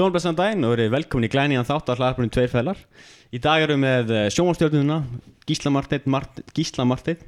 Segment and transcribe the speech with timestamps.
[0.00, 2.78] Góðan blessan daginn og verið velkomin í glæniðan þátt að hlaðarpunum tveir fælar
[3.36, 4.96] Í dag erum við með sjónvastjörnuna
[5.44, 7.20] Gísla Marteinn Mart, Gísla Marteinn.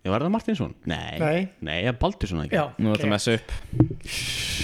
[0.00, 0.72] Já, var það Marteinsson?
[0.88, 1.42] Nei, Nei.
[1.68, 2.56] Nei, ég er Baldursson ekki?
[2.56, 3.52] Já, Nú ætlum við að messa upp.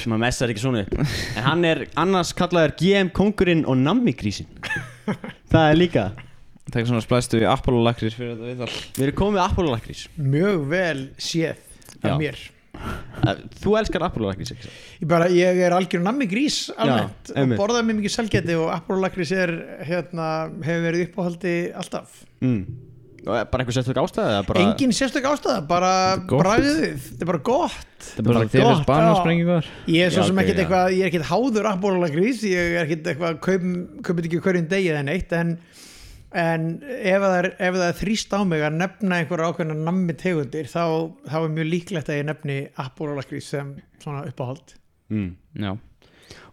[0.09, 0.96] Maður messar ekki svona upp.
[1.35, 4.49] En hann er annars kallaður GM Kongurinn og Nammi Grísin
[5.53, 6.07] Það er líka.
[6.73, 8.83] Takk svona splæstu við Apollo lakrir fyrir þetta viðtal.
[8.97, 11.61] Við erum komið með Apollo Lakrís mjög vel séð
[12.01, 12.17] af Já.
[12.25, 12.41] mér
[13.62, 14.68] Þú elskar Apollo Lakrís ekki?
[14.68, 14.80] satt?
[15.00, 18.73] ég, bara, ég er algjör nammi grís almennt Já, og borðaði mér mikið selgeti og
[18.74, 19.55] Apollo-lakris er
[19.88, 20.30] hérna,
[20.65, 22.66] hefur verið uppáhaldi alltaf Mm.
[23.24, 24.42] Er bara einhver sérstök ástæða?
[24.45, 24.60] Bara...
[24.60, 25.92] engin sérstök ástæða, bara
[26.29, 28.56] bræðið þetta er bara gott er bara gott,
[29.88, 32.84] ég er svo Já, sem ok, ekkert eitthvað ég er ekkert háður Apollo-lakris ég er
[32.84, 33.65] ekkert eitthvað, kaup,
[34.04, 35.54] kaupið ekki hverjum degi eða neitt en,
[36.34, 40.16] en ef, það er, ef það er þrýst á mig að nefna einhverja ákveðna nammi
[40.19, 40.84] tegundir þá,
[41.30, 44.74] þá er mjög líklegt að ég nefni Apollo-lakris sem svona uppáhald.
[45.15, 45.34] Mm.
[45.62, 45.77] Já.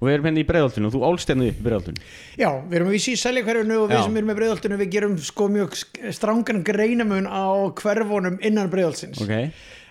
[0.01, 2.01] Og við erum hérna í breiðoltinu og þú ólst hérna upp í breiðoltinu
[2.41, 4.01] Já, við erum að vísi í selja hverjunu og við Já.
[4.05, 5.77] sem erum með breiðoltinu við gerum sko mjög
[6.17, 7.47] strángan greinamun á
[7.79, 9.37] hverfunum innan breiðoltsins Ok.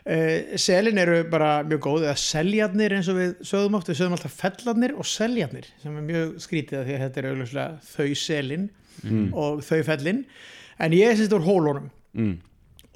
[0.00, 4.16] Uh, Selin eru bara mjög góð eða seljarnir eins og við sögðum oft við sögðum
[4.16, 8.22] alltaf fellarnir og seljarnir sem er mjög skrítið af því að þetta er auðvitað þau
[8.22, 8.68] selin
[9.32, 10.24] og þau fellin.
[10.80, 11.90] En ég sérst úr hólunum.
[12.12, 12.38] Mm.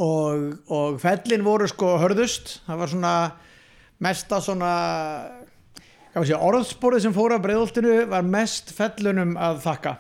[0.03, 2.59] og, og fellin voru sko hörðust.
[2.67, 3.15] Það var svona
[4.03, 4.73] mesta svona
[6.15, 9.95] var sé, orðsporið sem fór af breiðoltinu var mest fellunum að þakka.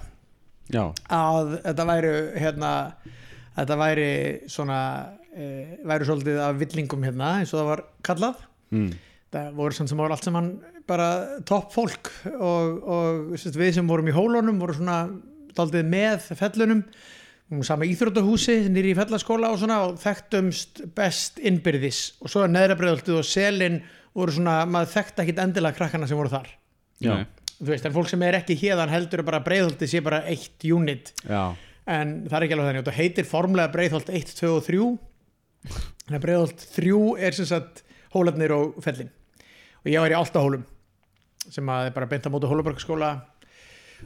[0.72, 0.84] Já.
[1.12, 2.70] Að þetta væri hérna,
[3.58, 4.10] þetta væri
[4.50, 4.78] svona
[5.34, 5.48] e,
[5.86, 8.46] væri svolítið af villingum hérna eins og það var kallað.
[8.74, 8.94] Mm.
[9.34, 10.48] það voru samt sem voru allt saman
[10.88, 11.08] bara
[11.46, 14.98] topp fólk og, og við sem vorum í hólunum voru svona
[15.58, 16.82] daldið með fellunum.
[17.62, 22.00] Sama íþróttahúsi nýri í fellaskóla og svona og þekktumst best innbyrðis.
[22.24, 23.82] Og svo er neðra breiðoltið og selin
[24.16, 26.48] voru svona, maður þekkti ekkit endilega krakkana sem voru þar.
[27.04, 27.14] Já.
[27.58, 30.66] Þú veist, en fólk sem er ekki hérðan heldur bara að breiðoltið sé bara eitt
[30.66, 31.12] unit.
[31.28, 31.54] Já.
[31.84, 32.82] En það er ekki alveg þannig.
[32.82, 34.86] Og það heitir formlega breiðholt 1, 2 og 3
[36.08, 36.94] en að breiðholt 3
[37.28, 39.10] er sem sagt hólarnir og fellin.
[39.84, 40.64] Og ég var í Altahólum
[41.44, 43.10] sem að er bara beint að móta Hólaborgskóla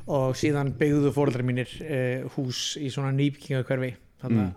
[0.07, 4.53] og síðan byggðu fóreldrar mínir eh, hús í svona nýbyggingakverfi þannig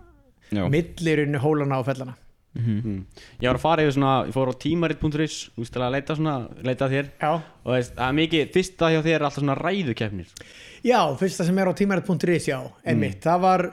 [0.52, 2.18] að millirinn hólana og fellana.
[2.52, 3.06] Mm.
[3.40, 6.18] Ég var að fara yfir svona Ég fór á tímarit.is Þú veist til að leita
[6.18, 6.34] svona
[6.68, 7.06] Leita þér.
[7.22, 7.30] Já,
[7.64, 10.34] Og veist, það er mikið Fyrsta hjá þér er alltaf svona ræðukeppnir.
[10.84, 13.64] Já fyrsta sem er á tímarit.is já, einmitt, það var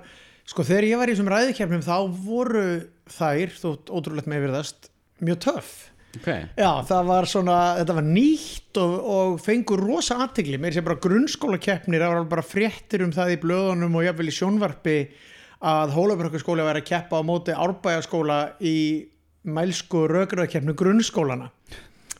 [0.48, 2.64] sko þegar ég var í þessum ræðikefnum þá voru
[3.10, 4.90] þær, þótt ótrúlegt með virðast,
[5.24, 5.72] mjög töff
[6.16, 6.28] Ok.
[6.56, 11.00] Já, það var svona, þetta var nýtt og, og fengur rosa aðtegli, mér sé bara
[11.04, 14.96] grunnskólakeppnir, það var bara fréttir um það í blöðunum og jafnvel í sjónvarpi
[15.68, 18.78] að Hólabrökkaskóla var að keppa á móti árbæjaskóla í
[19.48, 21.50] mælsku rökraðkeppnu grunnskólana.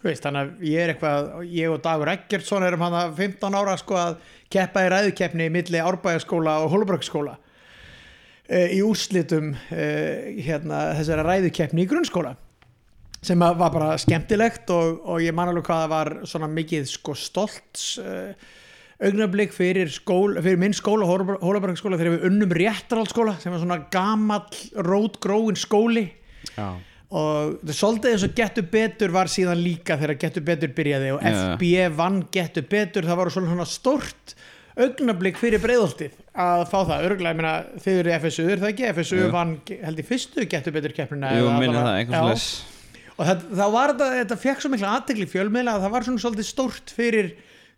[0.03, 3.77] Veist, þannig að ég er eitthvað, ég og Dagur Eggertsson erum hann að 15 ára
[3.81, 4.19] sko að
[4.53, 7.39] keppa í ræðukeppni milli árbæjaskóla og Hólabrökkaskóla
[8.49, 12.37] í úrslitum uh, hérna, þessara ræðukeppni í grunnskóla
[13.23, 17.15] sem var bara skemmtilegt og, og ég man alveg hvað það var svona mikið sko
[17.19, 18.33] stolt uh,
[19.03, 24.63] augnablík fyrir, skól, fyrir minn skóla Hólabergsskóla þegar við unnum réttarhaldsskóla sem var svona gamall
[24.87, 26.09] rótgróin skóli.
[26.57, 26.69] Já.
[27.09, 31.23] Og það svolítið eins og Gettu Betur var síðan líka þegar Gettu Betur byrjaði og
[31.25, 31.37] Já.
[31.55, 34.35] FB vann Gettu Betur það var svona stórt
[34.79, 37.07] augnablík fyrir breiðoltið að fá það.
[37.09, 39.31] Örgulega, ég meina þið eru FSU er það ekki, FSU Jú.
[39.35, 42.78] vann held í fyrstu Gettu Betur keppnina Jú, allavega- það, einhvers leis
[43.19, 46.25] og það, það var þetta, þetta fekk svo mikla aðtekli fjölmiðla að það var svona
[46.25, 47.31] svolítið stórt fyrir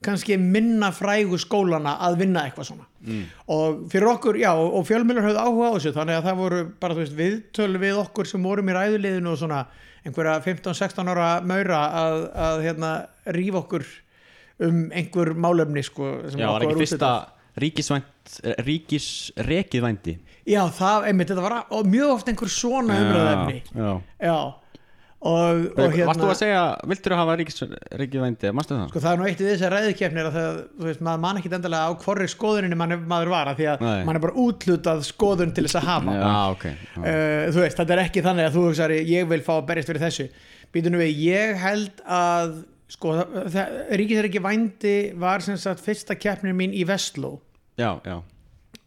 [0.05, 2.87] kannski minna frægu skólana að vinna eitthvað svona.
[3.01, 3.25] Mm.
[3.49, 6.97] og fyrir okkur, já, og fjölmiðlar höfðu áhuga á þessu, þannig að það voru bara,
[6.97, 9.61] þú veist, viðtöl við okkur sem vorum í ræðuliðinu og svona
[10.05, 12.91] einhverja 15-16 ára maura að, að hérna,
[13.37, 13.87] rífa okkur
[14.69, 17.13] um einhver málefni, sko Já, var okkur ekki fyrsta
[17.61, 18.37] ríkisvænt
[18.67, 20.17] Ríkisrekið vændi?
[20.49, 23.05] Já, það, einmitt, þetta var mjög oft einhver svona Já.
[23.07, 23.91] umræðefni Já.
[24.21, 24.37] Já,
[25.21, 28.87] og, og hérna Varst þú að segja Vildur þú hafa ríkisrekið vændi Mástu það?
[28.89, 31.53] Sko það er nú eitt við þessar ræðikeppnir að það, þú veist, maður man ekki
[31.59, 34.01] endilega á hvorri skoðuninni man, maður var að því að Nei.
[34.09, 36.25] mann er bara útlutað skoðun til þess að hafa Já.
[36.25, 37.05] Já, ok Já.
[37.05, 39.93] uh, þú veist, þetta er ekki þannig að þú hugsar ég vil fá að berjast
[39.93, 40.29] fyrir þessu
[40.73, 42.59] býtunum við, ég held að
[42.91, 43.17] sko,
[44.01, 47.37] ríkisar ekki vændi var sem sagt fyrsta keppnir mín í Vestló
[47.77, 48.23] Já, já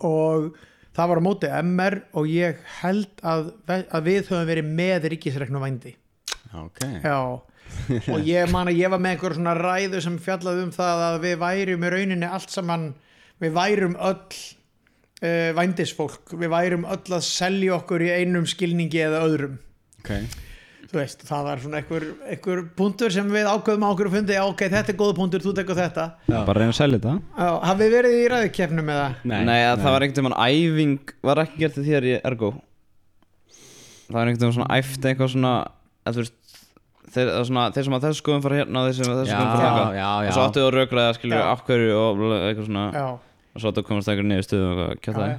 [0.04, 0.54] og
[0.94, 5.62] það var á móti MR og ég held að, að við höfum verið með ríkisreknu
[6.54, 6.80] vændi Já, ok.
[7.04, 7.44] Já,
[8.14, 11.20] og ég man að ég var með einhver svona ræðu sem fjallaði um það að
[11.24, 12.90] við værum í rauninni allt saman,
[13.42, 14.22] við værum öll
[15.24, 19.60] uh, vændisfólk, við værum öll að selja okkur í einum skilningi eða öðrum.
[20.04, 20.12] Ok.
[20.94, 24.36] Þú veist, það var svona einhver, einhver punktur sem við ákveðum á okkur og fundi,
[24.36, 26.06] já, ok, þetta er góð punktur, þú tekur þetta.
[26.28, 26.36] Já.
[26.46, 27.14] bara reyna að selja þetta.
[27.40, 29.08] Já, hafið verið í ræðikeppnum eða?
[29.24, 32.52] Nei, Nei, að það var einhvern veginn æfing var ekki gert til þér í Ergo.
[34.04, 35.56] Það var einhvern veginn svona æft eitthvað svona
[36.04, 36.38] að þú veist
[37.14, 39.22] þeir, það er svona, þeir sem að þessu skoðum fara hérna og þeir sem að
[39.22, 41.46] þessu skoðum fara hérna og svo áttu þú að rökraða skilur Já.
[41.54, 42.86] af hverju og eitthvað svona.
[42.94, 43.08] Já,
[43.54, 45.34] og svo áttu að komast eitthvað niður stuðu og já, það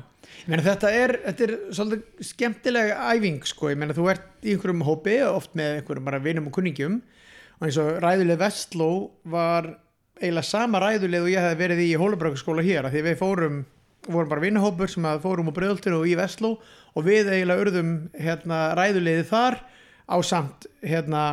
[0.48, 4.84] meina þetta er, þetta er svolítið skemmtileg æfing sko, ég meina þú ert í einhverjum
[4.84, 6.98] hópi oft með einhverjum bara vinum og kunningjum.
[7.60, 8.90] Og eins og ræðuleg Vestló
[9.30, 9.70] var
[10.20, 13.62] eiginlega sama ræðuleg og ég hef verið í Hólabrökkaskóla hér að því við fórum,
[14.04, 16.54] vorum bara vinnahópur sem að fórum á Bröðoltinu og í Vestló
[16.94, 19.58] og við eiginlega urðum hérna, ræðulegið þar
[20.04, 21.24] á samt, hérna,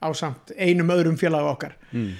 [0.00, 1.76] á samt einum öðrum félag okkar.
[1.92, 2.12] Mm.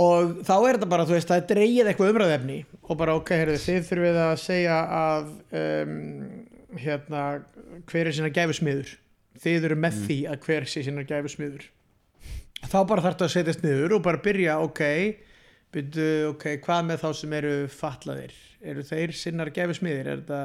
[0.00, 3.34] og þá er þetta bara, þú veist, það er dreigið eitthvað umræðefni og bara, ok,
[3.40, 5.32] heyrðu, þið þurfið að segja að
[5.62, 5.96] um,
[6.78, 7.24] hérna,
[7.90, 8.94] hver er sinna gæfusmiður?
[9.40, 11.66] Þið eru með því að hver sé sinna gæfusmiður.
[12.60, 14.82] Þá bara þarftu að setjast niður og bara byrja, ok
[15.74, 18.34] byrju, ok, hvað með þá sem eru fatlaðir,
[18.72, 20.40] eru þeir sinnar gæfusmiðir, er þetta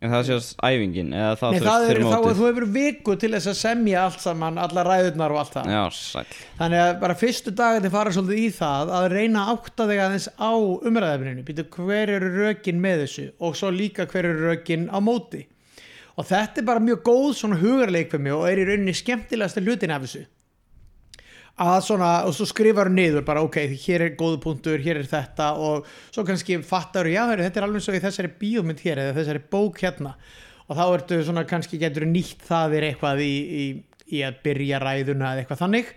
[0.00, 2.66] En það sést æfingin eða það Nei, það veist er, fyrir þá að þú hefur
[2.72, 5.68] viku til þess að semja allt saman, alla ræðurnar og allt það.
[5.74, 6.38] Já, sæll.
[6.56, 10.52] Þannig að bara fyrstu dagarnir fara svolítið í það að reyna átta þig aðeins á
[10.88, 13.26] umræðafninu, býtu hver eru rökin með þessu?
[13.44, 15.44] Og svo líka hver eru rökin á móti.
[16.16, 20.08] Og þetta er bara mjög góð svona hugarleikfemi og er í rauninni skemmtilegasta hlutin af
[20.08, 20.24] þessu.
[21.60, 25.50] Að svona, og svo skrifar niður bara ok, hér er góðu punktur, hér er þetta
[25.60, 29.18] og svo kannski fattar já, heyrðu, þetta er alveg svo í þessari bíómynd hér eða
[29.18, 30.14] þessari bók hérna.
[30.70, 33.66] Og þá ertu svona kannski getur nýtt það er eitthvað í, í,
[34.16, 35.92] í að byrja ræðuna eða eitthvað þannig.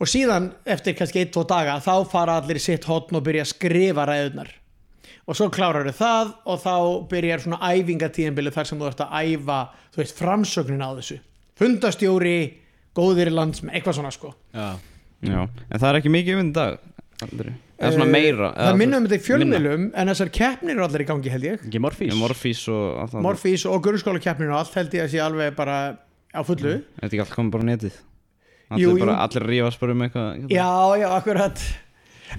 [0.00, 3.48] Og síðan eftir kannski ein, tvo daga þá fara allir í sitt hotn og byrja
[3.48, 4.54] að skrifa ræðunar
[5.30, 6.74] og svo klárar það og þá
[7.10, 9.58] byrjar svona æfingatíðanbili þar sem þú ert að æfa
[9.94, 11.18] þú veist framsögnin á þessu.
[11.60, 12.38] Fundastjóri,
[12.96, 14.32] góðir landsmenn eitthvað svona sko.
[14.54, 14.74] Já.
[15.22, 15.40] Já,
[15.70, 16.78] en það er ekki mikið um þetta dag
[17.30, 17.52] aldrei.
[17.80, 20.74] Eða svona meira Eh, það eða minnum þú þetta í veist, fjölmiðlum en þessar keppnir
[20.76, 22.20] eru allir í gangi held ég Ekki Morfís minna.
[22.20, 25.54] Morfís og allt það Morfís og grunnskóla keppnir og allt held ég að sé alveg
[25.56, 25.76] bara
[26.32, 27.94] á fullu Er þetta ekki allt komið bara á netið?
[28.70, 29.22] Allir, Jú, bara, jú.
[29.24, 30.68] allir rífast bara um eitthvað Já,
[31.00, 31.64] já, akkurat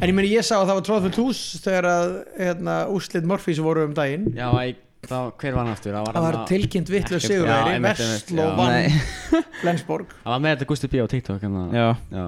[0.01, 3.59] En ég meni ég sá að það var tróðfullt hús þegar að hérna, úrslit Morfís
[3.65, 4.75] voru um daginn Já, æ,
[5.09, 5.91] þá, hver var hann aftur?
[5.97, 8.55] Það var, Það var hann að- tilkynnt Ekkert- sigurveri Já, einmitt, einmitt, Vestló já.
[8.55, 11.65] vann Nei, Flensborg Það var með þetta Gusti B á TikTok hérna.
[11.73, 12.25] já Já.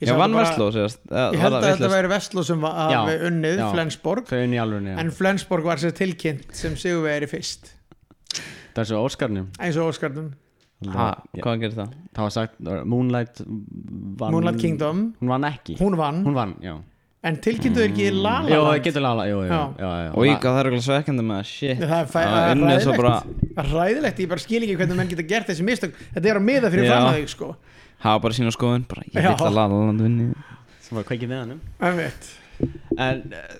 [0.00, 3.00] Ég Já, vann bara- Vestló sérst Ég held að þetta væri Vestló sem var- Já,
[3.04, 3.66] hafi unnið já.
[3.74, 4.24] Flensborg.
[4.30, 4.86] Þau unni í alveg.
[4.98, 7.74] En Flensborg var sér tilkynnt sem sigurveri fyrst.
[8.74, 9.48] Það er svo Óskarnum.
[9.60, 10.30] Eins og Óskarnum.
[10.88, 11.42] Ha, Já.
[11.44, 11.90] hvað gerir það?
[12.16, 15.76] Það var sagt uh, Moonlight vann, Moonlight Kingdom, Hún vann ekki.
[15.76, 16.22] Hún vann.
[16.24, 16.78] Hún vann, já.
[17.22, 18.82] En tilkynntu ekki La La Jó, Land?
[18.82, 19.74] getur lala Jó, jó, Já.
[19.76, 22.92] já, já, Og ég gaf það er eitthvað svekkandi með það, shit Það er Já,
[22.94, 25.92] er bara- ræðilegt Ræðilegt, ég bara skil ekki hvernig menn geta gert þessi mistök.
[26.14, 26.92] Þetta er á miða fyrir Já.
[26.96, 27.50] fram að þig sko
[28.00, 30.28] Hafa bara sína skoðun, bara ég vil að laða land vinni.
[30.84, 31.60] Sem var kveikið með hannum.
[33.00, 33.52] En uh,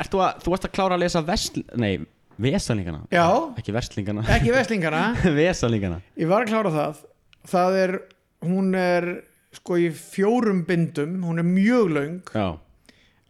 [0.00, 1.90] ert þú að Þú varst að klára að lesa vestl Nei,
[2.40, 3.26] vesalingana Já,
[3.60, 5.02] Ekki vestlingana ekki veslingana.
[5.40, 7.02] Vesalingana Ég var að klára það.
[7.52, 7.92] Það er,
[8.46, 9.08] hún er
[9.56, 11.18] sko í fjórum bindum.
[11.24, 12.16] Hún er mjög löng.
[12.32, 12.56] Já.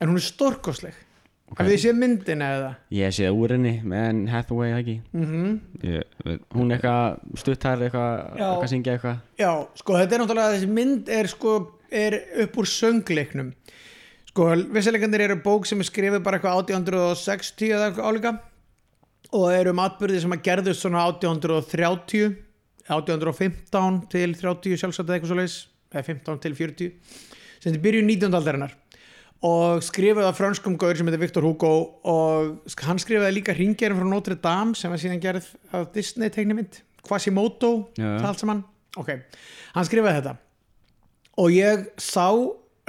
[0.02, 1.05] En hún er stórkosleg Ok.
[1.54, 2.70] Hafið þið séð myndina eða?
[2.96, 8.10] Ég sé úr henni Anne Hathaway ekki Mm Ég veit Hún er eitthvað stuttær eitthvað
[8.40, 8.48] Já.
[8.48, 11.54] Eitthvað syngja eitthvað Já, sko þetta er náttúrulega þessi mynd er sko
[12.02, 13.52] er upp úr söngleiknum
[14.26, 18.34] sko vissileikandir eru bók sem er skrifið bara eitthvað 1860 eða eitthvað álíka
[19.36, 22.34] og eru um atbyrði sem að gerðust svona 1830
[22.90, 25.56] 1815 til 30 sjálfsagt eða eitthvað svo leis
[25.94, 26.92] eða 15 til 40
[27.62, 28.34] sem þetta byrju 19.
[28.36, 28.74] aldarinnar
[29.44, 31.72] og skrifaði af franskum gaur sem heitir Victor Hugo
[32.08, 36.80] og hann skrifaði líka ringgerinn frá Notre Dame sem var síðan gerð af Disney teiknimynd
[37.06, 38.16] Quasimodo, já.
[38.18, 38.62] það allt saman.
[38.98, 39.12] Ok,
[39.76, 40.32] hann skrifaði þetta.
[41.38, 42.26] Og ég sá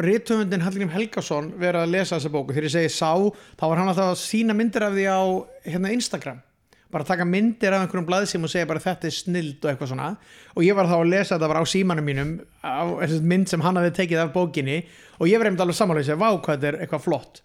[0.02, 3.12] rithöfundin Hallgrim Helgason vera að lesa þessa bóku þegar ég segi sá,
[3.58, 5.22] þá var hann alltaf að sína myndir af því á
[5.68, 6.42] hérna, Instagram
[6.92, 10.08] bara taka myndir af einhverjum blaðsim og segja bara þetta er snild og eitthvað svona.
[10.56, 12.32] Og ég var þá að lesa þetta bara á símanum mínum
[12.64, 12.88] á
[13.28, 14.78] mynd sem hann hafði tekið af bókinni.
[15.20, 17.42] Og ég var einmitt alveg samanlega að segja vá hvað þetta er eitthvað flott.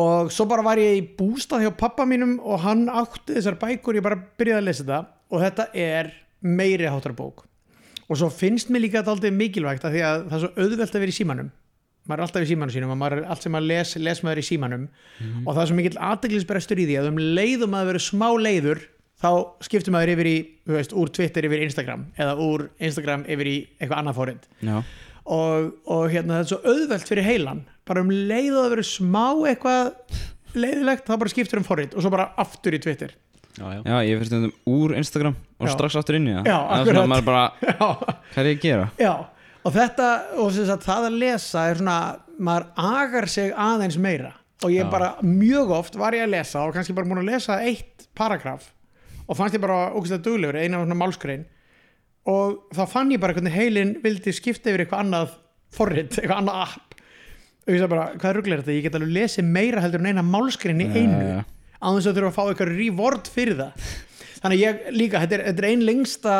[0.00, 3.98] Og svo bara var ég í bústað hjá pappa mínum og hann átti þessar bækur
[3.98, 5.00] ég bara byrjaði að lesa þetta.
[5.30, 7.46] Og þetta er meiri háttar bók.
[8.10, 10.94] Og svo finnst mér líka þetta aldrei mikilvægt að því að það er svo auðvelt
[10.94, 11.50] að vera í símanum
[12.08, 14.40] maður er alltaf í símanum sínum og maður er allt sem maður les, les maður
[14.40, 14.86] í símanum.
[15.44, 18.80] Og það er svo mikill aðteglisbrestur í því að um leiðum að vera smá leiður
[19.20, 19.30] þá
[19.66, 23.50] skiptum maður yfir í, þú veist, úr Twitter yfir í Instagram eða úr Instagram yfir
[23.50, 24.76] í eitthvað annað fórind Já,
[25.28, 27.60] og, og hérna það er svo auðvelt fyrir heilan.
[27.86, 29.90] Bara um leið og það verður smá eitthvað
[30.56, 33.12] leiðilegt þá bara skiptur um forrið og svo bara aftur í Twitter.
[33.58, 33.80] Já, já.
[33.84, 35.72] Já ég fyrir stundum úr Instagram og Já.
[35.74, 36.48] strax aftur inn í það.
[36.48, 36.96] Já, Eða akkurat.
[36.96, 37.44] svona, maður bara,
[38.32, 38.88] hvað er ég að gera?
[39.02, 39.12] já
[39.64, 40.08] og þetta,
[40.40, 41.96] og sagt, það að lesa er svona,
[42.40, 44.34] maður agar sig aðeins meira.
[44.64, 47.56] Og ég bara mjög oft var ég að lesa og kannski bara múin að lesa
[47.64, 48.66] eitt paragraf
[49.30, 51.46] og fannst ég bara ógæslega duglegur, eina svona málskrein
[52.28, 55.36] og þá fann ég bara hvernig heilin vildi skipta yfir eitthvað annað
[55.72, 56.96] forrit, eitthvað annað app.
[57.64, 60.10] Og ég sagði bara, hvað er rugglega þetta, ég get alveg lesið meira heldur en
[60.10, 61.20] eina málskrein í einu.
[61.20, 61.42] já, já.
[61.80, 63.86] á þess að þurfa að fá eitthvað reward fyrir það.
[64.40, 66.36] Þannig ég líka, þetta er, þetta er ein lengsta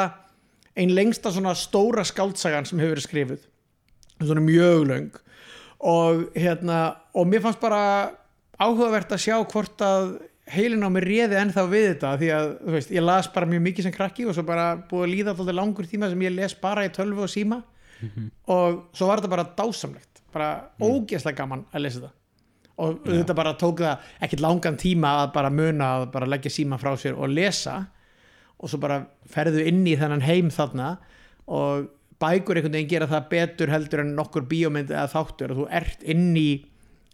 [0.80, 3.44] ein lengsta svona stóra skáldsagan sem hefur verið skrifuð.
[4.20, 5.20] Svona mjög löng.
[5.80, 6.80] Og hérna,
[7.16, 7.82] og mér fannst bara
[8.60, 10.18] áhugavert að sjá hvort að
[10.50, 13.62] heilin á mér réði ennþá við þetta því að, þú veist, ég las bara mjög
[13.68, 16.56] mikið sem krakki og svo bara búið að líða alltaf langur tíma sem ég les
[16.60, 17.60] bara í tölvu og síma.
[18.50, 22.16] Og svo var þetta bara dásamlegt bara ógeðslega gaman að lesa þetta.
[22.80, 26.78] Og þetta bara tók það ekkert langan tíma að bara muna að bara leggja síma
[26.80, 27.74] frá sér og lesa
[28.60, 30.90] og svo bara ferðu inn í þennan heim þarna
[31.50, 31.88] og
[32.20, 35.54] bækur einhvern veginn gera það betur heldur en nokkur bíómynd eða þáttur.
[35.54, 36.50] Og þú ert inn í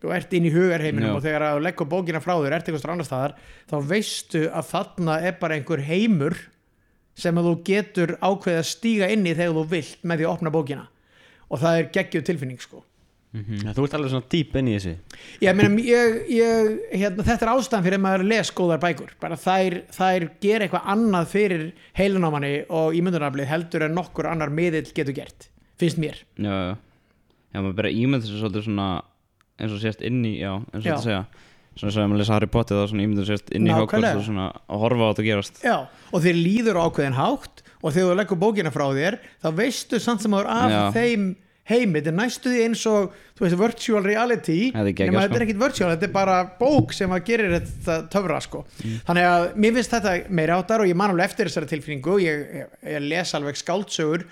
[0.03, 1.17] þú ert inn í hugarheiminum Já.
[1.17, 3.37] og þegar að leggur bókina frá þér, ert eitthvað annar staðar
[3.71, 6.37] þá veistu að þarna er bara einhver heimur
[7.17, 10.35] sem að þú getur ákveðið að stíga inn í þegar þú vilt með því að
[10.35, 10.85] opna bókina.
[11.47, 12.83] Og það er geggjuð tilfinning sko
[13.35, 13.75] Mhm.
[13.77, 14.93] Þú ert alveg svona dýp inn í þessi
[15.43, 19.37] ég meina, ég, ég, hérna, þetta er ástæðan fyrir að maður les góðar bækur bara
[19.37, 21.65] þær, þær gera eitthvað annað fyrir
[21.99, 26.77] heilunámanni og ímyndunaraflið heldur en nokkur annar miðill getur gert finnst mér Já, já
[27.57, 28.89] Já, maður bara ímynd þessu svolítið svona
[29.61, 30.91] eins og sést inn í, já, eins og Já.
[30.97, 31.23] þetta segja
[31.77, 33.73] svona sem maður lesa Harry Potter þá svona ímynd þessu sést inn í.
[33.77, 35.77] Hogwarts og svona að horfa á þetta gerast Já,
[36.13, 40.01] og þeir líður á ákveðin hátt og þegar þú leggur bókina frá þér þá veistu
[40.01, 40.83] samt sem áður af Já.
[40.97, 41.27] þeim
[41.67, 45.27] heimi, þetta er næstu því eins og þú veist, virtual reality Þetta nema sko.
[45.27, 48.65] þetta er ekkit virtual, þetta er bara bók sem að gerir þetta töfra sko.
[49.09, 52.45] þannig að mér finnst þetta meira áttar og ég man alveg eftir þessari tilfinningu ég,
[52.61, 54.27] ég, ég les alveg skáldsögur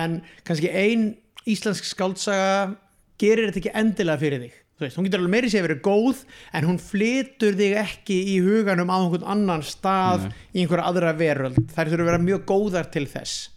[0.00, 1.12] en kannski ein
[1.48, 2.74] íslensk skáldsaga
[3.20, 4.56] gerir þetta ekki endilega fyrir þig.
[4.80, 6.20] Þú veist, hún getur alveg meiri sér verið góð
[6.56, 11.58] en hún flytur þig ekki í huganum á einhvern annan stað í einhverja aðra veröld.
[11.74, 13.50] Þær þurfa að vera mjög góðar til þess.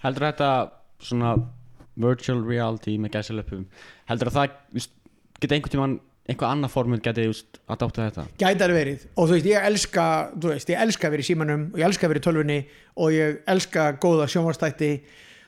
[0.00, 0.50] Heldur þetta
[1.04, 1.34] svona
[2.04, 3.66] virtual reality með gæsalöpum
[4.10, 4.86] Heldur að það
[5.40, 5.98] geta einhvern tímann
[6.30, 8.24] einhver annað formun geti just, að dátta þetta?
[8.38, 9.06] Gætar verið.
[9.18, 10.04] Og þú veist ég elska
[10.36, 12.58] þú veist ég elska að vera í símanum og ég elska að vera í tölvunni
[13.00, 14.90] og ég elska góða sjónvarstætti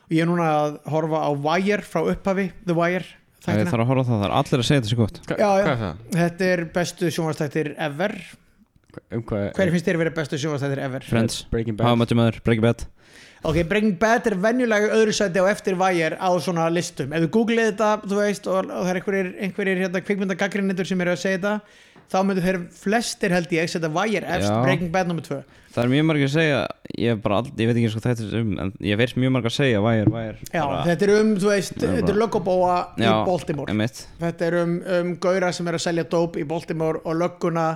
[0.03, 3.05] og ég er núna að horfa á Wire frá upphafi The Wire
[3.43, 3.71] Ég þættina.
[3.73, 5.17] þarf að horfa það, það er allir að segja þetta svo gott.
[5.27, 5.63] Hva, Já, já.
[5.63, 6.03] Hvað er það?
[6.19, 8.13] þetta er bestu sjónvarstættir ever.
[9.11, 11.03] Um hvað hver finnst þér verið bestu sjónvarstættir ever?
[11.09, 12.85] Friends, Breaking How Bad Much Your Mother, Breaking Bad
[13.43, 17.31] ok, Breaking Bad er venjulega öðru sæti á eftir Wire á svona listum ef þú
[17.37, 21.23] googlið þetta, þú veist og, og það er einhverjir, einhverjir hérna, kvikmyndagaggrinnitur sem eru að
[21.25, 21.57] segja þetta
[22.13, 24.61] þá myndu þeir flestir held ég setja Wire efst, Já.
[24.63, 25.41] Breaking Bad nummer 2
[25.73, 26.57] Það er mjög margir að segja
[27.01, 29.49] Ég, ald- ég veit ekki eins og þetta er um En ég veist mjög margir
[29.49, 33.73] að segja Wire, Wire Já, þetta er um, þú veist, þetta er löggubóa í Baltimore
[33.73, 34.03] einmitt.
[34.21, 37.67] Þetta er um, um gaura sem er að selja dóp í Baltimore og lögguna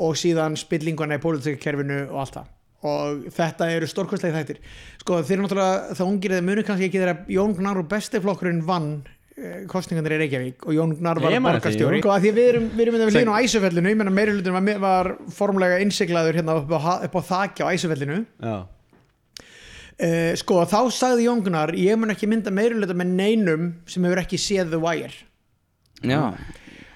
[0.00, 2.53] og síðan spillinguna í pólitíkakerfinu og allt það
[2.84, 4.60] og þetta eru stórkostlega þættir.
[5.00, 8.62] Sko þeir eru náttúrulega það ungir þeir muni kannski ekki þegar Jón Gnar og bestiflokkurinn
[8.66, 8.88] vann
[9.38, 12.00] eh, kostningandir í Reykjavík og Jón Gnar var borgarstjóri.
[12.00, 12.04] jú.
[12.04, 14.56] sko, að því við erum, við erum með línu á æsufellinu ég menna meiri hlutin
[14.56, 18.24] var, var formlega innsiglaður hérna upp á, upp á þakja á æsufellinu.
[19.94, 24.04] Uh, sko þá sagði Jón Gnar ég mun ekki mynda meiri hlutin með neinum sem
[24.04, 25.16] hefur ekki séð The Wire.
[26.04, 26.34] Já,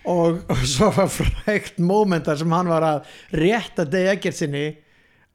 [0.08, 4.66] og, og svo var frækt mómentar sem hann var að rétta Dave Eggertsinni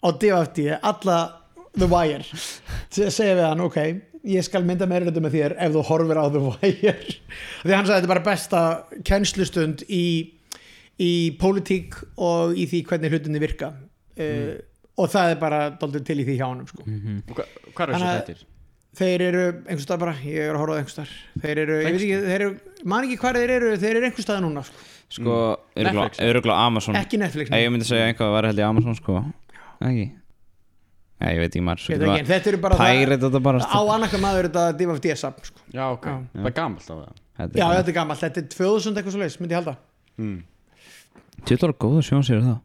[0.04, 1.20] á DFT alla
[1.74, 2.26] The Wire.
[2.94, 3.80] Til að segja við hann, ok
[4.24, 6.94] ég skal mynda meira hlutu með þér ef þú horfir á The Wire.
[7.66, 8.62] Því hann sagði þetta er bara besta
[9.10, 10.04] kennslustund í,
[11.04, 13.74] í pólitík og í því hvernig hlutinni virka.
[14.16, 14.56] Uh,
[14.96, 16.86] og það er bara daldið til í því hjá hann sko.
[16.88, 18.44] Og hva- Hvað er þessu þættir?
[18.94, 21.88] þeir eru einhvers stað bara, ég er að horfa á einhvers stað þeir eru, ég
[21.88, 22.50] veit ekki, þeir eru
[22.94, 24.84] man ekki hvað þeir eru, þeir eru einhvers stað núna sko.
[25.18, 25.38] sko,
[25.76, 26.20] Netflix.
[26.22, 26.96] öruglega Amazon.
[27.02, 29.24] Ekki Netflix Ef ég myndi segja einhvað að vera held í Amazon sko
[29.84, 30.06] Ekki.
[31.24, 33.40] Já, ég veit ekki maður Ég veit ekki, en þetta eru bara það Pærið þetta
[33.46, 35.60] bara á annarka maður þetta DFD safn sko.
[35.74, 36.08] Já, ok.
[36.34, 37.14] Það er gamalt á það.
[37.38, 39.76] Þetta já, er þetta er gammalt, þetta er 2000 eitthvað svo leis myndi ég halda.
[40.20, 40.40] Mm.
[41.48, 42.60] Tjóðlar góða sjónsýri það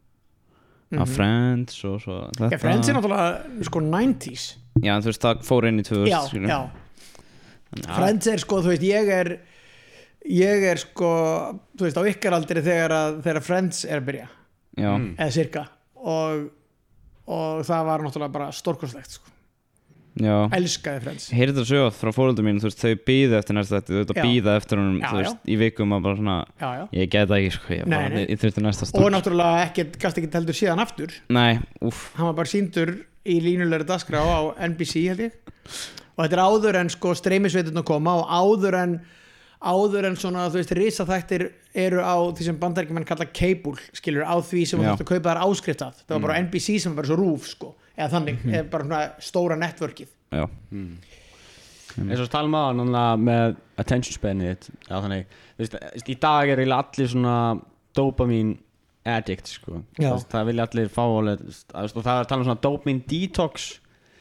[0.89, 1.01] Mhm.
[1.03, 2.47] Að Friends og svo þetta.
[2.49, 4.45] Já, Friends er náttúrulega sko 90s
[4.81, 6.47] Já, en þú veist, það fór inn í 2000 Já, skilur.
[6.49, 6.59] já.
[7.93, 9.29] Friends er sko, þú veist, ég er
[10.25, 11.11] ég er sko
[11.77, 14.27] þú veist, á ykkar aldri þegar, að, þegar Friends er að byrja,
[14.79, 15.15] Já, Mm.
[15.17, 16.49] eða cirka og,
[17.29, 19.35] og það var náttúrulega bara stórkostlegt sko.
[20.19, 20.35] já.
[20.57, 21.27] Elskaði Friends.
[21.35, 24.09] Heyrðu þetta sögð frá fóröldum mín, þú veist, þau býða eftir næsta þetta, Já.
[24.09, 24.81] að býða eftir
[25.13, 26.83] veist, í vikum að bara svona, já, já.
[26.97, 29.99] ég get það ekki, sko, ég, Nei, bara, ég þurfti næsta og stór náttúrulega ekkert,
[30.01, 31.13] gast ekki heldur síðan aftur.
[31.29, 32.91] Nei, úff, hann var bara síndur
[33.29, 34.39] í línulegri dagskrá á
[34.71, 35.39] NBC held ég.
[36.17, 38.97] Og þetta er áður en sko streymisveitin að koma og áður en
[39.59, 41.45] áður en svona þú veist risaþættir
[41.77, 45.33] eru á því sem bandaríkjumenn kalla cable skilur á því sem þú þurft að kaupa
[45.33, 46.03] þar áskriftað.
[46.05, 47.73] Það var bara NBC sem var bara svo rúf sko.
[47.97, 50.13] Eða þannig, eða bara svona stóra networkið.
[50.29, 50.45] Já,
[51.99, 56.61] eins og á núna með attention spanið þitt já, þannig, þú veist, í dag er
[56.61, 57.35] eiginlega allir svona
[57.97, 58.53] dopamin
[59.09, 59.81] addict sko.
[59.97, 62.63] Veist, það vilja allir fá alveg, þú veist, og það er að tala um svona
[62.63, 63.69] dopamin detox.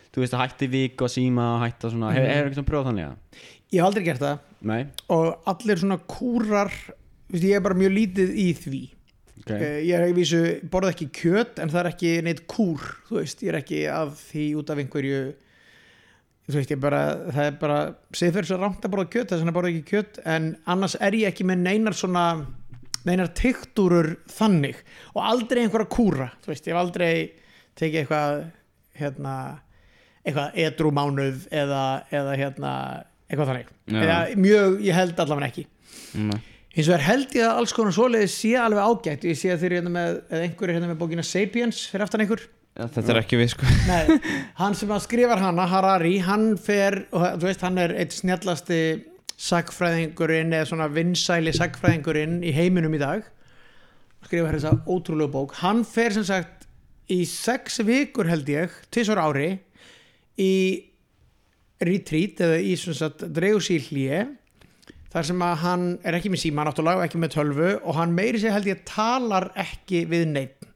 [0.08, 3.08] Þú veist að hætti vik og síma og hætta svona, hefur hefur eitthvað pröfað þannig
[3.10, 4.44] að ég hef aldrei gert það.
[4.68, 4.80] Nei,
[5.14, 6.72] og allir svona kúrar
[7.28, 8.84] veist, ég er bara mjög lítið í því.
[9.38, 9.52] Ok.
[9.54, 9.82] Okay.
[9.86, 13.44] ég er í vísu, borða ekki kjöt en það er ekki neitt kúr þú veist,
[13.44, 15.20] ég er ekki af því út af einhverju
[16.48, 17.78] þú veist, ég bara það er bara,
[18.10, 21.16] segir fyrir svo rámt að borða kjöt þess að borða ekki kjöt, en annars er
[21.16, 22.24] ég ekki með neinar svona
[23.06, 24.80] neinar tiktúrur þannig.
[25.14, 27.12] Og aldrei einhverja kúra, þú veist, ég hef aldrei
[27.78, 28.40] tekið eitthvað
[28.98, 29.34] hérna,
[30.24, 31.84] eitthvað edru mánuð eða,
[32.14, 32.72] eða hérna
[33.28, 33.98] eitthvað þannig, Já.
[34.02, 35.66] eða mjög, ég held allavega ekki.
[36.18, 36.38] Nei.
[36.72, 39.26] hins vegar held ég að alls konar svoleiðis sé alveg ágætt.
[39.28, 42.06] Ég sé að þeir eru hérna með, eða einhver er hérna með bókina Sapiens fyrir
[42.06, 42.44] aftan einhver
[42.78, 43.68] Já, Þetta er ekki við sko.
[43.88, 44.18] Nei,
[44.60, 48.82] hann sem skrifar hana, Harari hann fer, og þú veist, hann er eitt snjallasti
[49.38, 53.26] sagfræðingurinn eða svona vinsæli sagfræðingurinn í heiminum í dag.
[54.28, 55.56] Skrifar þessa ótrúlega bók.
[55.58, 56.68] Hann fer sem sagt
[57.10, 59.56] í sex vikur held ég, tvisar ári
[60.38, 60.52] í
[61.84, 64.20] retreat eða í sem sagt dreigur sér hlýje
[65.12, 68.14] þar sem að hann er ekki með síma náttúrulega og ekki með tölvu og hann
[68.16, 70.68] meiri sér held ég talar ekki við neitt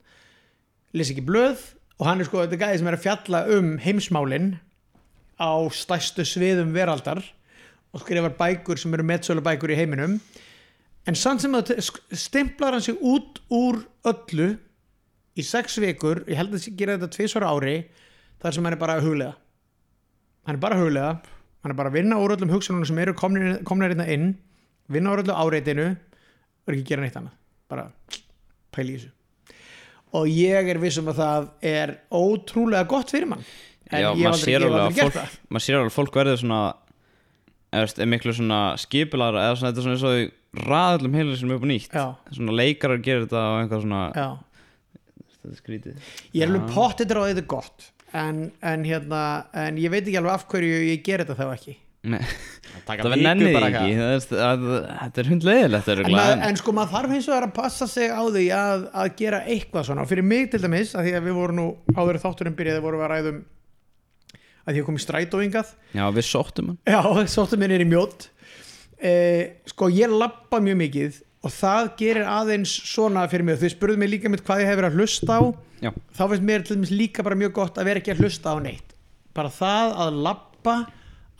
[0.96, 1.62] les ekki blöð
[1.98, 4.52] og hann er sko þetta gæði sem er að fjalla um heimsmálin
[5.42, 7.22] á stærstu sviðum veraldar
[7.92, 10.18] og skrifar bækur sem eru meðsölu bækur í heiminum.
[11.06, 11.74] En samt sem að
[12.14, 14.52] stimplar hann sig út úr öllu
[15.36, 17.76] í sex vikur, ég held að það gera þetta tvisvara ári
[18.42, 19.38] þar sem hann er bara að huglega
[20.46, 21.12] hann er bara huglega.
[21.62, 24.32] Hann er bara að vinna úr öllum hugsunum sem eru komnir, komnir hérna inn
[24.92, 27.36] vinna úr öllu áreitinu og ekki gera neitt annað.
[27.70, 27.88] Bara
[28.74, 29.12] pæli í þessu.
[30.12, 33.44] Og ég er vissum að það er ótrúlega gott fyrir mann.
[33.92, 35.38] En Já, ég hef aldrei, aldrei gert fólk það.
[35.52, 36.60] maður sér alveg að fólk verður svona
[37.72, 41.52] eða miklu svona skipulara eða svona þetta er svona eins og þau ræðallum heilir sem
[41.52, 41.96] er upp á nýtt.
[41.96, 42.06] Já.
[42.36, 44.26] svona leikarar gerir þetta og eitthvað svona Já.
[45.32, 46.10] þetta er skrítið.
[46.36, 49.22] Ég er alveg pottitur á að þetta er gott en, en hérna
[49.64, 51.78] en ég veit ekki alveg af hverju ég ger þetta þá ekki.
[52.02, 52.18] Nei,
[52.82, 57.12] það verður nennið bara ekki það það, þetta er hundleiðilegt en, en sko maður þarf
[57.14, 60.02] hins vegar að passa sig á því að, að gera eitthvað svona.
[60.02, 63.02] Og fyrir mig til dæmis, að því að við vorum nú áður þátturinn byrjaði vorum
[63.02, 63.42] við að ræðum
[64.62, 66.80] að því að kom í strætóingað Já, við sóttum hann.
[66.86, 68.28] Já, sóttum minn er í mjótt
[69.02, 74.00] eh, Sko, ég lappa mjög mikið og það gerir aðeins svona fyrir mig, þau spurðu
[74.00, 75.42] mig líka mitt hvað ég hef verið að hlusta á.
[75.82, 78.54] Já, þá finnst mér til dæmis líka bara mjög gott að vera ekki að hlusta
[78.54, 78.94] á neitt.
[79.34, 80.76] Bara það að lappa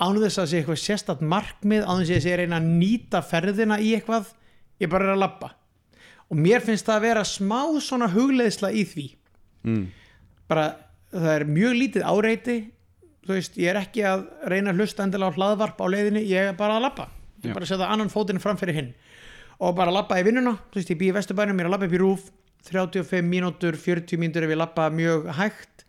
[0.03, 3.79] án þess að sé eitthvað sérstætt markmið án þess að sé reyna að nýta ferðina
[3.79, 4.33] í eitthvað,
[4.83, 5.53] ég bara er að lappa
[6.33, 9.09] og mér finnst það að vera smá svona hugleiðsla í því.
[9.63, 9.83] Mm.
[10.49, 10.63] bara
[11.13, 12.55] það er mjög lítið áreiti.
[13.23, 16.49] Þú veist, ég er ekki að reyna að hlusta endilega á hlaðvarp á leiðinni, ég
[16.51, 17.05] er bara að lappa
[17.43, 18.91] ég bara setja annan fótinn fram fyrir hinn
[19.63, 21.89] og bara lappa í vinnuna, þú veist, ég býi í vesturbænum ég er að lappa
[21.89, 22.31] upp í rúf,
[22.67, 25.85] 35 mínútur 40 mínútur ef ég lappa mjög hægt.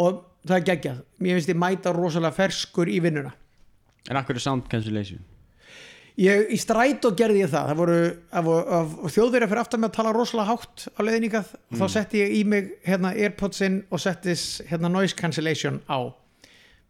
[0.00, 1.02] Og það er geggjað.
[1.20, 3.34] Mér finnst ég mæta rosalega ferskur í vinnuna.
[4.10, 5.20] En akkur er sound cancellation?
[6.20, 7.70] Ég, í strætó gerði ég það.
[7.70, 8.00] Það voru,
[9.14, 12.42] þjóðverið fyrir aftan með að tala rosalega hátt á leiðningað og þá setti ég í
[12.52, 16.12] mig hérna airpodsinn og settis hérna noise cancellation á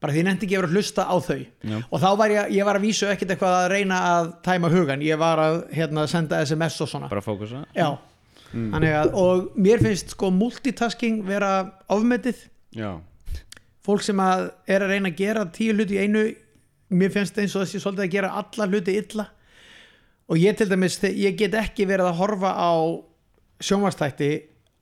[0.03, 1.39] bara því ég nefndi ekki að vera að hlusta á þau.
[1.71, 1.77] Já.
[1.89, 5.05] og þá var ég, ég var að vísu ekkert eitthvað að reyna að tæma hugan,
[5.07, 7.11] ég var að hérna, senda sms og svona.
[7.13, 7.63] Bara fókusa.
[8.53, 11.53] Að og mér finnst sko multitasking vera
[11.93, 12.43] ofmetið.
[12.77, 12.99] Já,
[13.87, 16.27] fólk sem að er að reyna að gera tíu hluti í einu
[16.93, 19.29] mér finnst eins og þessi svolítið að gera alla hluti illa.
[20.31, 22.73] Og ég til dæmis ég get ekki verið að horfa á
[23.63, 24.31] sjónvarstætti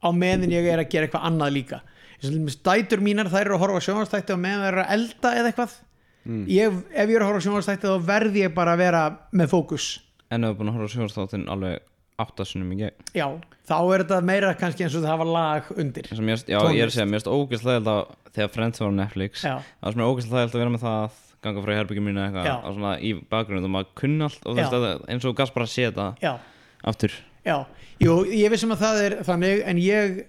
[0.01, 1.81] á meðin ég er að gera eitthvað annað líka
[2.21, 5.53] dætur mínar þær eru að horfa á sjónvarstætti og meðan þær eru að elda eða
[5.53, 5.77] eitthvað
[6.53, 9.53] ég, ef ég er að horfa á sjónvarstætti þá verð ég bara að vera með
[9.55, 9.87] fókus.
[10.31, 11.81] En við erum búin að horfa sjónastáttin alveg
[12.21, 13.07] áttasunum í gegn?
[13.17, 13.27] Já,
[13.67, 16.11] þá er þetta meira kannski eins og það var lag undir.
[16.21, 16.97] Mér, Já, ég er að Tónlist.
[16.99, 19.55] segja, mér erst ógeðslega að þegar Friends var á Netflix Já.
[19.81, 23.15] það er ógeðslega að vera með það að ganga frá herbyggjum mínu eitthvað svona í
[23.33, 24.67] bakgrunn og maður kunni allt og Já.
[24.67, 26.33] þess að eins og gast bara að já,
[26.93, 27.17] aftur.
[27.49, 27.57] Já,
[28.05, 30.21] jú, ég vissum að það er þannig en ég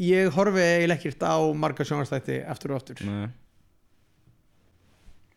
[0.00, 1.34] ég horfi eiginlega ekkert á
[1.64, 3.28] marga sjónvarstætti aftur og aftur Nei.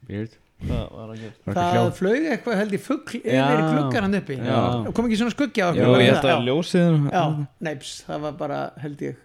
[0.10, 1.54] weird Hvað var að gera?
[1.58, 3.47] það flög eitthvað held ég fugl yfir Já.
[3.73, 4.60] gluggan hann uppi Já.
[4.95, 6.13] kom ekki svona skuggi á okkur Jú, ég það?
[6.13, 6.45] held að Já.
[6.47, 7.23] ljósið já,
[7.67, 9.17] neips, það var bara held ég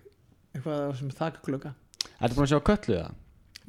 [0.56, 1.72] eitthvað sem þakklugga
[2.18, 3.14] Ertu búin að sjá köllu það?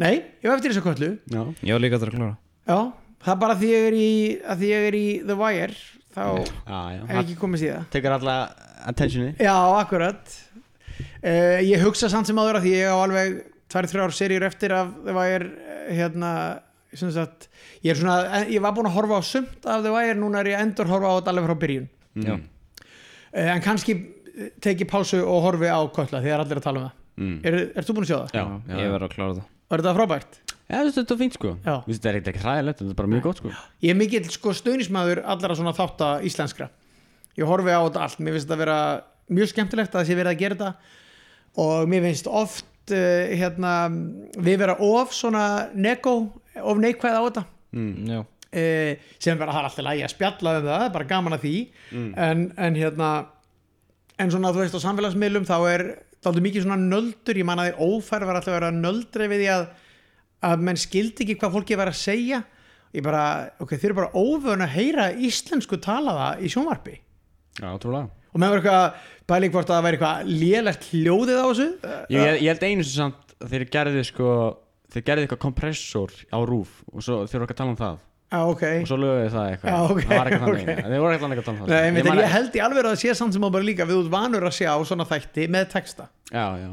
[0.01, 2.32] Nei, ég var eftir þessu köllu Já Ég var líka að klára
[2.69, 2.79] Já,
[3.21, 4.10] það er bara að því ég er í,
[4.49, 5.77] að því ég er í The Wire
[6.10, 8.38] þá Já, já er ekki komið síðan Tekur alla
[8.89, 9.53] attentioni Já,
[9.84, 10.38] akkurat
[10.99, 14.73] uh, Ég hugsa samt sem áður að því ég á alveg tvær, þrjár seríur eftir
[14.75, 16.31] af The Wire eh, hérna,
[16.93, 17.49] sem sagt
[17.85, 20.53] ég er svona, ég var búin að horfa á sumt af The Wire, núna er
[20.53, 22.33] ég að endur horfa á þetta alveg frá byrjun Já.
[22.35, 26.67] uh, en kannski eh, teki pásu og horfi á Kötla því það er allir að
[26.67, 27.39] tala um það mm.
[27.45, 28.33] er, þú búin að sjá það?
[28.33, 30.38] Já, já, Ég verð að klára það Var þetta frábært?
[30.49, 31.73] Já, þetta þetta er fínt sko Já.
[31.85, 33.51] Þetta er ekkert ekki hræðilegt, þetta er bara mjög gott sko
[33.85, 36.71] Ég er mikill sko stöðnismæður allara svona þátta íslenskra
[37.39, 38.79] ég horfi á þetta allt, mér finnst þetta vera
[39.33, 40.97] mjög skemmtilegt að það sé verið að gera þetta.
[41.59, 43.73] Og mér finnst oft uh, hérna,
[44.37, 46.15] við vera of svona neko,
[46.61, 47.45] of neikvæð á þetta.
[47.77, 48.21] Mm.
[48.49, 51.45] Uh, sem vera það er alltaf lægi að spjalla um það, er bara gaman að
[51.45, 51.57] því.
[51.93, 53.09] En, en hérna
[54.19, 55.85] en svona þú veist á samfélagsmiðlum þá er
[56.19, 59.45] þáttu mikið svona nöldur, ég man að þið ófær var alltaf að vera nöldri við
[59.45, 59.67] því að
[60.49, 62.43] að menn skildi ekki hvað fólki var að segja.
[62.95, 63.23] Ég bara,
[63.61, 66.95] ok, þeir eru bara óvön að heyra íslensku talaða í sjónvarpi.
[67.59, 68.93] Já, trúlega og með eitthvað
[69.29, 71.67] pæling hvort að það væri eitthvað lélegt hljóðið á þessu?
[72.09, 74.33] Ég, ég, ég held einu sem samt að þeir gerði sko
[74.89, 77.97] Þeir gerði eitthvað kompressor á rúf og svo þeir voru ekki að tala um það.
[78.29, 78.63] Já, ok.
[78.81, 79.69] Og svo lögðu það eitthvað.
[79.69, 80.79] Já, ok, Það var ekki þannig, ok.
[80.89, 81.69] þeir voru ekki að tala um það.
[81.69, 83.85] Nei, Ég ég, að- held í alveg að það sé samt sem á bara líka
[83.85, 86.07] við út vanur að sjá svona þætti með texta.
[86.33, 86.71] Já, já.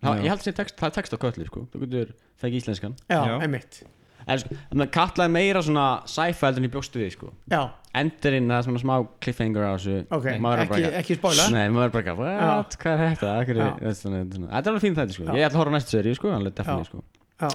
[0.00, 0.24] Það, Já.
[0.24, 1.66] ég held að text, það er text á köllu sko.
[1.74, 2.96] Þú getur það ekki íslenskan.
[3.12, 3.34] Já, Já.
[3.44, 3.82] einmitt.
[4.24, 7.32] En sko, að Katla er meira svona sci-fi heldur en ég bjóstu við sko.
[7.52, 7.60] Já,
[7.90, 9.94] Endurinn, er svona smá cliffhanger á þessu.
[10.14, 12.76] Ok, Maður bara ekki, ekki spóla Nei, maður bara ekki What?
[12.84, 13.32] Hvað er þetta?
[13.48, 15.24] Þetta er alveg fín þetta sko.
[15.26, 15.32] Já.
[15.34, 16.90] Ég ætla að horfa næstu seri sko Alveg definitely Já.
[16.92, 17.02] sko.
[17.40, 17.50] Já,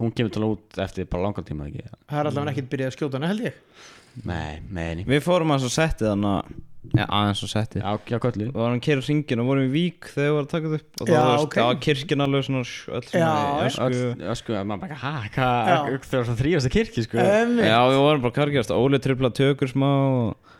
[0.00, 1.82] Hún kemur til að út eftir bara langan tíma ekki?
[2.08, 3.58] Það er allavega ekkert byrjað að skjóta hana held ég
[4.26, 6.58] Nei, meðni Við fórum að svo setti þannig
[6.96, 8.46] Já, aðeins svo setti Já, já, köllu.
[8.48, 10.78] Við varum að kera hringin og vorum í vík þegar við varum að taka þetta
[10.80, 11.02] upp.
[11.04, 11.56] Og Já, það var, ok.
[11.68, 14.00] var kirkjan alveg svona sh- öll svona Já, í ösku.
[14.24, 15.28] Já, sko, maður bara, hæ, Já.
[15.36, 15.68] hvað
[16.08, 17.20] Það var svona þrýjast að kirkju sko.
[17.20, 17.68] Einmitt.
[17.68, 20.50] Já, við vorum bara kargjast Óli tripla tökur smá og...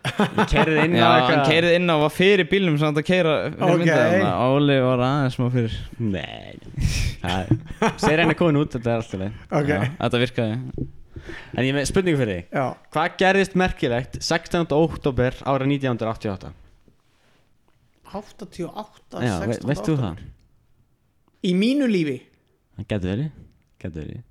[0.52, 3.08] Kerði inn Já, á hann eitthvað keirið inn á og var fyrir bílum samt að
[3.10, 3.90] keira Ok.
[4.54, 5.74] Óli var aðeins smá fyrir.
[5.98, 6.56] Nei
[7.24, 7.50] Það-
[8.00, 10.88] Segir henni komin út, þetta er alltaf leið Ok, Já, Þetta virkaði
[11.54, 14.66] En ég með spurningu fyrir þig já, Hvað gerðist merkilegt 16.
[14.76, 16.52] oktober ára 1988?
[18.11, 20.24] 88, Já, ve 16, veist þú það?
[21.46, 22.18] Í mínu lífi,
[22.76, 23.30] Það getur verið
[23.80, 24.26] Getur verið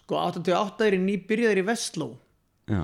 [0.00, 2.06] sko 88 er í nýbyrjaður í Vestló
[2.70, 2.82] Já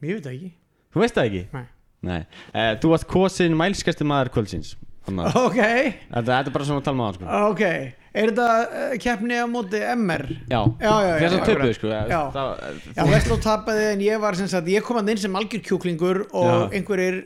[0.00, 0.50] Mér veit það ekki
[0.90, 1.42] Þú veist það ekki?
[1.54, 1.66] Nei.
[2.08, 4.74] Nei uh, Þú varst kosin mælskasti maður kvöldsins
[5.06, 7.42] Þannig að Ok, þetta, þetta er bara svona að tala með það sko.
[7.50, 7.64] ok
[8.10, 10.24] Er þetta uh, keppni á móti MR?
[10.50, 11.76] Já Já, já, já, Þess að akkurat.
[11.76, 12.22] sko Já.
[12.34, 16.74] það, Vestló tapaði en ég var sagt, ég kom að inn sem algjör kjúklingur og
[16.74, 17.20] einhverjir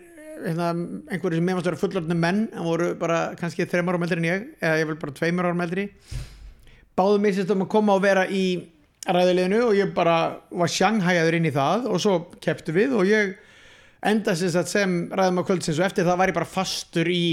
[0.44, 0.68] hérna,
[1.08, 4.46] einhverjir sem meðmast vera fullorðni menn en voru bara kannski þreymar ára meldri en ég
[4.60, 5.86] eða ég vil bara tveimur ára meldri
[6.98, 8.44] báðu mig sérst um að koma og vera í
[9.08, 10.18] ræðuleginu og ég bara
[10.52, 13.34] var sjanghæjaður inn í það og svo kepptu við og ég
[14.04, 17.24] enda sérst að sem ræðum á kvöldsins og eftir það var ég bara fastur í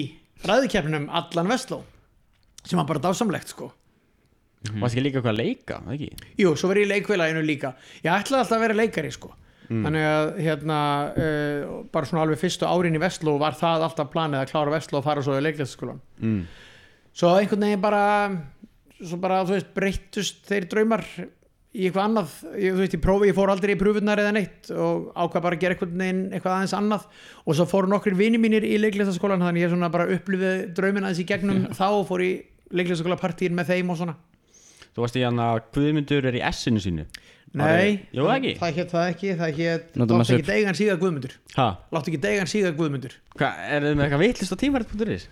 [0.48, 1.82] ræðukeppnum allan Vestló
[2.67, 3.71] sem var bara dásamlegt sko.
[4.78, 6.10] Varst ekki líka eitthvað að leika, ekki?
[6.38, 7.74] Jú, svo verið í leikfélaginu líka.
[8.04, 9.32] Ég ætlaði alltaf að vera leikari sko.
[9.71, 10.78] Þannig að hérna
[11.15, 15.00] uh, bara svona alveg fyrstu árin í Vestló var það alltaf planið að klára Vestló
[15.00, 16.41] og fara svo í leiklæstaskólan Mm.
[17.15, 18.02] Svo einhvern veginn bara
[19.02, 21.02] svo bara, þú veist, breyttust þeir draumar
[21.71, 22.36] í eitthvað annað.
[22.60, 25.58] Ég, þú veist, ég prófi, ég fór aldrei í pröfunar eða neitt og ákvað bara
[25.58, 27.08] að gera eitthvað, neginn, eitthvað aðeins annað.
[27.45, 31.24] Og svo fóru nokkrir vini mínir í leiklæstaskólan þannig ég svona bara upplifið draumin aðeins
[31.24, 32.32] í gegnum þá og fór í
[32.75, 34.15] leiklæstaskóla partíin með þeim og svona
[34.91, 37.05] Þú varst í hann að Guðmundur er í S-inu sínu
[37.51, 38.51] Nei, Jú, það ekki?
[38.62, 40.49] það hétt það ekki það hétt, Notum að láttu ekki svip.
[40.53, 41.65] deigan síga Guðmundur Ha?
[41.91, 45.25] láttu ekki deigan síga Guðmundur Hvað, er þið með eitthvað vitlist á tímarit.is?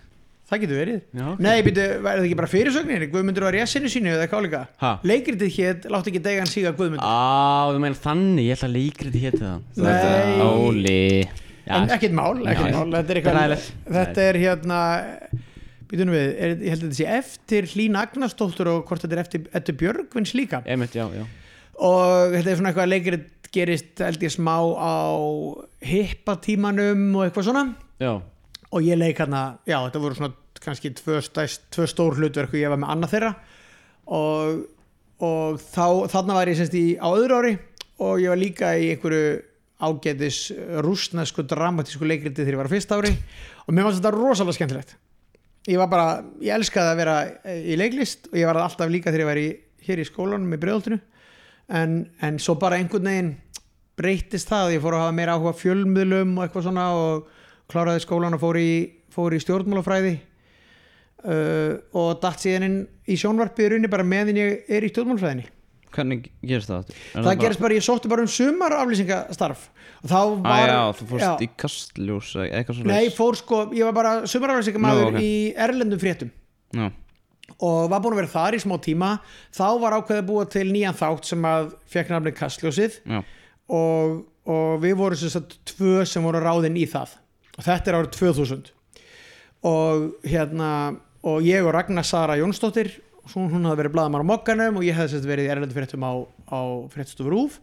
[0.50, 1.40] það getur verið Já, ok.
[1.46, 4.62] Nei, býtu, var það ekki bara fyrirsögnir Guðmundur var í essinu sínu eða eitthvað líka
[4.82, 4.90] Ha?
[5.08, 9.22] Leikritið hétt, láttu ekki deigan síga Guðmundur Á, þú meina þannig, ég ætla að leikriti
[9.24, 10.42] héti það Nei.
[10.44, 11.04] Óli
[11.70, 13.72] en ekkert mál, ekkert Já, mál þetta er, eitthvað, hægilegt.
[13.96, 14.78] þetta er hérna
[15.90, 19.22] býtunum við, er, ég held að þetta sé eftir Hlín Agnarsdóttur og hvort þetta er
[19.24, 20.62] eftir, eftir Björgvins líka.
[20.70, 21.24] Einmitt, já, já.
[21.80, 24.94] Og þetta er svona eitthvað leikrit gerist held ég smá á
[25.82, 27.64] hippatímanum og eitthvað svona.
[28.02, 28.12] Já,
[28.70, 32.60] og ég leik hérna, já þetta voru svona kannski tvö, stæst, tvö stór hlutverk og
[32.60, 33.34] ég var með annað þeirra.
[34.20, 34.64] Og,
[35.26, 37.54] og þá, þarna var ég semst í á öðru ári
[38.00, 39.38] og ég var líka í einhverju
[39.80, 40.40] ágætis
[40.84, 43.14] rúsnesku dramatísku leikriti þegar ég var á fyrsta ári.
[43.66, 44.98] Og mér fannst þetta rosalega skemmtilegt
[45.68, 46.08] ég var bara,
[46.40, 47.16] ég elskaði að vera
[47.52, 49.48] í leiklist og ég var alltaf líka þegar ég var í,
[49.86, 51.00] hér í skólanum í breyðoltinu
[51.68, 53.34] en, en svo bara einhvern veginn
[54.00, 57.28] breytist það, ég fór að hafa meira áhuga fjölmiðlum og eitthvað svona og
[57.70, 58.72] kláraði skólan og fór í,
[59.12, 60.16] fór í stjórnmálafræði.
[61.20, 65.50] Uh, og datt síðan inn í sjónvarpið í rauninni bara meðan ég er í stjórnmálfræðinni
[65.94, 66.90] Hvernig gerist það?
[67.14, 69.66] Er það gerist bara, ég sótti bara um sumar aflýsingastarf
[70.00, 73.88] og þá var já, þú fórst í kastljós eða eitthvað svo Nei, fór sko, ég
[73.88, 75.26] var bara sumaraflýsingamæður Nú, ok.
[75.26, 75.32] í
[75.66, 76.30] erlendum fréttum.
[76.76, 76.86] Já,
[77.58, 79.10] og var búin að vera þar í smá tíma.
[79.56, 82.98] Þá var ákveðið að búa til nýjan þátt sem að fekk nafnið Kastljósið.
[83.10, 83.20] Já,
[83.80, 84.16] og,
[84.50, 87.18] og við vorum sem sagt tvö sem voru ráðin í það.
[87.58, 88.70] Og þetta er árið 2000
[89.68, 90.70] og hérna
[91.28, 92.94] og ég og Ragnar Sara Jónsdóttir
[93.30, 96.04] svo hún hafði verið blaðamar á mokkanum og ég hefði sett verið í erlendu fréttum
[96.06, 96.12] á,
[96.50, 96.60] á
[96.92, 97.60] fréttstofur Rúf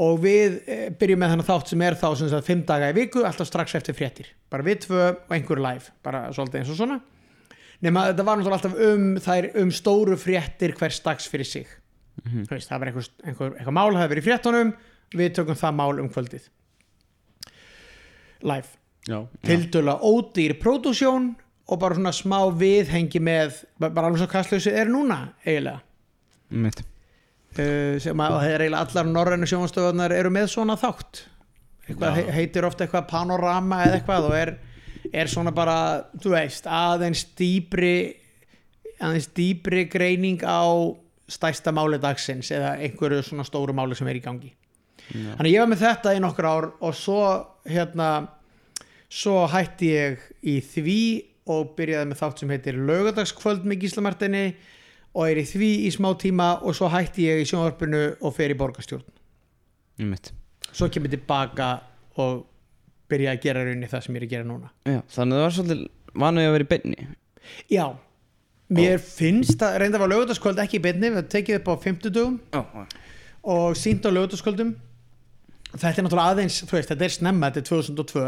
[0.00, 2.96] og við e, byrjum með þennan þátt sem er þá sem sagt fimm daga í
[2.96, 4.30] viku alltaf strax eftir fréttir.
[4.52, 7.00] Bara við tvö og einhver live bara svolítið eins og svona.
[7.80, 11.66] Nema þetta var náttúrulega alltaf um þær um stóru fréttir hvers dags fyrir sig.
[12.22, 12.46] Mhm.
[12.46, 14.74] Þú veist, það var einhver, einhver, eitthvað mál það verið í fréttunum
[15.16, 16.48] við tökum það mál um kvöldið.
[18.46, 18.76] Live.
[19.08, 21.32] Já, tildöla ódýr pródúsjón
[21.70, 25.80] og bara svona smá viðhengi með bara alveg svo kastlausi er núna eiginlega
[26.50, 31.22] mitt uh, sem að það er eiginlega allar norrænu sjónastöðunar eru með svona þátt
[31.86, 32.16] eitthvað Já.
[32.18, 34.54] he- heitir ofta eitthvað panorama eða eitthvað og er,
[35.12, 35.76] er svona bara
[36.22, 37.94] þú veist aðeins dýbri
[39.00, 40.66] aðeins dýbri greining á
[41.30, 44.50] stærsta máli dagsins eða einhverju svona stóru máli sem er í gangi
[45.10, 45.32] Já.
[45.38, 47.20] þannig ég var með þetta í nokkur ár og svo
[47.70, 48.10] hérna
[49.10, 50.98] svo hætti ég í því
[51.50, 54.44] og byrjaði með þátt sem heitir laugadagskvöld með Gísla Martini
[55.10, 58.54] og er í því í smá tíma og svo hætti ég í sjónvarpinu og fer
[58.54, 59.08] í borgarstjórn.
[60.06, 60.32] Mitt
[60.72, 61.70] svo kemur tilbaka
[62.20, 62.44] og
[63.10, 64.70] byrja að gera rauninni það sem ég er að gera núna.
[64.86, 67.08] Já, þannig að það var svolítið vanuð að vera í beinni.
[67.70, 67.86] Já,
[68.70, 72.38] mér finnst að reynda var laugadagskvöld ekki í beinni við tekið upp á 50 dugum
[72.52, 72.62] Já,
[73.50, 74.76] og sínt á lögutaskvöldum
[75.72, 78.22] þetta er náttúrulega aðeins, þú veist, þetta er snemma þetta er 2002,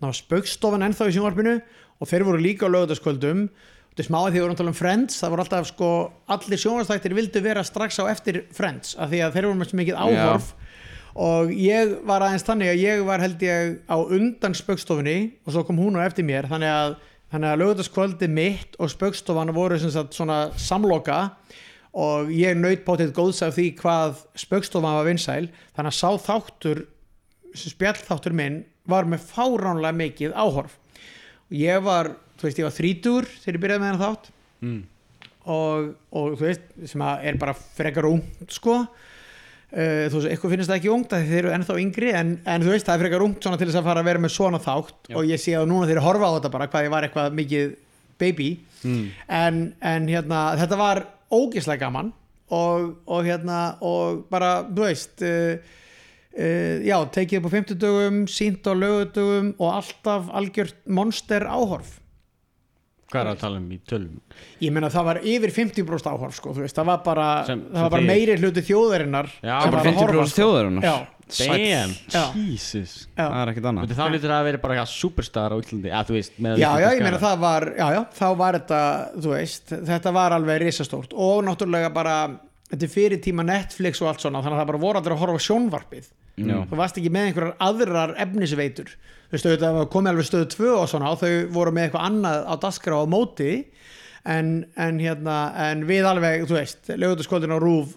[0.00, 1.54] það var spaukstofan ennþá í sjónvarpinu
[2.02, 3.46] og þeir voru líka á lögutaskvöldum
[3.92, 5.16] þetta er smáið því við vorum að tala um Friends.
[5.20, 5.88] Það voru alltaf sko,
[6.32, 9.98] allir sjónvarstættir vildu vera strax á eftir Friends af því að þeir voru svo mikið
[10.00, 10.46] áhorf.
[11.12, 15.66] Og ég var aðeins þannig að ég var held ég á undan spaukstofunni og svo
[15.68, 16.48] kom hún á eftir mér.
[16.48, 16.96] Þannig að,
[17.34, 21.20] þannig að lögutaskvöldi mitt og spaukstofan voru sagt svona samloka.
[21.92, 25.50] Og ég naut bótið góðs af því hvað spaukstofan var vinsæl.
[25.76, 26.86] Þannig að sá þáttur
[27.52, 30.78] spjallþáttur minn var með fáránlega mikið áhorf
[31.52, 34.28] ég var, þú veist, ég var þrítur þegar ég byrjaði með hennar þátt
[34.64, 34.80] mm.
[35.54, 38.82] og, og þú veist, sem að er bara frekar ungt sko
[39.72, 42.74] Uh, þú veist, eitthvað finnst það ekki ungt þeir eru ennþá yngri en, en þú
[42.74, 45.08] veist, það er frekar ungt svona til þess að fara að vera með svona þátt
[45.08, 45.14] Já.
[45.16, 47.70] og ég sé að núna þeir horfa á þetta bara hvað ég var eitthvað mikið
[48.20, 48.48] baby
[48.82, 49.10] Mm.
[49.30, 52.08] en, en hérna, þetta var ógislega gaman
[52.52, 55.76] og, og hérna og bara, þú veist uh,
[56.38, 61.98] uh, já, tekið upp á 50 dögum sínt á lögudögum og alltaf algjört monster áhorf.
[63.12, 64.20] Hvað er að tala um í tölum?
[64.64, 67.82] ég meina það var yfir 50% áhorf sko, veist, það var bara, Sem- það var
[67.82, 70.40] sem bara þið- meiri hluti þjóðarinnar Já, bara var að horfa, 50% sko.
[70.40, 70.86] þjóðarinnar.
[70.88, 70.94] Já,
[71.32, 72.22] Damn, Já.
[72.36, 72.94] Jesus.
[73.16, 73.24] Já.
[73.24, 73.92] Það er ekkert annað.
[73.96, 75.92] Þá lítur það að vera bara eitthvað superstar á Íslandi.
[75.96, 78.80] Að þú veist með já, já, ég meina það var já, já, þá var þetta,
[79.16, 81.12] þú veist þetta var alveg risastórt.
[81.16, 82.16] Og náttúrulega bara,
[82.72, 85.22] þetta er fyrir tíma Netflix og allt svona, þannig að það bara voru allir að
[85.24, 86.56] horfa á sjónvarpið Já.
[86.70, 88.92] þú varst ekki með einhverjar aðrar efnisveitur.
[89.28, 92.06] Þú veist, auðvitað það komið alveg stöðu tvö og svona og þau voru með eitthvað
[92.08, 93.50] annað á daskra á móti.
[94.22, 95.36] En, en hérna,
[95.70, 97.96] en við alveg þú veist, lögutaskóldin á rúf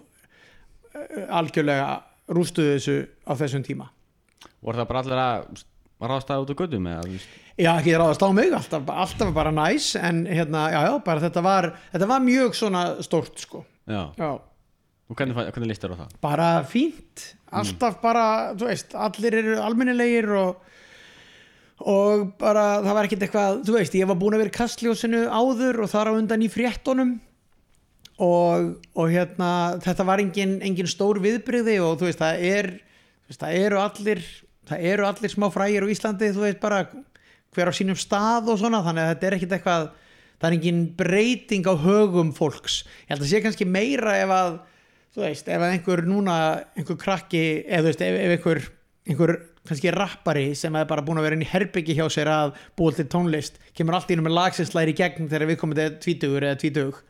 [1.30, 1.88] algjörlega
[2.34, 3.88] rústuðu þessu á þessum tíma.
[4.64, 5.64] Voru það bara allir að
[6.10, 7.36] ráðstæða út á eða þú veist?
[7.56, 11.42] Já, ekki ráðast á mig, alltaf, alltaf bara næs en hérna, já, já, bara þetta
[11.46, 13.62] var þetta var mjög svona stórt sko.
[13.88, 14.28] Já, já,
[15.06, 16.16] og hvernig, hvernig listur á það?
[16.20, 20.62] bara fínt alltaf bara, þú veist, allir eru almennilegir og
[21.76, 25.26] og bara, það var ekkert eitthvað þú veist, ég var búin að vera í kastljósinu
[25.28, 27.10] áður og þar á undan í fréttonum
[28.16, 29.50] og, og hérna
[29.84, 32.70] þetta var engin, engin stór viðbrigði og þú veist, það er
[33.28, 34.24] veist, það eru allir
[34.66, 36.80] það eru allir smá frægir á Íslandi, þú veist, bara
[37.54, 39.86] hver á sínum stað og svona, þannig að þetta er ekkert eitthvað
[40.36, 44.58] það er engin breyting á högum fólks, ég held að sé kannski meira ef að,
[45.16, 46.38] þú veist, ef einhver núna,
[46.76, 48.62] einhver krakki eða þú veist, ef, ef einhver,
[49.08, 49.34] einhver
[49.66, 52.94] kannski rappari sem er bara búin að vera inn í herbyggi hjá sér að búa
[52.94, 55.78] til tónlist kemur allt í einu með lag sem slæri í gegn þegar við komum
[55.78, 57.00] til tvítugur eða tvítug.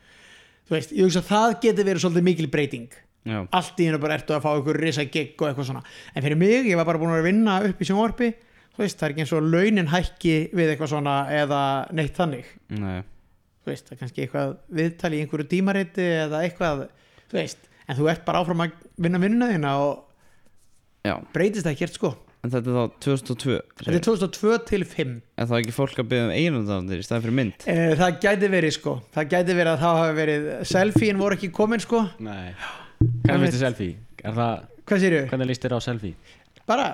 [0.66, 2.88] Þú veist, ég hugsa að það getur verið svolítið mikil breyting.
[3.26, 5.82] Já, allt í hennu bara ertu að fá einhver risa gig og eitthvað svona.
[6.14, 8.32] En fyrir mig, ég var bara búin að vera að vinna upp í sjónvarpi
[8.76, 11.60] þú veist, það er ekki eins og launin hækki við eitthvað svona eða
[11.96, 12.50] neitt þannig.
[12.76, 12.98] Nei.
[13.64, 16.82] Þú veist, það er kannski eitthvað viðtali í einhverju tímariti eða eitthvað,
[17.30, 20.02] þú veist en þú ert bara áfram að vinna vinnuna þína og
[21.06, 22.08] Já, breytist ekkert sko.
[22.42, 26.00] En þetta er þá 2002 þetta er 2002 til 5 En það er ekki fólk
[26.02, 27.66] að byggja um eiginundandir í staðin fyrir mynd?
[27.70, 28.96] Eh, það gæti verið sko.
[29.14, 32.02] Það gæti verið að það hafi verið selfiein voru ekki komin sko.
[32.22, 32.54] Nei.
[32.98, 33.96] Hvernig finnst þið selfie?
[34.22, 36.14] Er það, hvað sér hvernig líst þér á selfie?
[36.66, 36.86] bara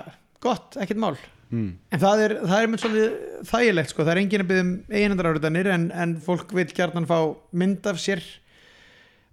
[0.43, 1.15] gott, ekkert mál.
[1.53, 1.75] Mm.
[1.93, 4.71] en það er, það er mynd svolítið þægilegt sko, það er enginn að byggja um
[4.89, 7.17] eiginandarárutanir en, en fólk vil gjarnan fá
[7.61, 8.23] mynd af sér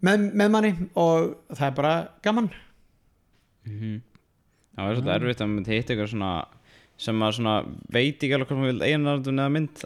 [0.07, 2.49] með, með manni og það er bara gaman
[3.71, 6.33] Það er svolítið erfitt að maður hitta ykkur svona
[7.01, 7.55] sem maður svona
[7.93, 9.85] veit ekki alveg hvað maður vil eiginundandun eða mynd.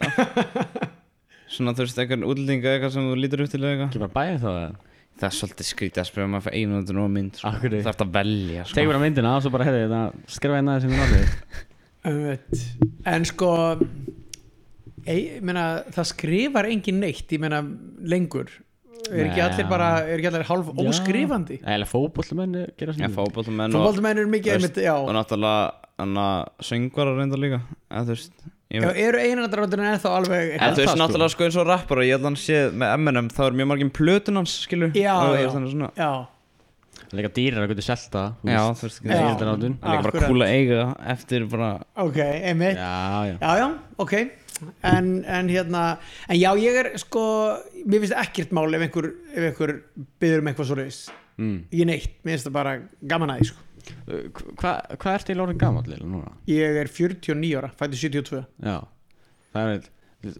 [1.55, 4.39] Svona þú veist, eitthvað útlendinga eitthvað sem þú lítur upp til eitthvað Ekki bara bæja
[4.41, 4.71] þá eða?
[5.15, 7.51] Það er svolítið skrítið að spyrja maður fyrir eiginundandun og mynd sko.
[7.61, 8.75] Það ert að velja sko.
[8.79, 10.01] Tegur bara myndina og svo bara hefði þetta
[10.35, 11.63] Skrifa hérna sem við náttúrulega
[12.05, 13.51] en sko
[15.05, 17.61] ég meina, það skrifar engin neitt ég meina
[18.05, 18.51] lengur
[19.11, 21.59] er ekki allir bara, er ekki allir hálf óskrifandi?
[21.61, 21.77] Eða
[22.91, 25.63] Já, svona fótboltamenn og, fólkvöldumæn eru mikið einmitt, já, og náttúrulega
[26.65, 30.99] söngvarar reynda líka eða þú veist eru eiginandarárutanir ennþá alveg En þú veist sko.
[30.99, 33.59] náttúrulega sko eins og rappar og ég held að hann sé með Eminem þá er
[33.59, 34.55] mjög margir plötun hans
[34.97, 35.13] já,
[37.15, 40.81] Líka dýrar að geta selta Já, þú veist er líka bara að eiga
[41.13, 42.79] eftir bara ok, einmitt.
[42.81, 43.37] Já, já.
[43.39, 43.67] Já, já,
[44.01, 44.13] ok
[44.87, 45.83] en, en hérna,
[46.29, 47.25] en já, ég er sko,
[47.83, 49.75] mér finnst ekkert mál ef einhver, ef einhver
[50.21, 50.99] byður um eitthvað svo reis
[51.37, 51.57] mm.
[51.75, 52.75] ég neitt, mér finnst það bara
[53.13, 53.61] gaman að því sko.
[54.57, 56.31] Hvað hva ertu í lórið gamall Lilla núna?
[56.49, 58.79] ég er 49 ára, fætti 72 Já
[59.53, 59.91] Það er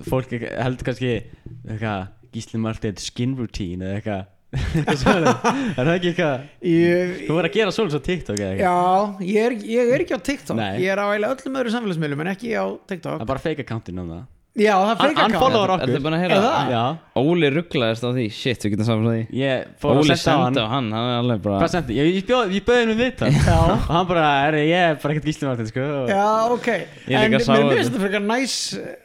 [0.10, 4.32] Fólk heldur kannski eitthvað Gísli Marteinn skin routine eða eitthvað.
[5.76, 9.26] Er það ekki eitthvað ég, Þú verður að gera svolítið svo TikTok eða eitthvað Já,
[9.32, 10.58] ég er, ég er ekki á TikTok.
[10.62, 10.72] Nei.
[10.86, 14.02] Ég er á öllum öðru samfélagsmiðlum en ekki á Það TikTok er bara fake accountin
[14.06, 14.24] um það.
[14.56, 15.34] Já, það er Hann- fake account.
[15.44, 15.90] follow- okkur.
[15.92, 16.36] það bara að heyra?
[16.40, 16.70] það?
[16.72, 16.84] Já.
[17.20, 18.24] Óli rugglaðist á því.
[18.32, 20.54] Shit, við getum saman því Ég fór að Óli senda á hann.
[20.56, 21.98] sendi á hann Hann er alveg bara Hvað sendi?
[21.98, 23.58] Ég, ég, bauði henni við það Já.
[23.76, 25.84] Og hann bara, er, ég er bara ekkert Gísli Marteinn sko.
[25.84, 26.24] Og- Já,
[26.56, 26.70] ok.
[26.72, 28.56] Ég En mér finnst þetta frekar næs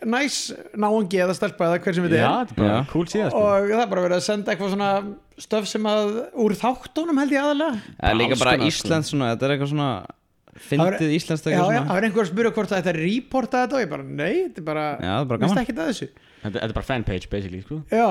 [0.07, 0.39] Næs
[0.79, 2.47] náungi eða stelpa eða hver sem þetta Já, er.
[2.47, 2.87] þetta er bara Já.
[2.95, 3.43] cool síðan sko.
[3.43, 4.93] Og það er bara verið að senda eitthvað svona
[5.41, 6.11] Stöf sem að
[6.45, 8.67] úr þáttunum held ég aðalega er líka bara sko.
[8.69, 9.91] íslensk svona Þetta er eitthvað svona
[10.61, 11.13] Fyndið
[11.65, 11.85] svona.
[11.87, 14.35] það er einhver að spyrja hvort það ætti að reporta þetta og ég bara, nei,
[14.43, 15.61] þetta er bara Já, það er bara gaman.
[15.63, 16.09] ekki að þessu.
[16.43, 17.79] Þetta þetta er bara fanpage basically sko.
[17.95, 18.09] Já,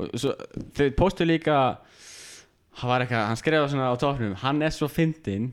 [0.00, 0.34] Og svo,
[0.76, 1.56] þau postu líka
[2.80, 5.48] Hann var eitthvað, hann skrifa svona á topnum Hann er svo fyndinn.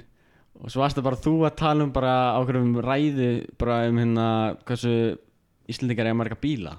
[0.58, 3.30] Og svo varst það bara þú að tala um bara á hverjum ræði
[3.62, 4.28] Bara um hérna
[4.65, 4.93] Hversu
[5.70, 6.76] Íslendingar er marga bíla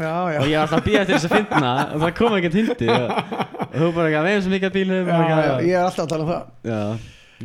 [0.00, 0.38] já, já.
[0.40, 2.90] Og ég var alltaf að býja til þess að finna Og það kom ekkert hindi.
[2.94, 3.10] Og,
[3.70, 6.04] og þú bara eitthvað, svo mikið að bílum Já, og já, eitthvað, ég er alltaf
[6.06, 6.46] að tala um það.
[6.70, 6.80] Já.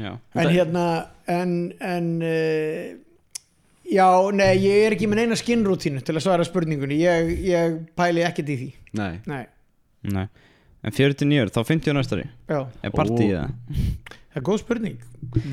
[0.05, 0.11] Já.
[0.35, 0.85] En hérna
[1.35, 2.85] En, en uh,
[3.85, 6.97] Já, nei, ég er ekki með neina skinnrútínu til að svara spurningunni.
[7.03, 8.69] Ég, ég pæli ekkert í því.
[8.97, 9.11] Nei.
[9.29, 9.43] Nei,
[10.15, 10.25] Nei.
[10.85, 13.41] En 49, þá 50 næstari já, Er partí í Ó.
[13.41, 13.77] það?
[14.35, 14.97] það er góð spurning.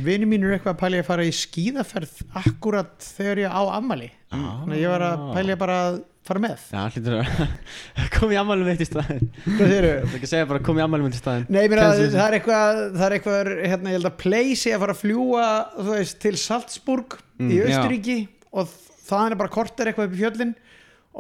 [0.04, 4.10] Vini mín er eitthvað að pæli að fara í skíðaferð akkurat þegar ég á ammali
[4.32, 6.64] Þannig að ég var að pæli bara að fara með.
[6.72, 7.30] Já, hlýtur að
[8.16, 9.28] Kom í ammælum eitt í staðinn.
[9.44, 9.92] Hvað segirðu?
[10.02, 11.46] Það er ekki að segja bara kom í ammælum eitt í staðinn.
[11.50, 14.84] Nei, mér að það er eitthvað það er eitthvað, hérna, ég held að Place að
[14.84, 17.64] fara að fljúa, þú veist, til Salzburg í Mm, já.
[17.66, 18.16] Östuríki
[18.54, 18.70] og
[19.08, 20.54] það er bara korter eitthvað upp í fjöllin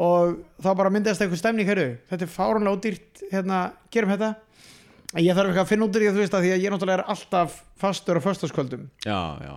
[0.06, 3.62] og þá bara myndast eitthvað stemning hérru, þetta er fárunlega ódýrt hérna,
[3.92, 4.32] gerum þetta.
[5.20, 6.72] Ég þarf eitthvað að finna út úr því að þú veist að því að ég
[6.72, 8.24] náttúrulega er alltaf fastur á
[9.04, 9.56] Já, já.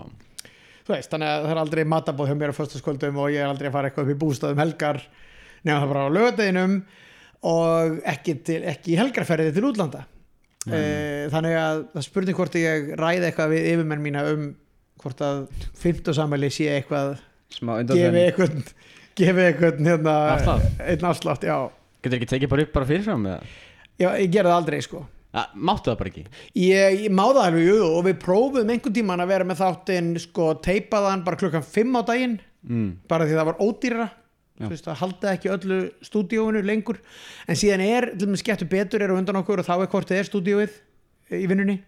[0.86, 3.70] Veist, þannig að það er aldrei matabóð hjá mér á föstaskvöldum og ég er aldrei
[3.72, 5.00] að fara eitthvað upp í bústaðum helgar
[5.66, 6.76] nema það bara á lögadeginum
[7.46, 10.04] og ekki, til, ekki í helgarferði til útlanda
[10.66, 10.80] e,
[11.34, 14.46] þannig að það spurning hvort ég ræði eitthvað við yfirmenn mína um
[15.04, 15.44] hvort að
[15.78, 17.18] fimmtusamæli sé eitthvað
[17.56, 18.56] Smá gefi eitthvað
[19.16, 20.16] gefi eitthvað hérna,
[20.82, 21.58] einn afslátt, já.
[22.04, 23.52] Getur ekki tekið bara upp bara fyrirfram með
[24.02, 25.04] já ég gerði það aldrei sko
[25.36, 25.54] það?
[25.68, 26.26] Máttu það bara ekki?
[26.64, 30.12] Ég, ég má það alveg, jú, og við prófum einhvern tíman að vera með þáttinn
[30.24, 32.96] sko, teipaðan bara klukkan 5 á daginn Mm.
[33.06, 34.06] bara því það var þú
[34.60, 37.02] veist, það haldi ekki öllu stúdíóinu lengur,
[37.48, 40.12] en síðan er til dæmis getur betur er á undan okkur og þá er hvort
[40.12, 40.78] þið er stúdíóið
[41.36, 41.80] í vinnunni.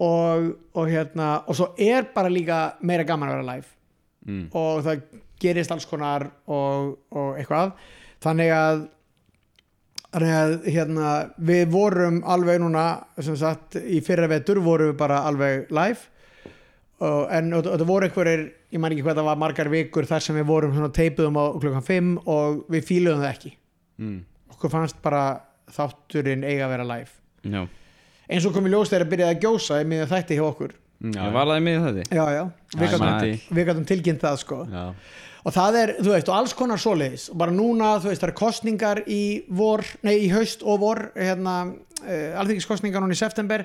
[0.00, 0.46] Og,
[0.80, 3.76] og hérna og svo er bara líka meira gaman að vera live.
[4.20, 4.50] Mm.
[4.52, 5.04] og það
[5.40, 7.72] gerist alls konar og, og eitthvað.
[8.20, 8.82] Þannig að,
[10.20, 12.86] að hérna, við vorum alveg núna
[13.24, 16.02] sem sagt í fyrra vetur vorum við bara alveg live.
[16.02, 16.19] og,
[17.00, 20.24] en og, og það voru einhverjir ég man ekki hvað það var margar vikur þar
[20.24, 23.54] sem við vorum teipuðum á klukkan 5 og við fíluðum það ekki.
[24.00, 24.18] Mm.
[24.54, 25.22] okkur fannst bara
[25.72, 27.16] þátturinn eiga að vera live.
[27.48, 27.62] Já.
[28.30, 30.76] Eins og komið ljós þegar að byrjaði að gjósa í miðan þætti hjá okkur.
[31.00, 32.42] Mm, Ég var alveg með þetta já já,
[32.76, 34.58] við gætum, gætum tilkynnt það sko.
[34.68, 34.82] Já,
[35.40, 37.24] og það er, þú veist, og alls konar svoleiðis.
[37.32, 41.00] Og bara núna, þú veist, það er kostningar í vor, nei, í haust og vor
[41.16, 41.54] hérna,
[42.04, 43.64] uh, alþingiskostningar núna í september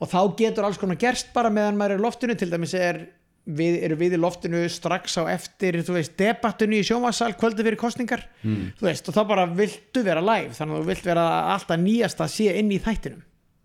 [0.00, 3.04] og þá getur alls konar gerst bara meðan maður er í loftinu, til dæmis er
[3.44, 7.76] við erum við í loftinu strax á eftir þú veist, debattunni í sjónvarsal kvöldi fyrir
[7.76, 8.72] kostningar Mm.
[8.80, 12.24] þú veist, og þá bara viltu vera live þannig að þú vilt vera alltaf nýjasta
[12.28, 13.22] sé inn í þættinum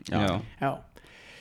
[0.09, 0.41] Já.
[0.61, 0.71] já,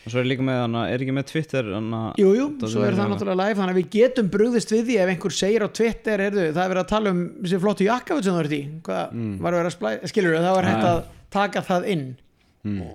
[0.07, 2.31] Og svo er líka með hana, er ekki með Twitter hana, jú,
[2.63, 3.11] svo er það það.
[3.13, 6.47] náttúrulega live þannig að við getum brugðist við því ef einhver segir á Twitter heyrðu,
[6.55, 9.39] það er verið að tala um þessi flottu jakkafut sem þú ert í hvað Mm.
[9.43, 12.07] var verið að splæ, skilur það var hægt að taka það inn
[12.65, 12.95] Mm.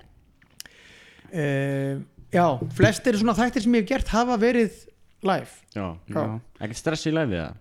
[1.32, 2.00] Uh,
[2.34, 2.46] já,
[2.76, 4.80] flestir svona þættir sem ég hef gert hafa verið
[5.24, 5.52] live.
[5.74, 5.86] Já.
[6.12, 6.24] Já.
[6.60, 7.60] Ekkert stress í læfið það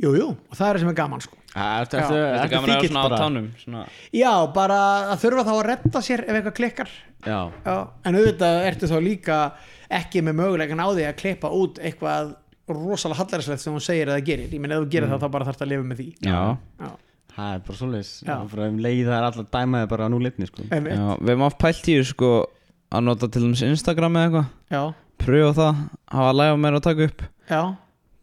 [0.00, 1.38] jú, jú, og það er það sem er gaman sko.
[1.52, 3.82] Þetta er gaman að vera svona á tánum svona,
[4.16, 4.78] já, bara
[5.12, 6.92] að þurfa þá að redda sér ef eitthvað klikkar.
[7.26, 7.76] Já, já,
[8.08, 9.38] en auðvitað ertu þá líka
[9.92, 12.34] ekki með möguleikan á því að klippa út eitthvað
[12.72, 15.48] rosalega hallærislegt sem hún segir eða gerir, ég menn ef þú gerir það þá bara
[15.50, 16.08] þarfst að lifa með því.
[16.24, 16.40] Já,
[16.80, 16.90] já,
[17.36, 20.66] það er bara er bara um leið það er alltaf dæmaði bara á núleitni sko.
[20.72, 22.32] Við erum oft pælt í þessu, sko
[22.92, 24.50] að nota til dæmis Instagram eða eitthvað.
[24.76, 24.82] Já,
[25.22, 25.80] pröfa það,
[26.16, 27.24] hafa læfa meira að taka upp.
[27.52, 27.62] Já.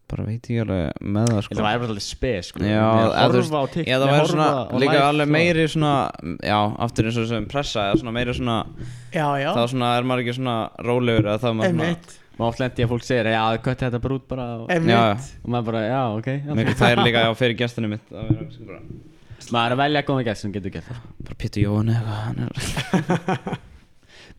[0.09, 1.55] Bara veit ég alveg með það sko.
[1.59, 2.61] Það væri bara alltaf spes sko.
[2.65, 4.95] Já, að eða þú veist, horfa á TikTok eða það væri horfa svona á líka
[4.95, 5.33] live, alveg sko.
[5.35, 5.91] meiri svona
[6.49, 6.57] já,
[6.87, 8.55] aftur eins og sem pressa eða svona meiri svona
[9.13, 10.55] já, já, þá svona er maður ekki svona
[10.89, 13.85] rólegur eða þá er maður svona einmitt, Má oft lendi að fólk segir Já, kötti
[13.85, 14.95] þetta bara út bara og, einmitt.
[14.95, 16.51] Já, og maður bara, já, ok já.
[16.57, 18.81] miklu þær líka á fyrir gestinu mitt að vera kannski bara,
[19.53, 22.21] Maður er að velja góða gæst sem getur gert það bara Pétur Jóhann eða eitthvað
[22.25, 23.59] hann er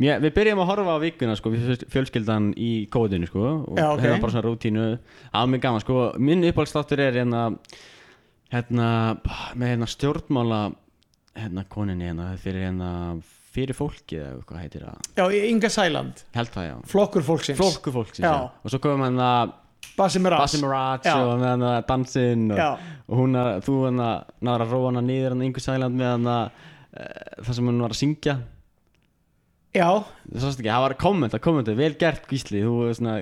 [0.01, 3.77] Mér, Við byrjum að horfa á vikuna sko, við fjöl- fjölskyldan í kóðinu sko, og
[3.79, 4.01] Já, ok.
[4.07, 4.87] hefum bara svona rútínu
[5.35, 6.13] á mig gaman sko.
[6.19, 7.43] Minn uppáhaldstáttur er hérna,
[8.53, 8.87] hérna
[9.55, 10.61] með hérna stjórnmála
[11.39, 12.89] hérna koninni hérna fyrir hérna
[13.51, 17.93] fyrir fólki eða hvað heitir það já, Inga Sæland, held það já flokkur fólksins flokku
[17.95, 18.31] fólksins Já.
[18.35, 18.51] já.
[18.65, 19.53] og svo komum að
[19.97, 21.17] Basim Ras Basim Mirage Já.
[21.19, 22.69] og með hann að dansinn og, Já.
[23.09, 26.11] og hún að, þú hann að náður að róa hann niður hann yngur sæland með
[26.15, 28.37] hann að uh, það sem hún var að syngja
[29.75, 29.87] já,
[30.35, 33.14] það ekki, það var komment að kommenta vel gert Gísli, þú er svona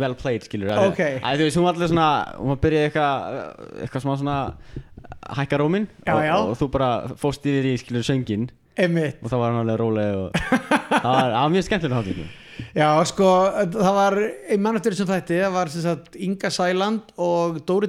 [0.00, 1.00] well played skilur að, Ok.
[1.20, 4.36] að þú veist, hún var allir svona hún var byrjaði eitthvað eitthvað smá svona
[5.40, 6.34] hækka róminn Já, og, já.
[6.40, 6.90] og þú bara
[7.20, 8.48] fóst yfir í skilur söngin
[8.80, 9.18] einmitt.
[9.20, 10.38] Og þá var hann alveg róleg og
[11.02, 12.22] það var, það var mjög skemmtilega hátíð
[12.76, 13.26] Já, sko,
[13.72, 14.14] það var
[14.52, 17.88] ein mann eftir þessum þætti, það var sem sagt Inga Sæland og Dóri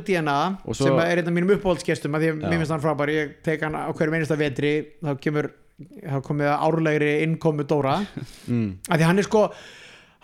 [0.72, 3.34] svo- sem er einn af mínum uppáhaldsgestum að því að mér finnst hann frábær, ég
[3.44, 4.72] tek hann á hverjum einasta vetri
[5.04, 5.50] þá kemur,
[6.02, 8.00] þá komið árlegri innkomu Dóra.
[8.52, 8.80] Mm.
[8.90, 9.44] að því hann er sko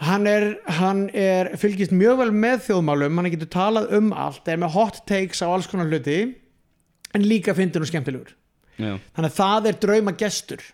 [0.08, 0.46] hann er,
[0.78, 5.00] hann er fylgist mjög vel með þjóðmálum, hann getur talað um allt er með hot
[5.10, 6.18] takes á alls konar hluti
[7.16, 8.34] en líka fyndin og skemmtilegur.
[8.78, 10.66] Já, þannig að það er drauma gestur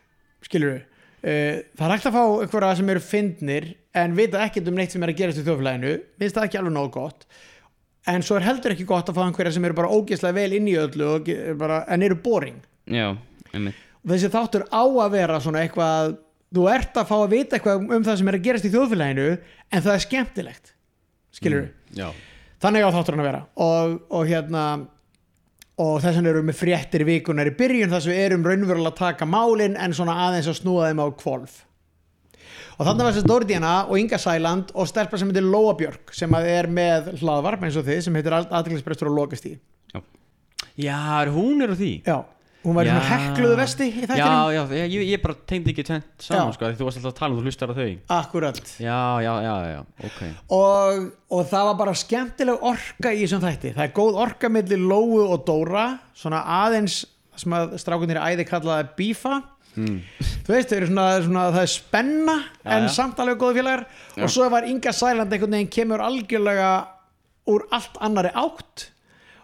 [0.44, 0.90] skilur við
[1.24, 5.04] það er hægt að fá einhverja sem eru fyndnir en vita ekkert um neitt sem
[5.06, 7.24] er að gerast í þjóðfélaginu minnst það ekki alveg nóg gott.
[8.12, 10.68] En svo er heldur ekki gott að fá einhverja sem eru bara ógeðslega vel inn
[10.68, 11.14] í öllu
[11.60, 12.60] bara, en eru boring.
[12.92, 13.14] Já,
[13.54, 16.18] einmitt þessi þáttur á að vera svona eitthvað
[16.54, 19.28] þú ert að fá að vita eitthvað um það sem er að gerast í þjóðfélaginu
[19.34, 20.74] en það er skemmtilegt.
[21.34, 22.10] Skilur við já,
[22.62, 23.46] þannig á þátturinn að vera.
[23.64, 24.66] Og, og hérna
[25.82, 28.92] og þess vegna erum við með fréttir vikunar í byrjun þar sem við erum raunverulega
[28.92, 31.56] að taka málin en svona aðeins að snúa þeim á kvolf
[32.74, 36.14] og þannig var þessi Dóri Díana og Inga Sæland og stelpa sem heitir Lóa Björk
[36.14, 39.56] sem að er með hlaðvarp eins og þið sem heitir aðtækningsbrestur og lokast í
[40.78, 41.92] já, er hún er á því?
[42.06, 42.18] Já,
[42.64, 42.96] hún var í Já.
[42.96, 44.52] svona hekluðu vesti í já, þættinum.
[44.56, 46.56] Já, ég, ég bara tengdi ekki tvent saman Já.
[46.58, 47.88] sko, þú varst alltaf að tala um þú hlustar á þau.
[48.18, 48.62] Akkurat.
[48.80, 50.22] Já, já, já, já, ok.
[50.58, 51.08] Og,
[51.38, 53.74] og það var bara skemmtileg orka í þessum þætti.
[53.76, 57.02] Það er góð orka milli Lóu og Dóra svona aðeins
[57.40, 59.42] sem að strákunir æði kallaði bífa.
[59.74, 60.04] Mm.
[60.46, 62.92] þú veist, þau eru svona, svona það er spenna Já, en já.
[62.94, 63.86] samt alveg góði félagar.
[64.22, 66.68] Og svo var Inga Sæland einhvern veginn kemur algjörlega
[67.50, 68.93] úr allt annari átt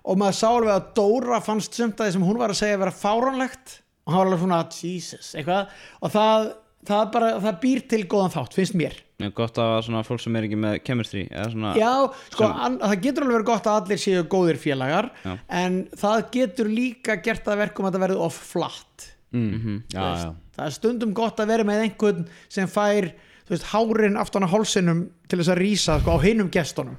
[0.09, 2.79] og maður sá alveg að Dóra fannst sumt að því sem hún var að segja
[2.79, 6.49] að vera fáránlegt og hann var alveg svona Jesus eitthvað og það,
[6.89, 10.39] það, bara, það býr til góðan þátt, finnst mér já, gott að svona fólk sem
[10.39, 11.93] er ekki með chemistry eða svona Já,
[12.33, 15.31] sko, Sem- an, það getur alveg verið gott að allir séu góðir félagar Já.
[15.61, 19.81] en það getur líka gert að verkum að það verði off flatt mm.
[19.93, 20.29] já, veist.
[20.29, 23.11] já, það er stundum gott að vera með einhvern sem fær
[23.45, 26.97] þú veist, hárin aftan á hálsinum til þess að rísa sko, á hinum gestunum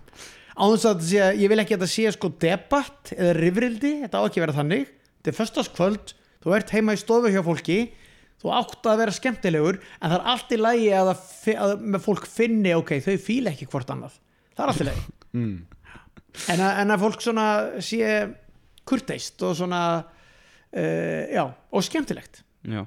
[0.61, 4.21] á þess að sé, ég vil ekki að þetta sé sko debatt eða rifrildi, þetta
[4.21, 4.93] á ekki að vera þannig.
[5.21, 6.13] Þetta er föstaskvöld,
[6.45, 7.79] þú ert heima í stofu hjá fólki,
[8.41, 11.11] þú átt að vera skemmtilegur, en það er allt í lagi að,
[11.65, 14.21] að með fólk finni ok, þau fíla ekki hvort annað,
[14.55, 15.09] það er allt í lagi.
[15.31, 15.61] Mm.
[16.51, 17.43] en að, en að fólk svona
[17.87, 18.07] sé
[18.83, 22.41] kurteist og svona uh, já, og skemmtilegt.
[22.67, 22.81] Já,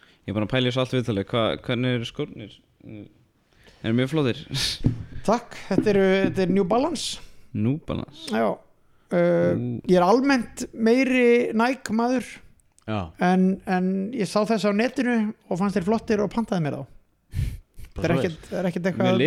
[0.00, 1.26] ég er bara að pæla í þessu allt viðtalið.
[1.28, 2.54] Hva, hvernig eru skórnir
[3.90, 4.42] er mjög flóðir
[5.28, 7.20] Takk, þetta er, þetta er New Balance.
[7.54, 8.24] New Balance.
[8.34, 9.52] Já uh,
[9.86, 12.26] Ég er almennt meiri næk maður
[12.88, 16.80] já, en, en ég sá þess á netinu og fannst þeir flottir og pantaði mér
[16.80, 16.82] þá.
[17.92, 19.22] Það er ekkert, það er ekkert eitthvað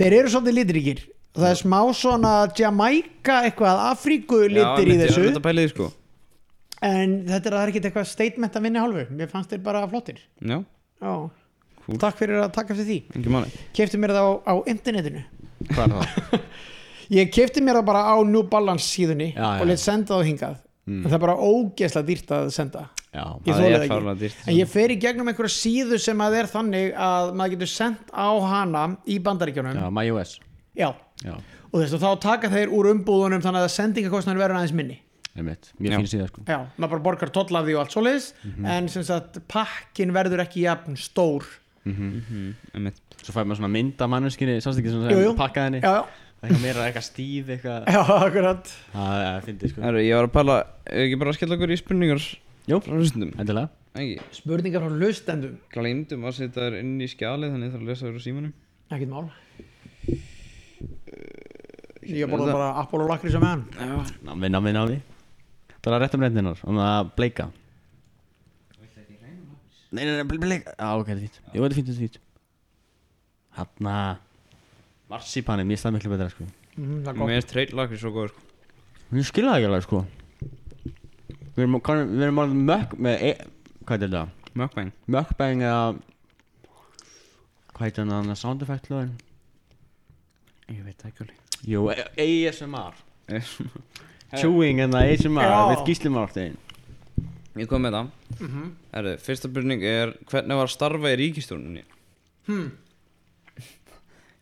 [0.00, 1.02] Þeir eru svolítið litríkir.
[1.38, 5.26] Það er smá svona Jamaica eitthvað Afríku litir í Já, þessu.
[5.28, 5.86] Ég að pæla í því, sko.
[6.90, 9.04] En þetta er, er ekki eitthvað statement að vinna hálfu.
[9.14, 10.18] Mér fannst þeir bara flottir.
[10.42, 10.58] Já,
[11.00, 11.12] Já.
[11.90, 12.00] Cool.
[12.04, 12.98] takk fyrir að taka eftir því.
[13.76, 15.22] Kefti mér það á, á internetinu.
[15.70, 16.40] Hvað er það?
[17.18, 20.58] ég kefti mér það bara á New Balance síðunni Já, og leitt senda það hingað.
[20.90, 22.86] En það er bara ógeðslega dýrt að senda.
[23.10, 24.30] Já, Ég Það er það ekki.
[24.46, 28.12] en ég fer í gegnum einhverja síðu sem að er þannig að maður getur sendt
[28.14, 29.18] á hana í.
[30.78, 30.88] Já,
[31.70, 35.00] og þess að þá taka þeir úr umbúðunum þannig að sendingakostnarinn verður aðeins minni.
[35.78, 35.98] Mjög Já.
[35.98, 36.42] fín síða sko.
[36.46, 38.30] Já, maður bara borgar toll af því og allt svoleiðis
[38.66, 41.46] en sem sagt pakkin verður ekki jafn stór
[41.88, 42.98] Mhm, einmitt.
[43.24, 45.30] Svo fær maður svona mynd af manneskinni, sást ekki svona Jú, jú.
[45.32, 45.80] sem pakkaði henni.
[45.80, 47.88] Já, já, Það er eitthvað meira eitthvað stíð eitthvað.
[47.92, 48.70] Já, akkurat.
[48.94, 49.82] Það er fyndið sko.
[49.84, 50.56] Herru, ég var að pæla
[50.86, 52.22] Ef ekki bara að skella okkur í spurningar
[52.70, 53.68] Jú, Frá hlustundum endilega.
[54.00, 54.20] Ekki?
[54.38, 55.54] Spurningar frá hlustendum?
[55.74, 58.52] Gleymdum að setja þær inn í skjalið Þannig þarf að lesa þær úr símanum.
[58.90, 59.30] Ekkert mál.
[62.10, 63.96] Ég borða bara Apollo lakrís á meðan Já.
[64.24, 64.96] Námi, námi, námi
[65.80, 67.50] Það er að rétta um reyndinar, um að bleika
[69.92, 71.38] Nei, nei, nei, ble- bleika Já, ok, þetta er fínt.
[71.54, 72.18] Jú, þetta er fínt, þetta er fínt.
[73.58, 73.94] Hanna
[75.10, 76.44] Marsipanin, mér stað miklu betra sko.
[76.76, 77.26] Mm, það er gott.
[77.28, 78.44] Mér er treyl lakri svo góður sko.
[79.18, 80.02] Ég skilja það ekki alveg sko.
[81.56, 83.32] Við erum, kann- við erum alveg mökk með e
[83.90, 84.22] Hvað er þetta?
[84.60, 84.92] Mukbang.
[85.10, 85.82] Mökkbæng eða
[87.74, 89.12] Hvað heitir hann að sound effect lögin?
[90.70, 91.36] Ég veit það ekki alveg.
[91.66, 92.94] Jú, A- ASMR
[93.30, 93.50] Ég
[94.40, 95.60] Chewing en það ASMR Já.
[95.74, 96.56] Við gíslimartin
[97.58, 98.10] Ég kom með það
[98.94, 101.82] Herru, fyrsta spurning er Hvernig var að starfa í ríkistjórninni?
[102.46, 102.68] hmm.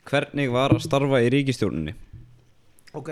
[0.08, 1.94] Hvernig var að starfa í ríkistjórninni?
[2.96, 3.08] ok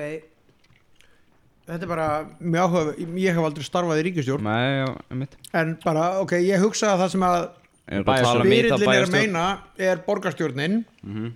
[1.66, 2.06] þetta er bara
[2.40, 6.62] mjög áhuga ég hef aldrei starfað í ríkistjórn Nei, já, einmitt en bara, ok, ég
[6.62, 7.40] hugsa að það sem að
[7.86, 9.42] Ég er um spyrillin mýta er að meina
[9.90, 11.26] er borgarstjórnin Mhm.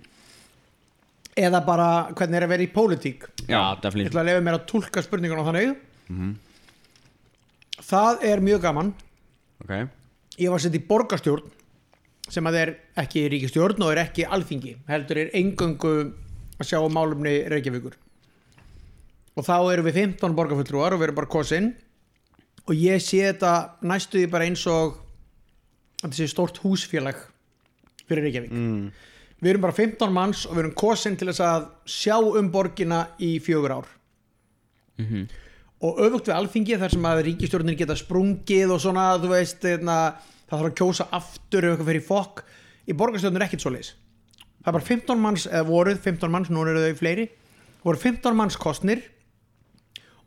[1.37, 4.57] eða bara hvernig er að vera í pólitík Já, ég definitely ætla að lefa mér
[4.59, 5.75] að tólka spurningun á þannig
[6.09, 6.33] Mhm.
[7.85, 8.93] Það er mjög gaman.
[9.63, 9.73] Ok.
[10.41, 11.49] Ég var sett í borgarstjórn
[12.31, 12.71] sem að er
[13.01, 15.93] ekki ríkistjórn og er ekki alþingi heldur er engöngu
[16.61, 17.97] að sjá um málumni Reykjavíkur.
[19.35, 21.71] Og þá erum við 15 borgarfulltrúar og við erum bara kosin.
[22.67, 23.53] Og ég sé þetta
[23.87, 24.99] næstu því bara eins og
[26.03, 27.19] þetta sé stórt húsfélag
[28.07, 28.51] fyrir Reykjavík.
[28.51, 28.91] Mm.
[29.41, 33.07] við erum bara 15 manns og við erum kosin til þess að sjá um borgina
[33.17, 33.87] í fjögur ár.
[35.01, 35.27] Mhm.
[35.81, 39.97] Og öfugt við alþingi þar sem að ríkistjórnir geta sprungið og svona, þú veist, einna,
[40.45, 42.43] það þarf að kjósa aftur ef eitthvað fyrir fokk.
[42.85, 43.93] Í borgarstjórnir er ekkert svo leis
[44.61, 47.27] það er bara 15 manns, eða voruð 15 manns, nú eru þau fleiri
[47.81, 49.01] voru 15 manns kostnir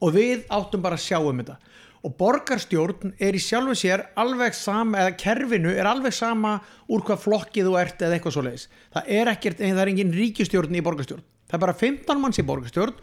[0.02, 1.56] og við áttum bara að sjá um þetta.
[2.04, 6.58] Og borgarstjórn er í sjálfu sér alveg sama, eða kerfinu er alveg sama
[6.92, 10.12] úr hvað flokkið þú ert eða eitthvað svo leiðis það er ekkert, það er engin
[10.12, 11.24] ríkistjórn í borgarstjórn.
[11.48, 12.98] Það er bara 15 manns í borgarstjórn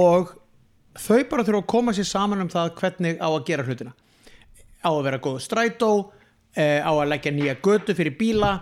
[0.00, 0.34] og
[0.98, 3.92] þau bara þurfa að koma sér saman um það hvernig á að gera hlutina.
[4.80, 5.90] Á að vera góð strætó
[6.56, 8.56] eh, á að leggja nýja götu fyrir bíla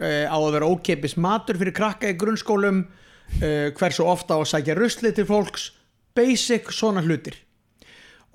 [0.00, 2.84] eh, á að vera ókeipis matur fyrir krakka í grunnskólum
[3.42, 5.72] eh, hversu ofta á að sækja rusli til fólks
[6.16, 7.36] basic svona hlutir.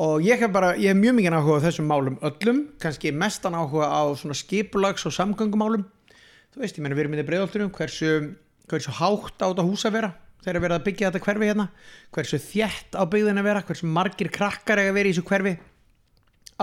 [0.03, 3.53] Og ég hef bara, ég hef mjög mikið áhuga á þessum málum öllum, kannski mestan
[3.57, 5.86] áhuga á svona skipulags og samgöngumálum.
[6.53, 8.11] Þú veist, ég meina við erum í þetta breiðolturum hversu,
[8.69, 10.11] hversu hátt á þetta hús að vera
[10.43, 11.67] þegar er verið að byggja þetta hverfi hérna.
[12.13, 15.53] Hversu þjætt á byggðin að vera hversu margir krakkar eiga að vera í þessu hverfi.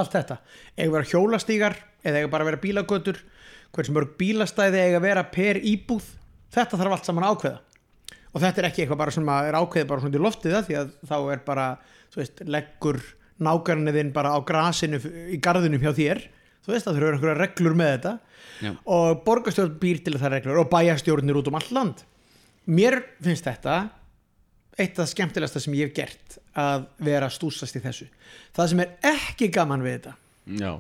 [0.01, 0.37] Allt þetta,
[0.77, 3.21] eiga að vera hjólastígar eða eiga bara að vera bílagötur.
[3.75, 6.07] Hversu mörg bílastæði eiga að vera per íbúð.
[6.55, 7.61] Þetta þarf allt saman að ákveða.
[8.31, 10.77] Og þetta er ekki eitthvað bara sem er ákveðið bara svona í loftið það því
[10.81, 11.65] að þá er bara
[12.15, 13.01] veist, leggur
[13.43, 15.01] nákarniðinn bara á grasinu
[15.31, 16.23] í garðinum hjá þér.
[16.61, 18.19] Þú veist að þau eru einhverja reglur með þetta.
[18.61, 18.75] Já.
[18.85, 22.03] og borgarstjórn býr til það reglur og bæjarstjórnir út um all land
[22.71, 23.79] mér finnst þetta
[24.81, 28.07] eitt af það skemmtilegasta sem ég hef gert að vera stúsast í þessu.
[28.57, 30.15] Það sem er ekki gaman við þetta
[30.61, 30.73] Já.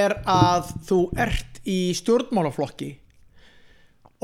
[0.00, 2.90] er að þú ert í stjórnmálaflokki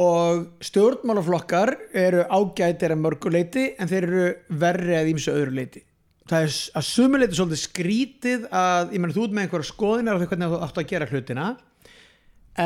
[0.02, 4.26] og stjórnmálaflokkar eru ágætir að mörgu leiti en þeir eru
[4.60, 5.82] verri að ímsu öðru leiti
[6.28, 10.18] það er að sumu leiti svolítið skrítið að, ég menn þú ert með einhverja skoðinar
[10.18, 11.46] á því hvernig þú átt að gera hlutina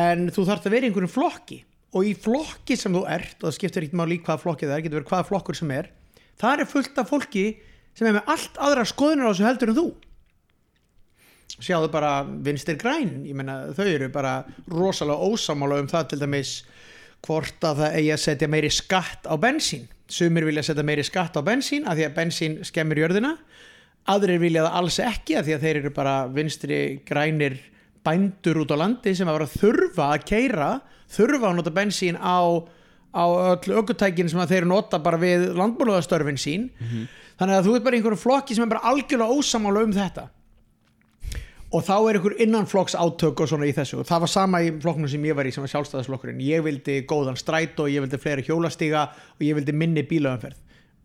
[0.00, 1.60] en þú þarft að vera í einhverjum flokki
[1.90, 4.76] og í flokki sem þú ert og það skiptir ekkert máli í hvaða flokki það
[4.76, 5.90] er, getur verið hvaða flokkur sem er
[6.40, 7.44] það er fullt af fólki
[7.96, 9.88] sem er með allt aðra skoðunar á þessu heldur en þú.
[11.60, 12.12] Sjáðu bara
[12.46, 14.34] vinstir græn ég meina þau eru bara
[14.70, 16.52] rosalega ósamála um það til dæmis
[17.26, 19.88] hvort að það eigi að setja meiri skatt á bensín.
[20.10, 23.34] Sumir vilja setja meiri skatt á bensín af því að bensín skemmir jörðina.
[24.08, 27.58] Aðrir vilja það alls ekki af því að þeir eru bara vinstri grænir
[28.06, 30.70] bændur út á landi sem að vera að þurfa að keira
[31.10, 32.64] þurfa að nota bensín á
[33.10, 36.68] á öll ökutækin sem að þeir nota bara við landbúnaðastörfin sín.
[37.40, 40.28] Þannig að þú ert bara einhverjum flokki sem er bara algjörlega ósamála um þetta.
[41.70, 44.00] Og þá er einhver innanflokks átök og svona í þessu.
[44.02, 46.42] Og það var sama í flokknum sem ég var í sem var sjálfstæðisflokkurinn.
[46.42, 49.06] Ég vildi góðan strætó, ég vildi fleiri hjólastíga
[49.38, 50.58] og ég vildi minni bílaumferð.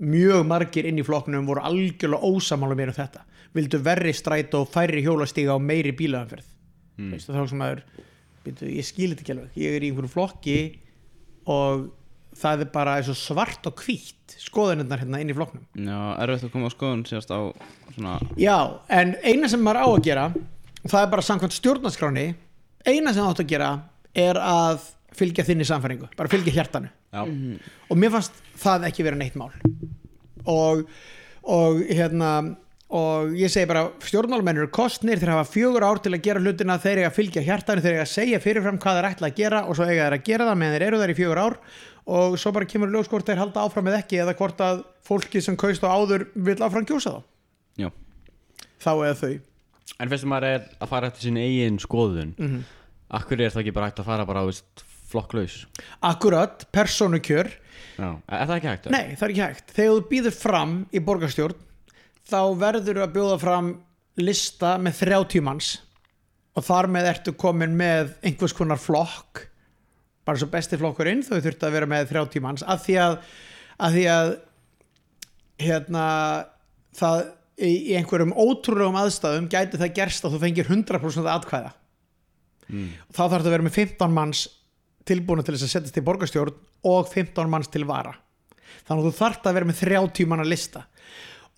[0.06, 3.24] Mjög margir inn í flokknum voru algjörlega ósamála mér um þetta.
[3.56, 6.55] Vildu verri strætó, færri hjólastíga og meiri bílaumferð
[6.98, 7.12] mm.
[7.14, 7.84] veistu þá sem maður
[8.46, 10.58] byrju, ég skil þetta ekki alveg, ég er í einhverjum flokki
[11.52, 11.88] og
[12.36, 15.64] það er bara svart og hvítt skoðunirnar hérna inn í flokknum.
[15.80, 17.40] Já, erfitt að koma á skoðun síðast á
[17.96, 18.58] svona Já,
[18.92, 20.26] en eina sem maður á að gera
[20.86, 22.26] það er bara samkvæmt stjórnarskráni
[22.86, 23.72] eina sem það átt að gera
[24.16, 26.92] er að fylgja þinni samfæringu, bara fylgja hjartanu.
[27.16, 27.24] Já,
[27.88, 29.54] og mér fannst það ekki vera neitt mál.
[30.52, 30.84] Og,
[31.48, 32.32] og hérna
[32.94, 36.78] og ég segi bara stjórnmálmenn eru kostnir þeir hafa fjögur ár til að gera hlutina
[36.82, 39.62] þeir eiga að fylgja hjartanu, þeir eiga að segja fyrirfram hvað þeir ætla að gera
[39.66, 41.58] og svo eiga þeir að gera það meðan þeir eru þar í fjögur ár.
[42.06, 45.42] Og svo bara kemur ljós hvort þeir halda áfram eða ekki eða hvort að fólki
[45.42, 47.22] sem kaust á áður vil áfram kjósa þá.
[47.82, 47.90] Já,
[48.86, 49.34] þá eða þau.
[50.00, 52.36] En fyrst maður er að fara eftir sín eigin skoðun.
[52.38, 52.64] Mhm.
[53.16, 54.50] Akkur er það ekki bara hægt að fara bara á
[55.10, 55.66] flokklaus?
[56.06, 57.50] Akkurat, persónukjör.
[57.98, 58.90] Já, er það ekki hægt?
[58.92, 59.74] Nei, það er ekki hægt.
[59.74, 61.56] Þegar þú býður fram í borgarstjórn
[62.30, 63.74] þá verður að bjóða fram
[64.22, 65.76] lista með 30 manns.
[66.56, 69.44] Og þar með ertu komin með einhvers konar flokk
[70.26, 72.66] bara svo besti flokkurinn þau þurftu að vera með 30 manns.
[72.66, 73.16] Af því að,
[73.78, 74.30] að, því að
[75.62, 76.06] hérna
[76.98, 77.20] það
[77.62, 81.74] í, einhverjum ótrúlegum aðstæðum gæti það gerst að þú fengir 100% atkvæða.
[82.66, 82.94] Mm.
[83.14, 84.40] þá þarf það að vera með 15 manns
[85.06, 86.56] tilbúinu til þess að setjast í borgarstjórn
[86.90, 88.16] og 15 manns til vara.
[88.88, 90.82] Þannig að þú þarft að vera með 30 manna lista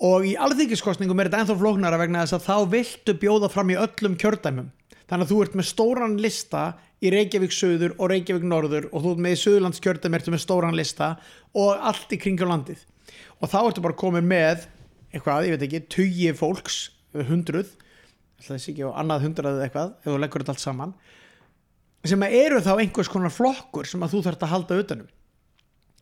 [0.04, 3.80] og í alþingiskostningum er þetta ennþá flóknara vegna þess að þá viltu bjóða fram í
[3.80, 4.70] öllum kjördæmum.
[5.08, 6.64] Þannig að þú ert með stóran lista
[7.02, 10.44] í Reykjavík söður og Reykjavík norður og þú ert með í söðurlands kjördæmi ertu með
[10.44, 11.14] stóran lista
[11.58, 12.82] og allt í kringu landið.
[13.42, 14.68] Og þá ertu bara komin með
[15.14, 16.80] eitthvað, ég veit ekki, tugi fólks
[17.30, 17.70] hundruð,
[18.38, 20.98] ætla þessi ekki á annað hundrað eitthvað, ef þú leggur þetta allt saman
[22.08, 25.08] sem eru þá einhvers konar flokkur sem að þú þarft að halda utanum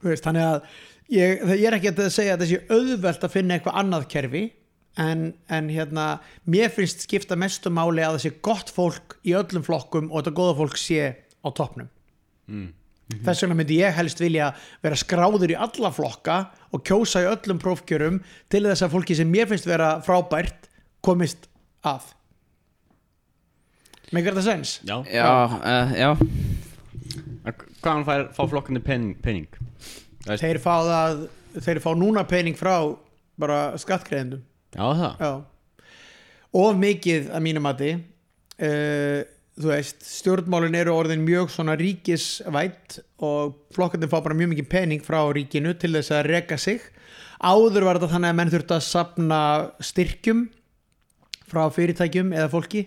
[0.05, 0.65] veist, þannig að
[1.13, 4.43] ég, það- ég er ekki að segja að þessi auðvelt að finna eitthvað annað kerfi
[4.97, 6.05] en, en hérna
[6.47, 10.35] mér finnst skipta mestu máli að það sé gott fólk í öllum flokkum og þetta
[10.39, 11.01] góða fólk sé
[11.43, 11.89] á toppnum
[13.25, 14.47] þess vegna myndi ég helst vilja
[14.81, 16.37] vera skráður í alla flokka
[16.73, 20.69] og kjósa í öllum prófkjörum til þess að fólki sem mér finnst vera frábært
[21.05, 21.45] komist
[21.85, 22.11] að
[24.13, 24.71] Megar þetta sens?
[24.85, 26.09] Já, já, uh, já.
[27.81, 29.47] Hvaðan fær, fá flokkandi pen, penning?
[30.25, 31.25] Þeir fá það
[31.65, 32.75] þeir fá núna pening frá
[33.39, 34.41] bara skattgreðendum
[36.55, 39.21] of mikið að mínu mati uh,
[39.55, 45.05] þú veist stjórnmálin eru orðin mjög svona ríkisvætt og flokkandi fá bara mjög mikið pening
[45.05, 46.81] frá ríkinu til þess að reka sig.
[47.39, 49.39] Áður var þetta þannig að menn þurftu að sapna
[49.83, 50.43] styrkjum
[51.45, 52.83] frá fyrirtækjum eða fólki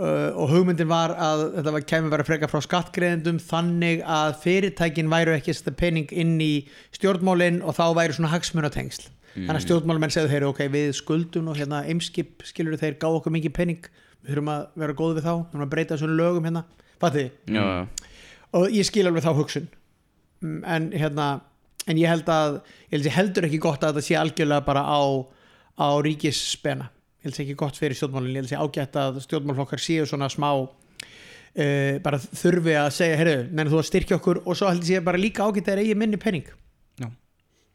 [0.00, 5.10] Uh, og hugmyndin var að þetta var kemur vera freka frá skattgreðendum þannig að fyrirtækin
[5.12, 6.52] væru ekki að setja pening inn í
[6.96, 9.10] stjórnmálin og þá væru svona hagsmunatengsl.
[9.34, 13.34] Þannig að stjórnmálmenn segðu þeir ok, við skuldum og hérna eimskip skilur þeir gáðu okkur
[13.36, 13.90] mikið pening.
[14.24, 16.64] Við þurfum að vera góð við þá, við þurfum að breyta þessum lögum hérna,
[17.02, 17.60] fatið þið?
[17.60, 18.08] já,
[18.56, 19.68] og ég skil alveg þá hugsun.
[20.40, 21.28] Mm, en hérna
[21.86, 24.82] en ég held að, ég held að heldur ekki gott að þetta sé algjörlega bara
[24.88, 25.00] á
[25.80, 26.90] á ríkisspena,
[27.20, 29.82] ég held að sé ekki gott fyrir stjórnmálin, ég held að sé ágætt að stjórnmálflokkar
[29.84, 34.56] séu svona smá uh, bara þurfi að segja, heyrðu, menn þú að styrkja okkur og
[34.56, 36.48] svo held ég sé bara líka ágætt að þeir eigi minni penning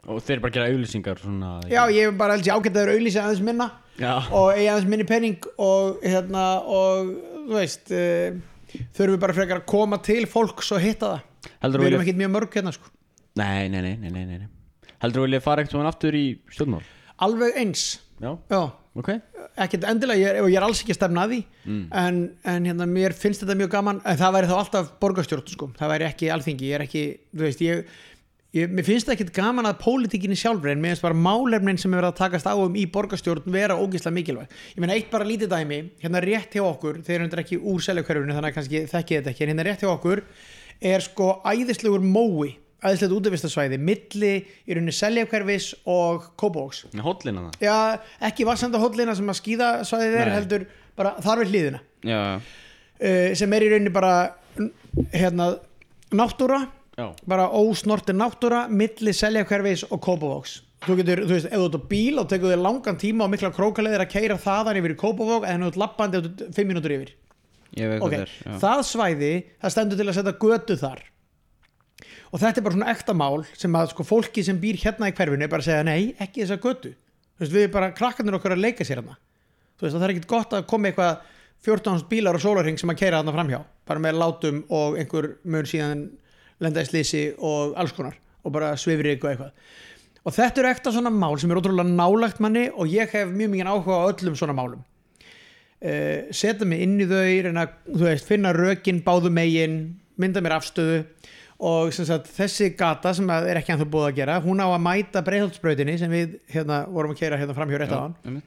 [0.06, 3.24] Og þeir bara gera auðlýsingar svona já, ég bara held ég ágætt að þeir auðlýsa
[3.24, 7.10] aðeins minna Já, og eigi aðeins minni penning og hérna og
[7.48, 8.36] þú veist uh,
[8.98, 11.32] þurfum við bara frekar að koma til fólks og hitta það.
[11.78, 12.92] Við erum ekkert mjög mörg hérna sko.
[13.40, 14.46] Nei, nei, nei, nei, nei.
[15.02, 16.84] Heldur þú vilja fara eitthvað svona aftur í stjórnmál?
[17.24, 17.84] alveg eins
[18.22, 18.62] Já, já,
[18.96, 19.10] ok.
[19.60, 21.40] Ekkert endilega ég og ég er alls ekki að stefna að því.
[22.00, 25.70] En, en hérna mér finnst þetta mjög gaman en það væri þá alltaf borgarstjórn sko.
[25.76, 27.04] það væri ekki alþingi, ég er ekki
[27.36, 27.94] þú veist, ég,
[28.56, 31.92] ég, mér finnst það ekkert gaman að pólitíkinni sjálfur en mér finnst bara málefnin sem
[31.92, 34.60] er verið að takast á um í borgarstjórn vera ógeðslega mikilvæg.
[34.76, 38.36] Ég meina eitt bara lítið dæmi, hérna rétt hjá okkur þeir eru ekki úr seljakörfinu
[38.36, 40.24] þannig að kannski þekki þetta ekki, en hérna rétt hjá okkur
[40.82, 47.60] er sko æðislegur mói æðislegt útvistasvæði, milli í rauninni seljakörfis og kópavóks Hóllina það?
[47.64, 47.78] Já,
[48.30, 51.82] ekki vassenda hóllina sem að skýða svæðið er heldur bara þar við hliðina.
[52.06, 54.14] Já, uh, sem er í rauninni bara
[55.16, 55.56] hérna
[56.16, 56.66] náttúra
[56.96, 61.76] Já, bara ósnortin náttúra milli seljakverfis og kópavóks þú getur, þú veist, ef þú ert
[61.76, 65.00] á bíl og tekur þér langan tíma og mikla krókaleðir að keira þaðan yfir í
[65.02, 67.12] kópavók en þú ert lappandi og þú ert fimm mínútur yfir.
[67.76, 68.58] Ég veit ok, hvað það er já.
[68.62, 69.32] það svæði
[69.64, 71.02] það stendur til að setja götu þar
[72.32, 75.16] og þetta er bara svona ekta mál sem að sko fólki sem býr hérna í
[75.16, 76.92] hverfinu er bara að segja nei, ekki þessa götu.
[77.40, 79.04] Veist, við bara krakkarnir okkar að leika sér
[79.76, 81.18] þú veist, það er ekkit gott að koma eitthvað
[81.66, 83.60] 14 bílar og sólarhing sem að keira þarna framhjá.
[83.90, 86.06] Bara með látum og einhver mun síðan
[86.64, 88.16] lenda í slísi og alls konar
[88.46, 89.54] og bara svifri ykkur eitthvað.
[90.26, 93.52] Og þetta eru ekta svona mál sem er ótrúlega nálagt manni og ég hef mjög
[93.54, 94.86] mikið áhuga á öllum svona málum.
[95.86, 97.66] Uh, setja mig inn í þau reyna,
[98.00, 99.80] veist, finna rökin báðu megin
[100.22, 101.04] mynda mér afstöðu
[101.60, 105.24] og sagt, þessi gata sem er ekki anþá búið að gera, hún á að mæta
[105.24, 108.42] breiðholtsbrautinni sem við hérna, vorum að keira hérna framhjá rétt á hann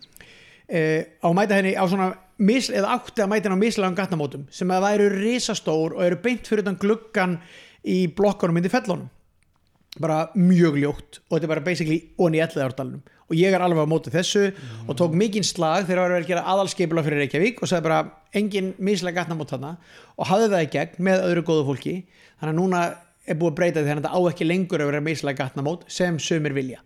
[0.69, 2.11] á að mæta henni á svona
[2.45, 6.21] mis, eða átti að mæta henni á mislagum gatnamótum sem að væru risastór og eru
[6.21, 7.39] beint fyrir gluggan
[7.89, 9.09] í blokkanum indi fellunum
[10.05, 13.85] bara mjög ljótt og þetta er bara basically onni í elliðardalunum og ég er alveg
[13.85, 14.47] á móti þessu
[14.89, 18.01] og tók mikinn slag þegar það var að gera aðalskeipula fyrir Reykjavík og sagði bara
[18.37, 19.75] engin mislega gatnamót þarna.
[20.17, 21.95] Og hafði það í gegn með öðru góðu fólki.
[22.41, 22.83] Þannig að núna
[23.29, 25.85] er búið að breyta því þannig að þetta á ekki lengur að vera mislega gatnamót
[25.93, 26.81] sem sumir vilja.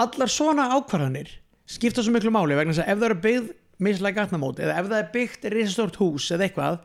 [0.00, 1.34] Allar svona ákvarðanir
[1.70, 3.50] skipta svo miklu máli vegna þess að ef það eru byggð
[3.84, 6.80] mislega gatnamót eða ef það er byggt risastort hús eða eitthvað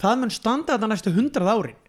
[0.00, 1.80] það mun standa þetta næstu hundrað árin.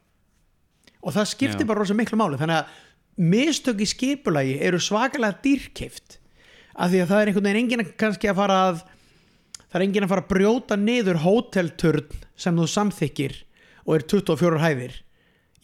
[1.02, 1.68] Og það skiptir Já.
[1.68, 2.39] bara rosa miklu máli.
[2.39, 2.80] Þannig að
[3.18, 6.18] mistök í skipulagi eru svakalega dýrkeift
[6.76, 8.82] af því að það er einhvern veginn enginn kannski að fara að
[9.72, 13.36] það er enginn að fara að brjóta niður hótelturn sem þú samþykir
[13.86, 14.95] og er 24 hæðir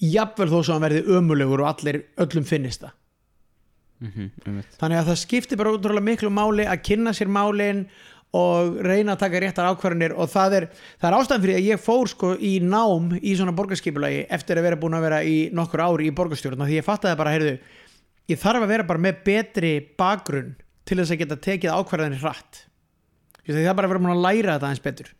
[0.04, 2.96] jafnvel þó svo hann verði ömulegur og allir öllum finnist það
[3.98, 4.76] Mhm, einmitt.
[4.78, 7.80] þannig að það skiptir bara útrúlega miklu máli að kynna sér málin
[8.36, 10.66] og reyna að taka réttar ákvarðanir og það er,
[11.00, 14.68] það er ástæðan fyrir að ég fór sko í nám í svona borgarskipulagi eftir að
[14.68, 17.54] vera búin að vera í nokkur ári í borgarstjórn því ég fattaði bara, heyrðu
[18.28, 20.56] ég þarf að vera bara með betri bakgrunn
[20.88, 22.64] til þess að geta tekið ákvarðanir hratt
[23.48, 25.12] Því það er bara að vera búin að læra þetta aðeins betur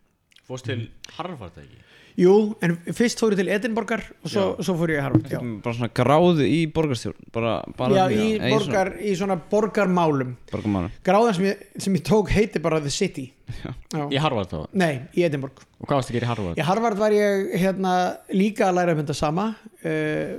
[0.48, 0.80] Fórst til
[1.16, 1.87] Harvard ekki?
[2.18, 5.38] Jú, en fyrst fór ég til Edinborgar og svo, svo fór ég í Harvard já.
[5.62, 10.50] bara svona gráðu í borgarstjórn bara, bara Já, í, eða borgar, í svona borgarmálum svona,
[10.50, 13.70] borgarmálum gráðan sem ég, sem ég tók heiti bara The City Já.
[13.94, 14.02] Já.
[14.10, 14.64] Í Harvard þá?
[14.82, 16.58] Nei, í Edinborg Og hvað varst að gera í Harvard?
[16.58, 17.94] Í Harvard var ég hérna
[18.34, 19.46] líka að læra um þetta sama
[19.86, 20.34] uh,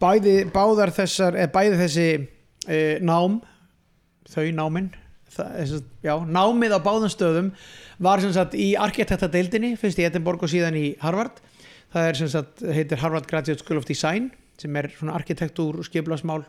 [0.00, 3.38] bæði, báðar þessar eða bæði þessi uh, nám
[4.30, 4.90] þau námin
[5.34, 7.50] það, já, námið á báðum stöðum
[8.02, 11.42] var sem sagt í arkitektadeildinni fyrst í Edinborg og síðan í Harvard.
[11.90, 15.86] Það er sem sagt, heitir Harvard Graduate School of Design sem er svona arkitektúr og
[15.88, 16.42] skiplasmál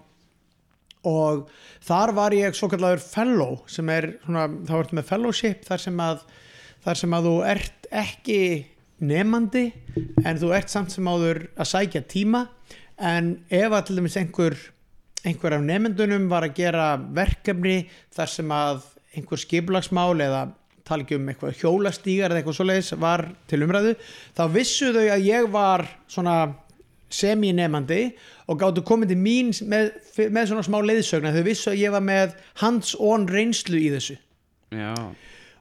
[1.07, 1.47] og
[1.81, 6.03] þar var ég svo kallaður fellow sem er svona, þá ertu með fellowship þar sem
[6.03, 6.25] að
[6.85, 8.41] þar sem að þú ert ekki
[9.01, 9.63] nefandi
[10.25, 12.45] en þú ert samt sem áður að sækja tíma.
[13.01, 14.57] En ef að til dæmis einhver
[15.27, 17.83] einhver af nefendunum var að gera verkefni
[18.15, 18.81] þar sem að
[19.15, 20.41] einhver skiplagsmál eða
[20.87, 23.95] tala ekki um eitthvað hjólastígar eða eitthvað svoleiðis var til umræðu
[24.37, 26.35] þá vissu þau að ég var svona
[27.11, 28.01] semi-nefandi
[28.49, 29.91] og gáttu komið til mín með,
[30.31, 34.15] með svona smá leiðsögna þau vissu að ég var með hands-on reynslu í þessu.
[34.71, 34.95] Já,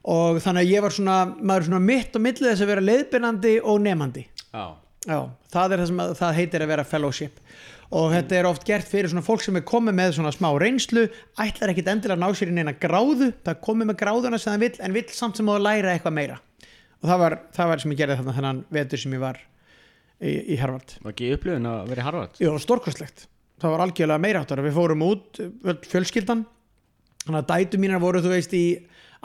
[0.07, 3.57] og þannig að ég var svona maður svona mitt og millið þess að vera leiðbyrnandi
[3.61, 4.63] og nefandi Já.
[5.01, 5.17] Já,
[5.49, 7.37] það er það sem að, það heitir að vera fellowship
[7.91, 11.07] og þetta er oft gert fyrir svona fólk sem er komið með svona smá reynslu
[11.43, 14.63] ætlar ekkit endilega að ná sér inn eina gráðu það komið með gráðuna sem það
[14.63, 16.37] vill en vill samt sem á að læra eitthvað meira.
[17.01, 19.41] Og það var, það var sem ég gerði þarna þennan vetur sem ég var
[20.21, 20.95] í, í Harvard.
[21.01, 22.39] Var ekki upplifun að vera í Harvard?
[22.39, 23.25] Já, stórkostlegt.
[23.61, 26.45] Það var algjörlega meira áttar við fórum út, öll fjölskyldan.
[27.25, 28.65] Þannig að dætu mínar voru þú veist í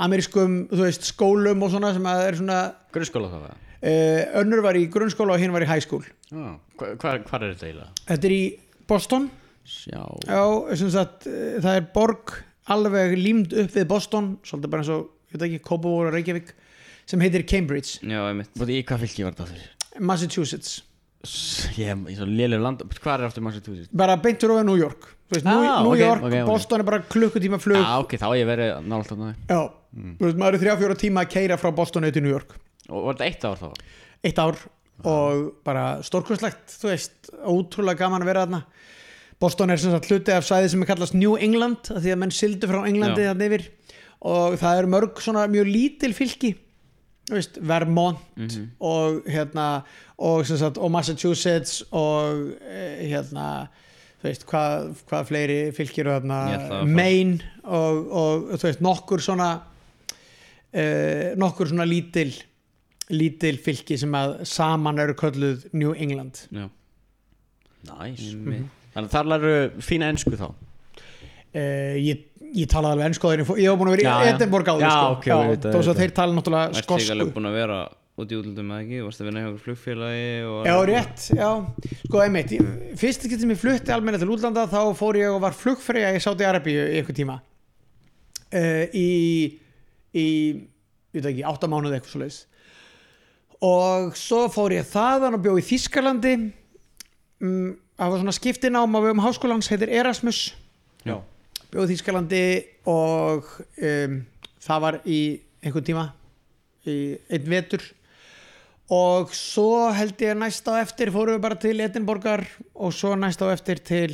[0.05, 2.59] amerískum, þú veist, skólum og svona sem að er svona
[2.93, 3.63] Grunnskóla þá það?
[3.83, 6.03] Uh, önnur var í grunnskóla og hinn var í high school.
[6.31, 7.91] Já Hva- Hvar, hvar er þetta eiginlega?
[8.09, 8.43] þetta er í
[8.89, 9.31] Boston.
[9.67, 10.03] Sjá.
[10.29, 10.43] Já,
[10.79, 12.35] sem sagt, eh, það er borg
[12.71, 16.53] alveg límd upp við Boston svolítið bara eins og, ég veit ekki, Kópavóra Reykjavík
[17.07, 18.53] sem heitir Cambridge, já, einmitt.
[18.59, 19.57] Búið í hvað fylki var þetta?
[20.01, 20.83] Massachusetts.
[21.75, 23.89] Ég er í svo lélega land Hvað er aftur Massachusetts?
[23.97, 25.09] bara beintur ofið New York.
[25.27, 26.47] Þú veist, New, Ah, New ok, York, ok, ok.
[26.47, 27.81] Boston er bara klukkutíma flug.
[27.83, 29.33] Já, ok, þá hef ég verið nált þarna.
[29.49, 29.61] Já,
[29.97, 32.55] þú veist, maður er þrjá fjóra tíma að keira frá Boston auðvitað New York
[32.91, 33.69] Og var þetta eitt ár þá?
[34.27, 34.57] eitt ár
[35.07, 38.63] og bara stórkvæslegt þú veist, ótrúlega gaman að vera þarna
[39.39, 42.33] Boston er sem sagt hluti af sæði sem er kallast New England, því að menn
[42.33, 43.67] sildu frá Englandi þarna yfir
[44.27, 46.55] og það eru mörg svona mjög lítil fylki
[47.31, 48.71] veist, Vermont Mhm.
[48.81, 49.83] og hérna
[50.19, 53.69] og, sagt, og Massachusetts og eh, hérna
[54.23, 59.51] þú veist, hvað, hvað fleiri ætla þarna Maine og, og þú veist, nokkur svona
[60.73, 62.33] uh, nokkur svona lítil
[63.13, 66.47] lítil fylki sem að saman eru kölluð New England.
[66.51, 66.67] Já,
[67.87, 68.73] Næs einmitt.
[68.97, 69.53] Þannig að þar læru
[69.85, 70.49] fína ensku þá.
[71.57, 72.25] Uh, ég,
[72.57, 74.33] ég talaði alveg ennsku ég ég hef búin að vera í.
[74.33, 75.29] Edinborg áður Já, sko.
[75.29, 77.79] ég það, þó ég veit þeir tala náttúrulega Ertu líka skosku alveg búin að vera
[78.17, 81.49] út í útlöndum eða ekki, varst að vinna hjá okkur flugfélagi og Já, rétt, já,
[82.03, 82.53] sko einmitt
[83.01, 86.49] Fyrst getur mér flutti almenna til útlanda þá fór ég og var flugfreyja í Sáti
[86.49, 87.39] Arabíu í einhver tíma.
[88.53, 89.09] Uh, í,
[90.17, 90.27] í
[90.57, 92.43] ég veit ekki, átta mánuði eitthvað svo leis
[93.65, 96.35] og svo fór ég þaðan og bjó í Þískalandi
[97.41, 100.51] mm, það var svona skiptinám á vegum háskólans, heitir Erasmus.
[101.07, 101.21] Já.
[101.73, 102.45] bjóð í Þískalandi
[102.91, 103.47] og
[103.81, 104.19] um,
[104.67, 105.21] það var í
[105.63, 106.09] einhvern tíma
[106.87, 107.85] í einn vetur.
[108.93, 112.45] Og svo held ég næst á eftir fórum við bara til Edinborgar
[112.75, 114.13] og svo næst á eftir til,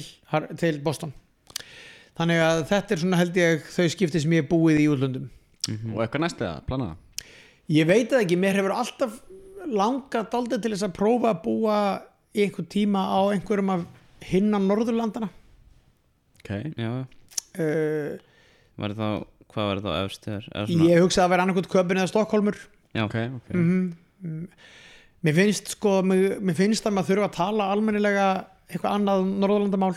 [0.57, 1.13] til Boston.
[2.17, 5.29] Þannig að þetta er svona held ég þau skipti sem ég hef búið í útlöndum.
[5.93, 6.97] Og eitthvað næst eða, planaða
[7.71, 9.19] ég veit það ekki, mér hefur alltaf
[9.71, 11.77] langað daldið til þess að prófa að búa
[12.35, 13.85] í einhvern tíma á einhverjum af
[14.29, 15.29] hinnan Norðurlandana
[16.43, 16.91] Ok, Já,
[17.63, 18.17] uh,
[18.83, 19.07] var þá,
[19.53, 20.49] hvað var þá efst þér?
[20.51, 22.59] Eða svona- ég hugsaði að vera annarkvæmt köpun eða Stokkólmur
[22.93, 23.53] Já, ok, ok.
[23.55, 24.49] Mhm.
[25.25, 28.27] mér finnst sko mér, mér finnst að maður þurfa að tala almennilega
[28.73, 29.95] eitthvað annað norðurlandamál.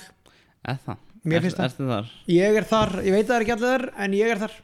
[0.68, 0.97] Eða það?
[1.26, 1.66] Mér finnst það.
[1.72, 2.09] Ertu þar?
[2.30, 4.55] ég er þar, ég veit það er ekki allir þar en ég er þar.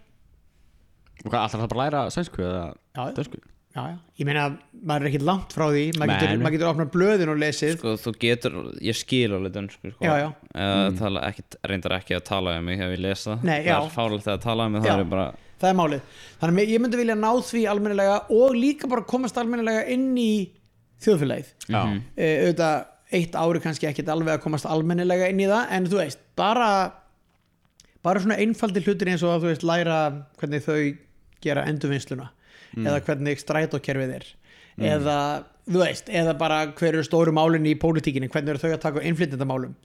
[1.21, 2.63] Og hvað, alltaf það bara að læra sænsku eða
[2.95, 3.41] já, já?
[3.75, 3.97] Já, já.
[4.19, 4.45] ég meina
[4.81, 5.83] maður er ekki langt frá því.
[5.99, 7.75] Maður getur, maður getur opnað blöðin og lesið.
[7.77, 10.05] Sko, þú getur, ég skil alveg dönsku sko.
[10.05, 10.27] Já, já.
[10.65, 13.37] Eða tala ekki, reyndar ekki að tala um mig ef ég lesa.
[13.41, 13.77] Nei, Það já.
[13.77, 15.27] er fárlegt að tala um mig, það er bara
[15.61, 16.15] það er málið.
[16.41, 20.31] Þannig að ég myndi vilja ná því almennilega og líka bara komast almennilega inn í
[21.05, 21.53] þjóðfélagið.
[21.69, 21.81] Já,
[22.17, 22.79] e, auðvitað
[23.11, 26.69] eitt ári kannski ekkit alveg að komast almennilega inn í það en þú veist, bara
[28.01, 29.97] bara svona einfaldi hlutir eins og að þú veist læra
[30.41, 30.77] hvernig þau
[31.43, 32.29] gera endurvinnsluna
[32.79, 34.27] eða hvernig strætókerfið er.
[34.81, 35.17] Eða
[35.67, 39.03] þú veist, eða bara hver eru stóru málin í pólitíkinni, hvernig eru þau að taka
[39.07, 39.75] innflytjandamálum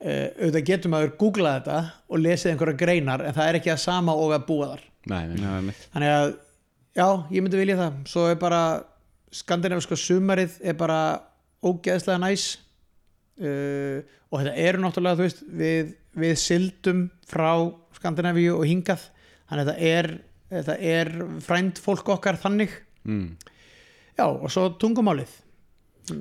[0.00, 3.82] uh, auðvitað getum að googla þetta og lesið einhverja greinar en það er ekki að
[3.84, 4.86] sama og að búa þar.
[5.10, 6.30] Nei, nei þannig að
[6.96, 8.00] já, ég myndi vilja það.
[8.12, 8.62] Svo er bara
[9.40, 11.00] skandinaviska sumarið er bara
[11.64, 12.48] ógeðslega næs.
[13.40, 14.00] Uh,
[14.30, 17.52] og þetta eru náttúrulega þú veist, við, við sildum frá
[18.00, 19.02] Skandinavíu og hingað.
[19.50, 20.06] Þannig að þetta er,
[20.50, 21.12] þetta er
[21.44, 22.74] frænd fólk okkar þannig.
[23.08, 23.36] Mm.
[24.18, 25.30] já, og svo tungumálið.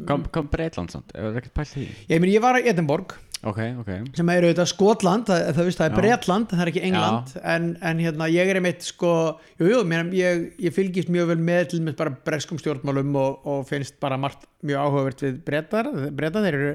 [0.08, 1.88] Kom, kom Breitland samt, ef það er ekkert pælt því?
[2.12, 3.16] Ég, ég var í Edinborg.
[3.48, 3.90] Ok, ok.
[4.18, 5.96] Sem er auðvitað Skotland, það, það, það er Já.
[5.96, 9.12] Bretland það er ekki England, en, en hérna ég er einmitt sko,
[9.62, 13.62] jú, jú, mér, ég, ég fylgist mjög vel með til bara breskum stjórnmálum og, og
[13.70, 15.88] finnst bara margt mjög áhugavert við brettar,
[16.20, 16.74] brettar þeir eru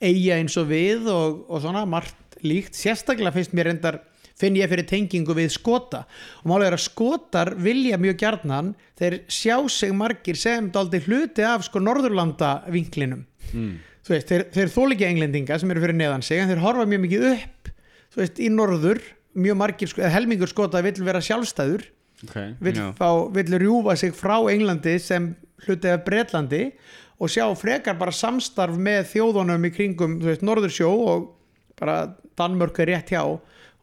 [0.00, 4.00] eiga eins og við og, og svona margt líkt, sérstaklega finnst mér reyndar
[4.36, 6.04] finn ég fyrir tengingu við skota
[6.42, 11.44] og málega er að skotar vilja mjög gjarnan þeir sjá sig margir sem daldi hluti
[11.46, 13.74] af sko Norðurlanda vinklinum mm.
[14.08, 17.28] veist, þeir, þeir þóleiki englendinga sem eru fyrir neðan sig en þeir horfa mjög mikið
[17.32, 17.72] upp
[18.16, 19.02] veist, í norður
[19.36, 21.90] mjög margir, sko, helmingur skota vill vera sjálfstæður
[22.24, 22.94] Ok, vill, Já.
[22.96, 25.34] fá, vill rjúfa sig frá Englandi sem
[25.66, 26.62] hluti af Bretlandi
[27.20, 31.26] og sjá frekar bara samstarf með þjóðunum í kringum þú veist, Norðursjó og
[31.76, 33.20] bara Danmörk er rétt hjá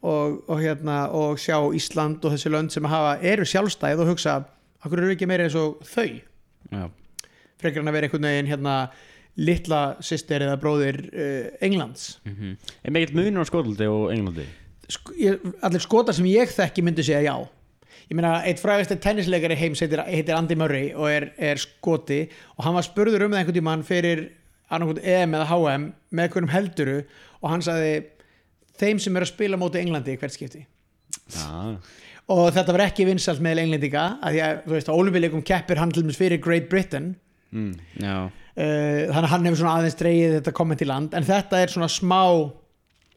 [0.03, 4.41] og, og, hérna, og sjá Ísland og þessi lönd sem hafa, eru sjálfstæð og hugsa,
[4.83, 6.19] okkur eru ekki meira eins og þau?
[6.73, 6.85] Já,
[7.61, 8.75] frekar en að vera einhvern veginn hérna
[9.39, 12.19] litla sýster eða bróðir uh, Englands.
[12.27, 12.57] Mhm.
[12.83, 14.45] Er mikill munur á Skotlandi og Englandi?
[14.91, 17.35] Sk ég, allir skotar sem ég þekki myndi segja já.
[18.11, 22.25] Ég meina eitt frægasti tennisleikari heims heitir, heitir Andy Murray og er, er skoti
[22.57, 24.25] og hann var spurður um það einhvern tímann fyrir
[24.73, 26.97] annarkvæmt EM eða HM með hverjum helduru
[27.39, 27.93] og hann sagði
[28.79, 30.63] þeim sem er að spila móti Englandi hvert skipti.
[31.33, 31.75] Já,
[32.33, 35.81] og þetta var ekki vinsalt með englendinga að því að þú veist að ólimpileikum keppir
[35.81, 37.13] hann til dæmis fyrir Great Britain.
[37.53, 37.75] Mm.
[37.99, 41.15] Uh, þannig að hann hefur svona aðeins dreigið þetta komment í land.
[41.17, 42.23] En þetta er svona smá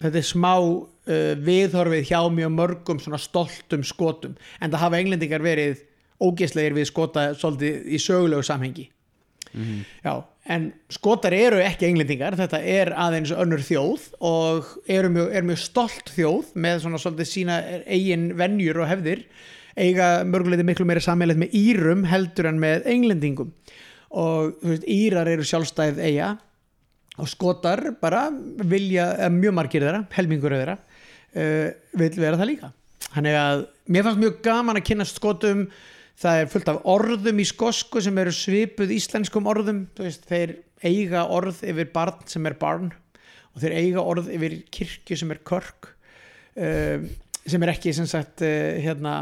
[0.02, 4.36] þetta er smá uh, viðhorfið hjá mjög mörgum svona stoltum skotum.
[4.61, 5.84] En það hafa englendingar verið
[6.22, 8.88] ógeðslegir við skota svolítið í sögulegu samhengi.
[10.04, 10.12] Já,
[10.47, 15.61] en skotar eru ekki englendingar, þetta er aðeins önnur þjóð og eru mjög, er mjög
[15.64, 19.24] stolt þjóð með svona svolítið sína eigin venjur og hefðir
[19.76, 23.53] eiga mörguleiti miklu meira sammeilegt með Írum heldur en með englendingum.
[24.16, 26.36] Og veist, Írar eru sjálfstæð eiga
[27.20, 28.26] og skotar bara
[28.70, 32.72] vilja, mjög margir þeirra helmingur þeirra uh, vil vera það líka.
[33.11, 35.66] Þannig að mér fannst mjög gaman að kynast skotum
[36.21, 39.85] það er fullt af orðum í skosku sem eru svipuð íslenskum orðum.
[40.01, 42.91] Veist, þeir eiga orð yfir barn sem er barn
[43.55, 45.89] og þeir eiga orð yfir kirkju sem er körk
[46.61, 47.07] uh,
[47.47, 49.14] sem er ekki sem sagt uh, hérna,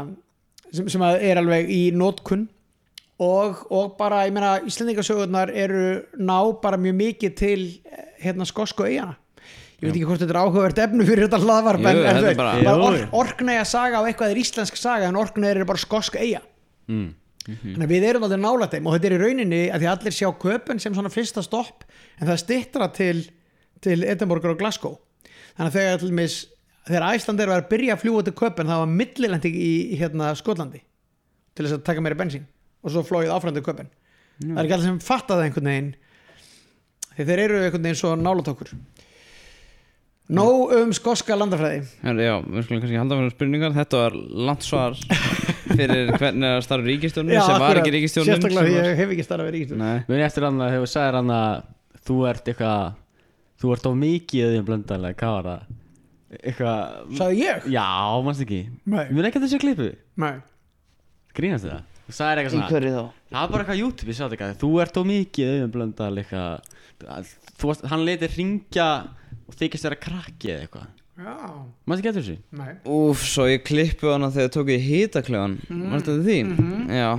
[0.75, 2.47] sem, sem er alveg í nótkunn
[3.23, 8.83] og, og bara, ég meina, Íslendingasögurnar eru ná bara mjög mikið til eh, hérna skosku
[8.83, 9.15] eigana
[9.79, 12.25] ég veit ekki hvort þetta er áhugavert efnu fyrir þetta hlaðvarp Jú, en, en þú
[12.27, 16.43] veist, bara- orknæja saga og eitthvað er íslensk saga en orknæja eru bara skosk eiga
[16.85, 17.13] Mm.
[17.45, 20.15] þannig að við erum aldrei nálægt þeim og þetta er í rauninni að því allir
[20.17, 21.85] sjá köpen sem svona fyrsta stopp
[22.19, 23.15] en það stittra til,
[23.85, 24.97] til Edinborgar og Glasgow.
[25.55, 26.39] Þannig að þegar, til mis,
[26.87, 30.33] þegar Æslandir var að byrja að fljúa til köpen það var millilendi í, í hérna,
[30.37, 30.81] Skotlandi
[31.55, 32.49] til þess að taka meira bensín
[32.85, 33.93] og svo flóið áfram til köpen
[34.41, 35.93] það er ekki allir sem fatta það einhvern veginn
[37.15, 38.73] því þeir eru einhvern veginn svo nálægt okkur.
[40.35, 41.83] Nóg um skoska landafræði.
[42.01, 43.75] Já, við skulum kannski halda fyrir spurningar.
[43.75, 44.15] Þetta var
[44.49, 44.97] langt svar
[45.69, 49.25] fyrir hvernig er að starfa ríkistjórnum sem var ekki ríkistjórnum Sérstaklega því ég hef ekki
[49.25, 51.55] starfað við ríkistjórnum Nei, Muni eftir hann að hefur sagðir hann að
[52.05, 52.83] þú ert eitthvað
[53.63, 55.61] þú ert á mikið því blöndalega hvað var það?
[56.35, 56.79] Eitthvað
[57.19, 57.67] Sagði ég?
[57.75, 57.87] já,
[58.27, 58.61] mannst ekki?
[58.85, 59.89] Nei, Muni ekki að þessu klipu
[60.25, 60.33] nei.
[61.35, 61.83] Grínast það?
[62.05, 62.69] Þú sagðir eitthvað svona.
[62.69, 63.05] hverju þá?
[63.31, 64.59] það var bara eitthvað YouTube ég sá þetta eitthvað.
[64.61, 65.47] Þú ert á mikið
[67.55, 68.87] þú varst hann letið ringja
[69.45, 71.35] og þykist vera krakki eða eitthvað Já,
[71.87, 72.37] mannst ekki eftir þessu?
[72.59, 72.71] Nei.
[72.91, 75.85] Úf, svo ég klippu hana þegar tók ég hitaklefan mm.
[75.93, 76.39] Varstu þetta því?
[76.91, 77.11] Já.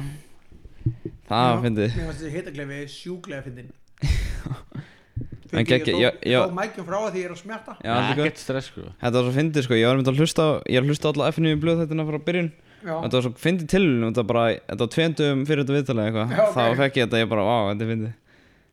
[1.26, 1.96] Það var fyndið.
[1.96, 3.72] Mér finnst þessi hitaklefi sjúklega fyndin
[5.56, 6.38] En gegg- Ég já- já.
[6.44, 8.82] tók mækjum frá að því ég er að smjarta Já, er ekkert stress sko.
[9.00, 11.06] Þetta var svo fyndið sko, ég var myndið að hlusta á, ég er að hlusta
[11.06, 12.50] á alla FNU blöð þetta frá byrjun.
[12.86, 16.04] Já, Þetta var svo fyndið tilhörun, þetta var bara, þetta var tvendum fyrir þetta viðtalið
[16.10, 16.34] eitthvað.
[16.36, 16.56] Já, ok.
[16.56, 18.12] Þá fekk ég þetta, ég bara, vá, þetta er fyndið.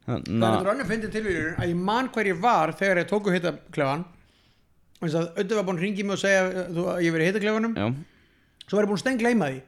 [0.03, 3.07] Það er Þannig þetta önnum fyndin tilvíður að ég man hver ég var þegar ég
[3.13, 4.12] tóku hitaklefan og
[5.01, 7.31] þess að auðvitað var búin að ringi mig og segja þú, að ég verið í
[7.31, 7.73] hitaklefanum.
[7.75, 7.87] Já,
[8.67, 9.61] svo var ég búin að stengleima því.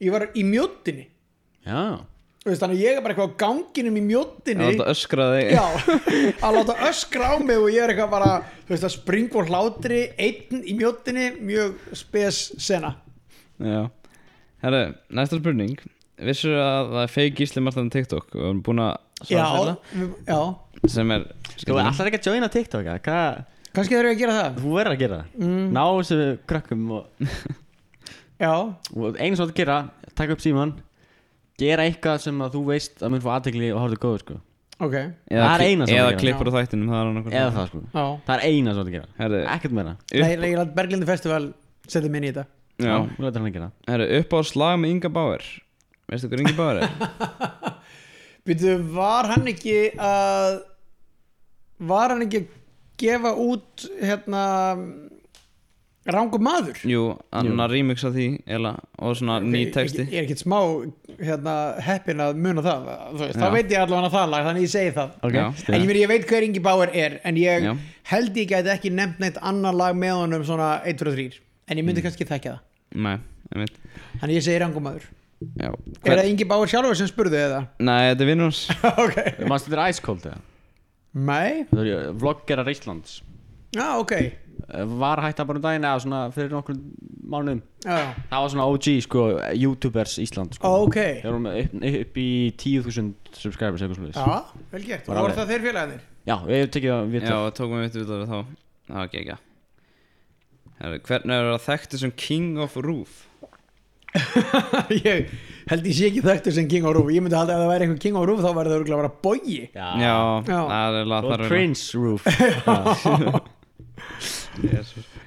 [0.00, 1.06] Ég var í mjóttinni
[1.66, 1.82] já.
[2.40, 5.40] Þú veist, þannig að ég er bara eitthvað á ganginum í það mjóttinni þetta öskraði
[5.52, 5.64] Já,
[6.48, 8.30] að láta öskra á mig og ég er eitthvað bara,
[8.64, 12.94] þú veist, að springa úr hlátri einn í mjóttinni, mjög spes sena.
[13.60, 13.82] Já.
[14.64, 14.80] Herru,
[15.12, 15.76] næsta spurning.
[16.30, 18.26] Vissur að það er feik Gísli Martin TikTok?
[18.32, 18.90] Og við erum búin að
[19.28, 20.40] Já, svara fyrir við- já,
[20.80, 21.22] það sem er
[21.60, 23.00] Sko, alltaf ekki að joina TikTok eða?
[23.04, 23.44] Hvað,
[23.76, 24.60] kannski þurfum við að gera það.
[24.60, 25.32] þú verður að gera það.
[25.46, 25.64] Mm.
[25.76, 27.26] Ná þessu krökkum og,
[28.40, 29.78] Já, og þú átt að gera
[30.16, 30.70] Takk upp síman
[31.60, 34.36] Gera eitthvað sem að þú veist að mun fá aðtegli og horfðu góður sko.
[34.80, 37.66] Ok, Eða, Það er eina sem eða klippur á þættinum Það er annað Eða það
[37.68, 37.80] sko.
[37.92, 38.04] Já.
[38.26, 39.08] Það er eina sem að gera.
[39.18, 39.92] Herru, Ekkert meira.
[40.14, 41.42] Nei, ég læt Berglindi Festival
[41.84, 42.46] setja minni í þetta.
[42.80, 45.44] Já, Þú lætur hann að gera herru, upp á slag með Inga Bauer.
[46.08, 46.88] Veistu hver Inga Bauer er?
[48.48, 50.56] Býtu, var hann ekki að,
[51.92, 52.48] var hann ekki að
[53.00, 54.42] gefa út, hérna,
[56.10, 56.78] rangum maður?
[56.88, 57.02] Jú,
[57.36, 58.72] annar remix af því eða,
[59.04, 60.58] og svona ný texti Ég, er ekkert smá,
[61.20, 62.88] hérna, heppin að muna það.
[63.36, 65.12] Þá veit ég allavega það lag, þannig ég segi það.
[65.28, 65.44] Ok, Já.
[65.76, 67.74] En ég, ég veit hver Ingi Bauer er en ég Já.
[68.14, 71.40] held ég gæti ekki nefnt neitt annar lag með honum svona 1, 2, 3
[71.70, 71.86] en ég Mm.
[71.92, 72.60] myndi kannski þekka það
[72.98, 73.16] Nei,
[73.54, 73.76] ég veit
[74.20, 75.04] þannig ég segi rangumæður
[75.60, 75.70] Já,
[76.04, 77.60] Er það Ingi Bauer sjálfur sem spurði eða?
[77.78, 78.64] Nei, þetta er vinnur hans
[79.04, 80.40] ok Manstu þetta er Ice Cold eða?
[81.14, 81.64] Nei?
[81.72, 81.90] Það
[82.22, 83.20] vloggerar Íslands
[83.76, 84.14] Já, ok
[84.70, 86.76] Eh, Var hægt að bara um daginn eða svona fyrir nokkur
[87.32, 89.22] mánuðum Já, Það var svona OG sko,
[89.56, 90.68] youtubers Ísland sko.
[90.84, 92.26] ok Þeir voru með upp, upp í
[92.60, 93.08] 10.000
[93.40, 95.38] subscribers eitthvað slúðis Já, vel gert Og Bara voru alveg.
[95.40, 96.04] það þeir félagarnir?
[96.28, 98.38] Já, við tekið það við Já, tókum við þetta út af þá
[98.90, 99.38] Það var ekki ekki
[100.80, 103.16] Herru, hvernig er það þekktu sem King of Roof?
[105.04, 105.30] ég
[105.70, 107.12] held ég sé ekki þekktur sem King of Roof.
[107.14, 108.98] Ég myndi halda að ef það væri einhver King of Roof þá væri það örgulega
[108.98, 109.60] að vera bogi.
[109.70, 110.16] Já, Já,
[110.50, 110.60] Já.
[110.74, 111.06] það er
[111.36, 112.22] er Cringe Roof.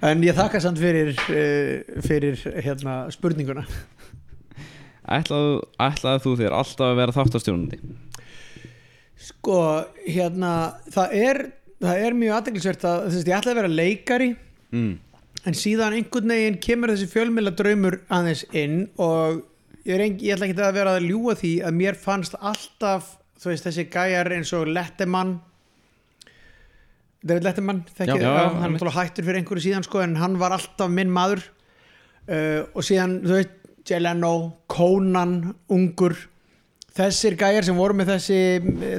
[0.03, 3.63] En ég þakka samt fyrir uh, fyrir hérna spurninguna.
[5.13, 7.79] Ætlaðu, ætlaðu þú þér alltaf að vera þáttastjónandi?
[9.23, 9.57] Sko,
[10.03, 10.51] hérna
[10.91, 11.39] það er,
[11.83, 14.29] það er mjög aðdeglisvert að ég ætla að vera leikari.
[14.75, 14.93] Mm.
[15.47, 19.43] En síðan einhvern veginn kemur þessi fjölmjöla draumur aðeins inn og
[19.83, 23.65] ég, ein, ég ætla ekki að vera að ljúga því að mér fannst alltaf veist
[23.67, 25.33] þessi gæjar eins og Lettemann
[27.23, 30.91] David Lettemann Já, já, hann náttúrulega hættur fyrir einhverju síðan sko en hann var alltaf
[30.91, 31.43] minn maður.
[32.27, 33.53] Uh, og síðan þú veit
[33.87, 34.33] Jay Leno,
[34.71, 36.15] Conan, ungur.
[36.93, 38.39] Þessir gæjar sem voru með þessi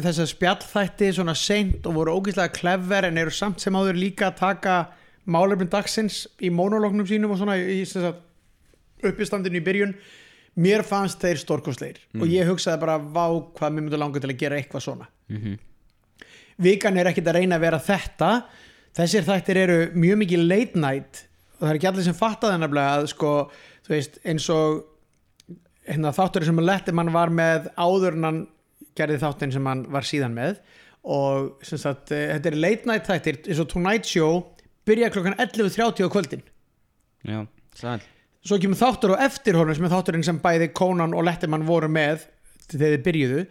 [0.04, 4.40] þessa spjallþætti svona seint og voru ógeðslega clever en eru samt sem áður líka að
[4.40, 4.78] taka
[5.26, 7.80] málefnum dagsins í monolognum sínum og svona í
[9.04, 9.94] uppistandinu í byrjun
[10.54, 14.38] mér fannst þeir stórkostleir og ég hugsaði bara vá hvað mér myndi langa til að
[14.38, 15.08] gera eitthvað svona.
[16.62, 18.30] Vikan er ekkit að reyna að vera þetta.
[18.94, 21.24] Þessir þættir eru mjög mikið late night.
[21.58, 23.32] Og það er ekki allir sem fatta nefnilega að sko,
[23.86, 24.84] þú veist, eins og
[25.88, 28.40] hérna, þáttur sem Letterman var með áður en hann
[28.94, 30.60] gerði þáttin sem hann var síðan með.
[31.04, 34.44] Og sem sagt, eh, þetta er late night þættir eins og Tonight Show
[34.88, 36.42] byrja klokkan 11.30 á kvöldin.
[37.24, 37.44] Já,
[37.78, 38.00] Sæl.
[38.44, 41.88] Svo kemur þáttur á eftir honum sem er þátturinn sem bæði Conan og Letterman voru
[41.88, 42.26] með
[42.68, 43.44] þegar þið byrjuðu.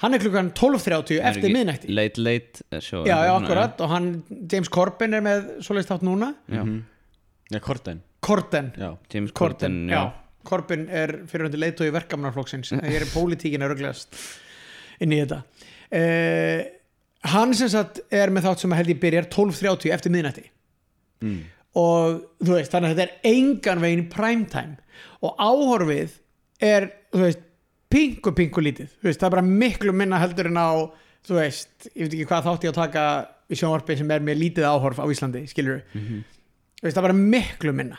[0.00, 1.92] Hann er klukkan 12.30 Er eftir miðnætti.
[1.92, 4.08] Late Late eh, show já, já, akkurat og hann,
[4.50, 6.32] James Corbin er með svoleiðist þátt núna.
[6.50, 6.64] Já,
[7.50, 10.02] Já, Korten Corden, James Corden, Corden, já, já.
[10.46, 14.16] Corbyn er fyrir hundi leitói verkamnarflokksins ég er pólitíkin að röglegast
[15.00, 15.42] inn í þetta.
[15.90, 16.60] Uh,
[17.32, 20.46] hann sem sagt er með þátt sem að held ég byrjar 12.30 eftir miðnætti
[21.22, 21.38] mm.
[21.80, 24.76] og þú veist, þannig að þetta er engan veginn primetime.
[25.22, 26.16] Og áhorfið
[26.64, 27.46] er, þú veist,
[27.90, 30.70] pingu pingu lítið, þú veist, það er bara miklu minna heldur en á,
[31.26, 33.06] þú veist ég veit ekki hvað þátt ég að taka
[33.50, 36.20] í sjónvarpi sem er með lítið áhorf á Íslandi, skilur Mhm.
[36.78, 37.98] þú veist, það er bara miklu minna.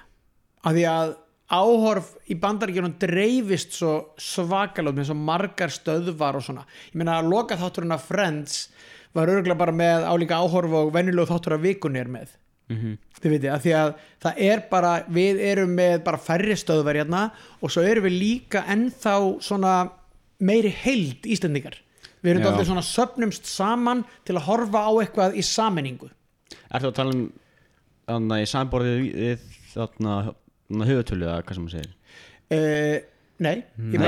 [0.63, 1.15] Af því að
[1.51, 6.63] áhorf í bandaríkjunum dreifist svo svakalóð með svo margar stöðvar og svona,
[6.93, 8.69] ég meina að loka þátturinn af Friends
[9.13, 12.29] var örgulega bara með álíka áhorf og venjulegu þáttur af vikunni er með
[12.71, 12.97] Mhm.
[13.21, 13.93] þið veitir, að því að
[14.23, 18.63] það er bara við erum með bara færri stöðvar hérna og svo erum við líka
[18.65, 19.75] ennþá svona
[20.41, 21.77] meiri heild Íslendingar.
[22.21, 26.09] Við erum alltaf svona söpnumst saman til að horfa á eitthvað í sammenningu
[26.71, 27.31] Ertu að tala um
[28.11, 30.15] Þannig samborðið Þarna
[30.87, 31.93] höfutölu eða hvað sem maður segir?
[32.51, 32.97] Uh,
[33.41, 33.55] nei,
[33.91, 34.01] ég, ég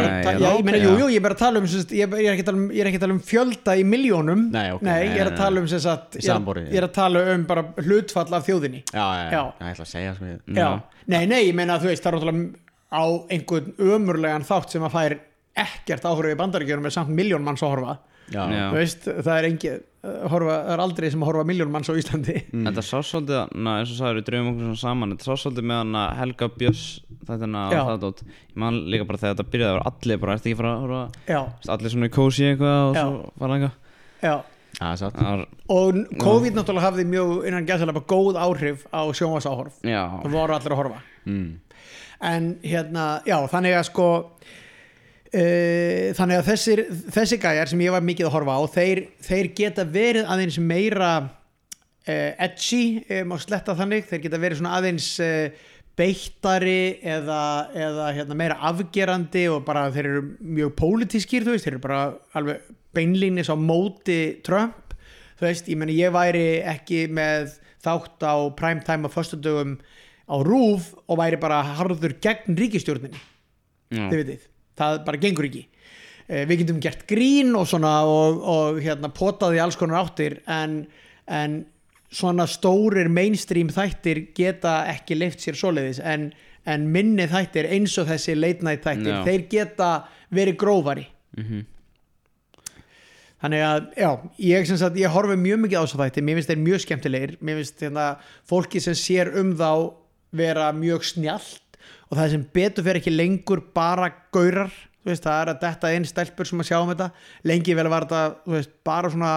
[1.13, 3.15] ég er um ég, ég, er ekki að tala um ég er ekki að tala
[3.17, 6.29] um fjölda í miljónum Nei, ok, ég nei, er að tala um sem sagt, ég,
[6.29, 8.83] er- ég er að tala um bara hlutfall af þjóðinni.
[8.93, 10.69] Já, já, já, ég ætla að segja sko ég- já,
[11.15, 12.49] nei, nei, ég meina að þú veist, það er náttúrulega
[12.93, 13.03] á
[13.33, 15.17] einhvern ömurlegan þátt sem að fær
[15.63, 17.97] ekkert áhorfa í bandaríkjunum með samt miljón manns að horfa
[18.73, 19.73] veist, það er engi
[20.03, 22.35] horfa, það er aldrei sem að horfa miljón manns á Íslandi.
[22.53, 22.65] Mm.
[22.67, 25.79] Þetta sá svolítið, na, eins og sagður, við dröfum okkur saman Þetta sá svolítið með
[25.81, 26.83] hann að Helga Björns
[27.23, 30.35] Þetta er það dót Ég man líka bara þegar þetta byrjaði að vera allir bara
[30.37, 31.43] Ertu ekki að fara að horfa?
[31.77, 33.03] Allir svona í kósi eitthvað og Já.
[33.03, 33.79] svo fara eitthvað
[34.23, 34.35] já.
[34.79, 35.17] Það satt.
[35.17, 35.43] Það var,
[35.75, 40.01] og COVID náttúrulega hafði mjög innan gæðslega góð áhrif á sjónvarsáhorf já.
[40.23, 41.01] Það voru allir að horfa.
[41.29, 41.49] Mm.
[42.23, 44.53] en hérna, já, þannig að sko uh,
[45.33, 46.81] þannig að þessir,
[47.15, 51.13] þessi gæjar sem ég var mikið að horfa á þeir, þeir geta verið aðeins meira
[52.07, 54.05] uh, edgy, um, og sletta þannig.
[54.09, 57.41] Þeir geta verið svona aðeins uh, beittari eða,
[57.77, 61.99] eða hérna, meira afgerandi og bara þeir eru mjög pólitískir, þú veist, þeir eru bara
[62.37, 64.95] alveg beinlínis á móti Trump,
[65.37, 69.77] þú veist, ég meni ég væri ekki með þátt á primetime á föstudögum
[70.25, 73.19] á rúf og væri bara harður gegn ríkistjórninni
[73.93, 74.07] Já.
[74.09, 74.43] þið veitir,
[74.79, 75.65] það bara gengur ekki.
[76.27, 80.83] Eh, við getum gert grín og svona og, og hérna potaði alls konar áttir en,
[81.27, 81.59] en
[82.13, 85.99] svona stórir mainstream þættir geta ekki leift sér svoleiðis.
[85.99, 86.29] En,
[86.69, 89.21] en minni þættir eins og þessi late night þættir, Já.
[89.27, 89.91] þeir geta
[90.33, 91.07] verið grófari.
[91.37, 91.69] Mhm.
[93.43, 94.09] þannig að, já,
[94.39, 97.31] ég sagt ég horfi mjög mikið á þess að þætti, mér finnst þeir mjög skemmtilegir.
[97.43, 98.05] Mér finnst hérna
[98.47, 99.71] fólki sem sér um þá
[100.31, 101.62] vera mjög snjallt
[102.13, 104.69] og það sem betur fyrir ekki lengur bara gaurar,
[105.01, 107.09] þú veist, það er að detta inn stelpur sem að sjá um þetta,
[107.49, 109.33] lengi vel var þetta, þú veist, bara svona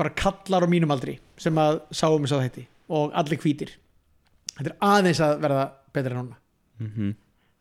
[0.00, 3.74] bara kallar á mínum aldri sem að sá um þess að þætti og allir hvítir.
[4.58, 6.40] Þetta er aðeins að verða betra en núna.
[6.80, 7.10] Mhm.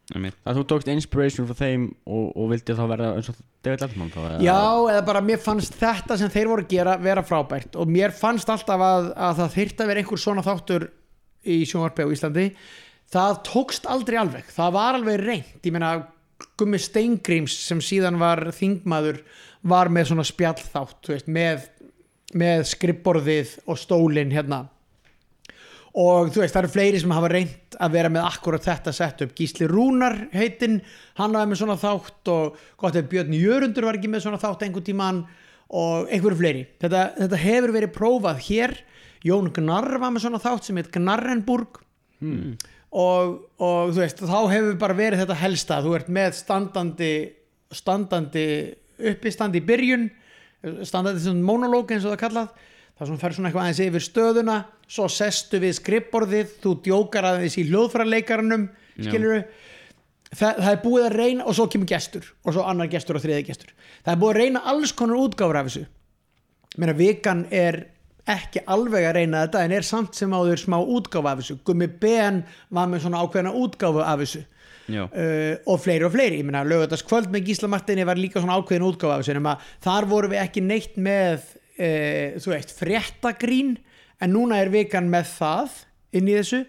[0.09, 0.39] Einmitt.
[0.41, 4.09] Það þú tókst inspiration frá þeim og, og vildi þá verða eins og David Letterman
[4.09, 7.77] þá, Já, eða bara mér fannst þetta sem þeir voru að gera vera frábært.
[7.77, 10.87] Og mér fannst alltaf að, að það þyrfti að vera einhver svona þáttur
[11.45, 12.47] í sjónvarpi á Íslandi
[13.13, 15.59] það tókst aldrei alveg, það var alveg reynt.
[15.65, 15.93] Ég meina
[16.59, 19.21] Gummi Steingríms sem síðan var þingmaður
[19.69, 21.65] var með svona spjallþátt veist, með,
[22.37, 24.67] með skrifborðið og stólinn hérna.
[25.99, 29.23] Og þú veist, það eru fleiri sem hafa reynt að vera með akkurat þetta sett
[29.25, 30.77] upp Gísli Rúnar heitinn,
[31.17, 34.67] hann var með svona þátt og gott ef Björn Jörundur var ekki með svona þátt
[34.67, 35.23] einhvern tímann
[35.69, 36.63] og einhverju fleiri.
[36.81, 38.75] Þetta, þetta hefur verið prófað hér.
[39.25, 41.81] Jón Gnarr var með svona þátt sem heit Gnarrenburg.
[42.21, 42.53] Hmm.
[42.89, 47.11] Og, og þú veist, þá hefur bara verið þetta helsta, þú ert með standandi
[47.69, 48.45] standandi
[49.11, 50.07] uppistandi í byrjun
[50.83, 52.65] standandi svona monológ eins og það kallað.
[52.99, 54.55] Það sem fer svona eitthvað aðeins yfir stöðuna.
[54.91, 58.65] Svo sestu við skrippborðið þú djókar aðeins í hljóðfæraleikaranum
[58.97, 59.45] skilur
[60.33, 63.23] það, það er búið að reyna og svo kemur gestur og svo annar gestur og
[63.23, 63.71] þriði gestur.
[64.03, 65.85] Það er búið að reyna alls konar útgáfur af þessu.
[66.79, 67.79] Meina, vikan er
[68.33, 71.59] ekki alveg að reyna þetta en er samt sem áður smá útgáfa af þessu.
[71.65, 72.43] Gummi Ben
[72.73, 74.45] var með svona ákveðna útgáfu af þessu.
[74.89, 78.87] Uh, og fleiri og fleiri, ég meina lögutaskvöld með Gísla Martini var líka svona ákveðin
[78.87, 79.51] útgáfa af þessu nema
[79.85, 81.43] þar vorum við ekki neitt með
[81.77, 83.75] uh, þú veist, fréttagrín
[84.17, 85.77] en núna er vikan með það
[86.17, 86.63] inn í þessu,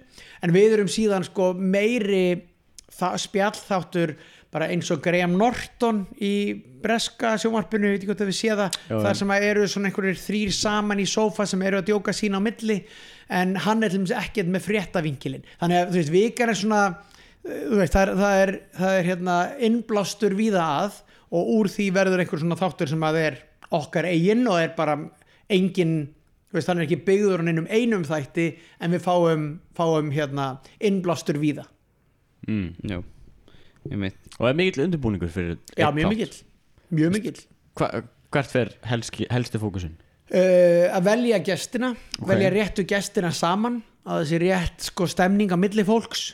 [0.44, 2.24] en við erum síðan sko meiri
[3.00, 4.12] spjallþáttur
[4.52, 6.34] bara eins og Graham Norton í
[6.82, 10.20] breska sjónvarpinu, veit ekki hvort að við sé það þar sem að eru svona einhverjir
[10.20, 12.80] þrýr saman í sófa sem eru að djóka sín á milli
[13.30, 16.82] en hann er ekkert með fréttavinkilin þannig að þú veist, vikan er svona
[17.44, 19.36] veist, það er, það er, það er hérna
[19.68, 20.98] innblástur víða að
[21.30, 23.38] og úr því verður einhver svona þáttur sem að er
[23.70, 24.96] okkar eigin og er bara
[25.50, 25.94] engin,
[26.54, 28.50] veist, hann er ekki byggður á neinum einum þætti
[28.82, 29.46] en við fáum,
[29.78, 30.52] fáum hérna
[30.82, 31.68] innblástur víða.
[32.48, 32.74] Mm.
[32.82, 32.98] Já.
[33.88, 36.34] Ég mitt Og er mikill undirbúningur fyrir já, mjög mikill
[36.94, 37.40] mjög mikill
[37.78, 37.90] Hva,
[38.30, 39.96] Hvert fer helski, helsti fókusin?
[40.30, 42.28] uh, að velja gestina Ok.
[42.28, 46.28] velja réttu gestina saman að þessi rétt sko stemning á milli fólks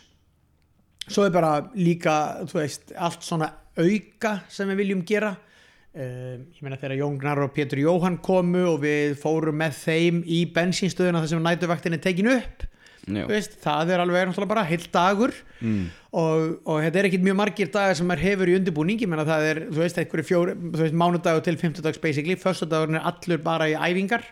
[1.09, 6.63] svo er bara líka þú veist, allt svona auka sem við viljum gera uh, ég
[6.65, 11.23] meina þegar Jón Gnar og Pétur Jóhann komu og við fórum með þeim í bensínstöðuna
[11.25, 12.67] þar sem nætuvaktin er tekin upp
[13.07, 15.35] veist, það er alveg bara heilt dagur.
[15.61, 15.87] Mm.
[16.11, 18.99] og, og þetta er ekkit mjög margir dagar sem maður hefur í undirbúning.
[19.03, 22.39] Ég menna það er, þú veist, einhverju fjóri þú veist, mánudagur til fimmtudags basically.
[22.41, 24.27] Föstudagurinn er allur bara í æfingar.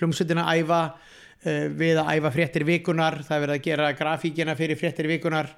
[0.00, 4.56] Hljómsveitina að æfa uh, við að æfa fréttir vikunar það er verið að gera grafíkina
[4.58, 5.50] fyrir fréttir vikunar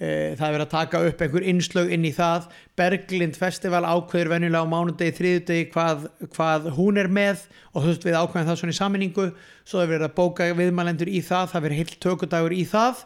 [0.00, 2.46] það er verið að taka upp einhver innslög inn í það.
[2.80, 7.44] Berglind Festival ákveður venjulega á mánudegi, þriðudegi hvað, hvað hún er með
[7.74, 9.26] og þú veist við ákveðum það svona í saminningu
[9.68, 13.04] svo er verið að bóka viðmælendur í það það verið heilt tökudagur í það.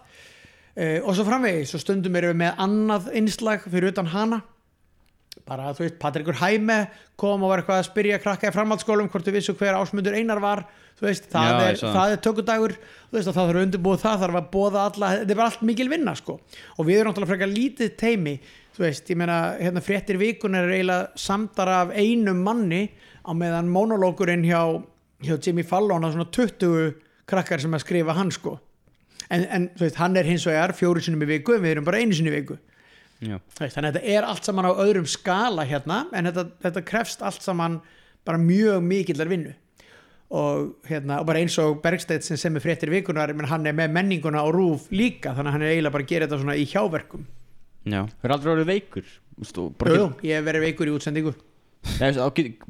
[0.75, 4.41] Uh, og svo framvegis og stundum erum við með annað innslag fyrir utan hana
[5.49, 6.79] bara þú veist, Patrikur Hæme
[7.21, 10.41] kom og var eitthvað að spyrja krakka í framhaldsskólum hvort þau vissu hver ásmundur einar
[10.43, 10.65] var
[10.99, 14.03] þú veist, það, Já, ég er, er tökudagur þú veist, og það þarf að undirbúið
[14.05, 16.37] það þarf að bóða alla, þetta er bara allt mikil vinna sko.
[16.79, 18.35] og við erum náttúrulega frekar lítið teimi
[18.75, 22.85] þú veist, ég meina, hérna fréttir vikunar er eiginlega samdar af einum manni
[23.27, 24.63] á meðan monologurinn hjá,
[25.25, 26.95] hjá Jimmy Fallon á svona 20
[27.27, 28.59] krakkar sem að skrifa hann sko.
[29.33, 32.03] En, en þú veist, hann er hins vegar fjóri sinni í viku, við erum bara
[32.03, 32.59] einu sinni í viku
[33.25, 37.45] þannig að þetta er allt saman á öðrum skala hérna en þetta, þetta krefst allt
[37.45, 37.79] saman
[38.25, 39.55] bara mjög mikillar vinnu.
[40.35, 43.77] Og, hérna, og bara eins og Bergstedt sem sem er fréttir vikunar menn hann er
[43.77, 46.57] með menninguna og rúf líka þannig að hann er eiginlega bara að gera þetta svona
[46.59, 47.27] í hjáverkum.
[47.85, 48.01] Já.
[48.09, 51.35] Þú er aldrei orðið veikur Jú, ég hef verið veikur í útsendingu.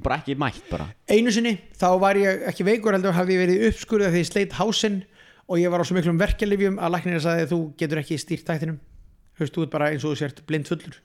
[0.03, 0.89] Bara ekki mætt bara.
[1.09, 4.57] Einu sinni þá var ég ekki veikur heldur hafði ég verið uppskurðið þegar ég sleitt
[4.59, 4.99] hásinn
[5.47, 8.81] og ég var á svo miklum verkelifjum að læknirinn sagði þú getur ekki stýrt tæktinum
[9.41, 11.01] veist, þú ert bara eins og þú sért blind fullur.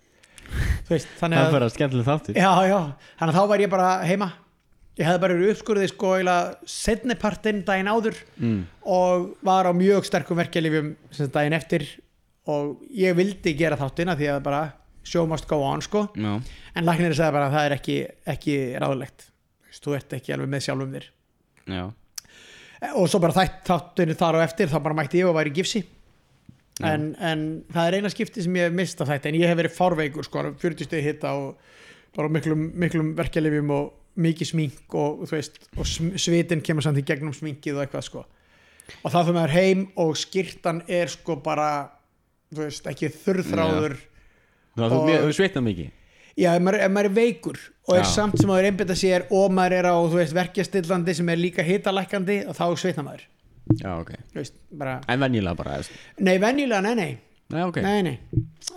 [0.89, 1.55] Veist, þannig Það að
[2.37, 2.79] já, já,
[3.19, 4.29] þannig að þá var ég bara heima.
[4.99, 8.57] Ég hefði bara verið uppskurðið sko eiginlega setnipartinn daginn áður mm.
[8.91, 10.89] og var á mjög sterkum verkelifjum
[11.31, 11.85] daginn eftir.
[12.49, 14.63] Og ég vildi gera þáttina því að bara
[15.07, 16.07] show must go on sko.
[16.17, 16.33] Já,
[16.75, 17.97] en læknirinn sagði bara að það er ekki,
[18.35, 19.29] ekki ráðlegt.
[19.79, 21.07] Þú ert ekki alveg með sjálfum þér.
[21.69, 21.83] Já,
[22.89, 25.85] og svo bara þætt þáttinu þar á eftir þá bara mætti ég og væri gifsi.
[26.83, 27.41] En, en
[27.73, 30.43] það er eina skipti sem ég hef mistað þetta en ég hef verið fárveikur sko,
[30.61, 31.57] 40 stegi hitta og
[32.15, 35.85] bara miklum, miklum verkelifjum og mikið smink og, þú veist, og
[36.19, 38.25] svitin kemur samt í gegnum sminkið og eitthvað sko.
[39.03, 41.89] og þá fyrir maður heim og skýrtan er sko bara
[42.53, 43.97] þú veist, ekki þurrþráður
[44.79, 45.89] Þú Og- þú- þú svitnar mikið
[46.39, 47.57] Já, ef maður, ef maður er veikur
[47.89, 48.09] og er Já.
[48.15, 51.63] samt sem maður einbytta sér og maður er á, þú veist, verkjastillandi sem er líka
[51.67, 53.25] hitalækkandi og þá sveitna maður
[53.77, 54.13] Já, ok.
[54.31, 55.79] Þú veist, bara, En venjulega bara
[56.17, 57.11] nei, venjulega, nei, nei.
[57.49, 57.79] Nei, ok.
[57.81, 58.15] Nei, nei.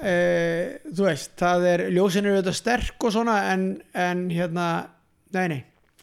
[0.01, 4.69] Uh, Þú veist, það er, ljósin eru auðvitað sterk og svona en, en hérna,
[5.37, 5.59] nei, nei.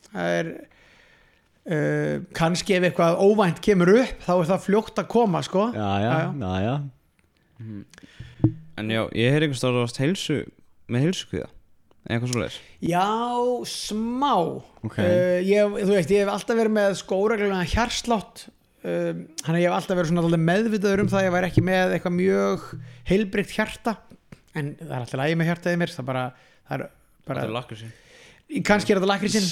[0.09, 5.41] Það er uh, kannski ef eitthvað óvænt kemur upp þá er það fljótt að koma,
[5.45, 5.69] sko.
[5.73, 6.11] Já, já,
[6.41, 6.75] já, já.
[8.79, 10.43] en já, ég heyr einhvers stóð ást heilsu
[10.89, 11.49] með heilsukviða
[12.09, 12.55] eitthvað svo leis
[12.85, 13.07] Já,
[13.69, 14.33] smá.
[14.85, 14.95] Ok.
[15.01, 18.47] uh, ég, Þú veist, ég hef alltaf verið með skóreglulega hjarslátt
[18.83, 21.65] um, Þannig að ég hef alltaf verið svona meðvitaður um það að ég væri ekki
[21.69, 22.67] með eitthvað mjög
[23.09, 23.95] heilbrikt hjarta
[24.57, 26.23] En það er alltaf lægi með hjartaðið mér Það bara,
[26.69, 26.85] það er
[27.29, 27.97] bara er lakkur sín
[28.65, 29.49] Kannski er þetta lakrísinn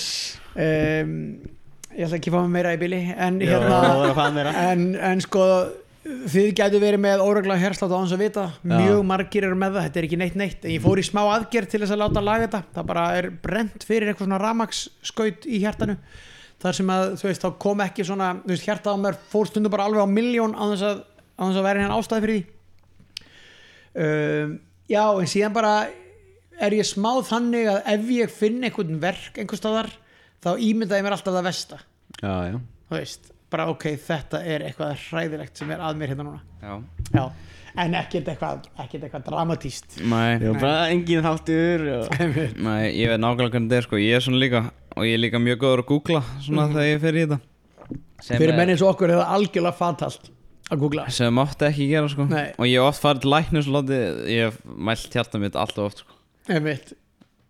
[0.67, 1.17] um,
[1.97, 4.87] Ég ætla ekki að fá mig meira í bili En Já, hérna það er en,
[5.11, 5.43] en sko
[6.07, 8.45] þið gætu verið með óregla herslátt á hans að vita.
[8.67, 10.61] Mjög margir eru með það, þetta er ekki neitt neitt.
[10.63, 12.61] En ég fór í smá aðgerð til þess að láta laga þetta.
[12.77, 15.97] Það bara er brent fyrir eitthvað svona ramagsskaut í hjartanu
[16.63, 19.49] þar sem að þú veist þá kom ekki svona þú veist hjartað á mér fór
[19.49, 21.03] stundum bara alveg á miljón á þess að,
[21.37, 22.53] á þess að vera hérna ástæði fyrir því.
[23.97, 24.57] Um,
[24.89, 25.73] já en síðan bara
[26.61, 29.91] er ég smá þannig að ef ég finn einhvern verk einhvers staðar
[30.43, 31.81] þá ímynda ég mér alltaf það versta.
[32.21, 32.57] Já, já.
[32.87, 36.41] Þú veist, bara ok, þetta er eitthvað hræðilegt sem er að mér hérna núna.
[36.61, 36.73] Já,
[37.13, 37.23] já,
[37.83, 42.21] en ekkert eitthvað ekkert eitthvað dramatíst Nei, Já, bara engin þáttur og...
[42.67, 44.01] nei, ég veit nákvæmlega hvernig þetta er sko.
[44.01, 44.63] Ég er svona líka,
[44.97, 47.39] og ég er líka mjög góður að googla Svona þegar ég fer í þetta
[48.25, 50.29] Sem fyrir er- menn eins og okkur er það algjörlega fatalt
[50.67, 52.47] að googla sem mátti ekki gera sko Nei.
[52.57, 54.57] og ég hef oft farið til læknus og látið, ég hef
[54.89, 56.17] mælt hjarta mitt alltaf oft sko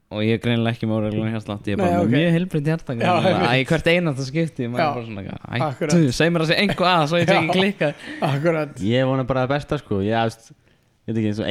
[0.07, 2.13] og ég er greinilega ekki með óreglulega hjartslátt ég er bara Nei, með ok.
[2.13, 3.07] mjög heilbreynd hjarta einmitt.
[3.47, 3.87] Æ, hvert
[4.29, 4.67] skipti
[5.01, 5.23] er svona
[5.67, 5.95] akkurat.
[5.97, 7.41] ættu, seg mér að segja einhvað að svo ég tek Já.
[7.41, 7.89] ekki klikka
[8.29, 11.49] akkurat Ég vona bara það besta sko Ég veist, ég veit ekki eins og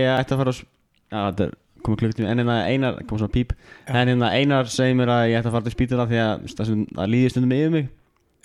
[0.00, 0.54] ég ætti að fara
[1.12, 1.20] á
[1.84, 3.54] komið klukktími En hérna einar, kom svona píp.
[3.86, 6.74] En hérna einar segir mér að ég ætti að fara til spítala Því að það,
[7.14, 7.88] líði stundum yfir mig.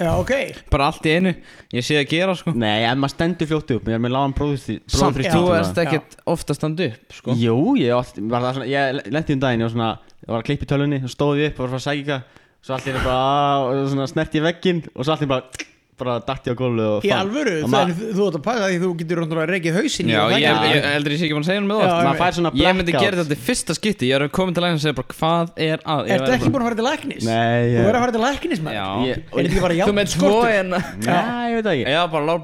[0.02, 0.32] Já, ok.
[0.74, 1.34] Bara allt í einu.
[1.72, 2.54] Ég sé það gera sko.
[2.58, 3.90] Nei, ef maður stendur fljótt upp.
[3.92, 7.36] Ég er með lágan samt bróðþrýst þú ert ekkert ofta að standa upp sko.
[7.38, 9.92] Jú, ég, oft, var það svona, ég lendi um daginn Ég var svona,
[10.26, 12.18] ég var að klippa í tölunni og stóði upp og var að fara að sækja.
[12.24, 15.66] Eitthvað Svo allir bara, svona snerti í vegginn Og svo allir bara,
[16.00, 17.22] bara datti á gólfið og Í fann.
[17.24, 20.22] alvöru, Og það er, þú ert að pæla því þú getur náttúrulega reikið hausin Já,
[20.34, 21.92] ég, það ég, heldur ég sé ekki búin að segja hann með það.
[21.94, 24.10] Svona Ég myndi gera þetta í fyrsta skipti.
[24.10, 26.02] Ég er komin til læknis og segja bara hvað er að?
[26.10, 27.24] Ég Ertu ekki búin að fara til læknis?
[27.28, 28.74] Nei, Þú ég verður að fara til læknis með.
[29.08, 29.22] Ég-
[29.64, 30.08] bara Þú með
[30.54, 31.86] en Nei, ég veit það ekki.
[31.94, 32.42] Já, bara lág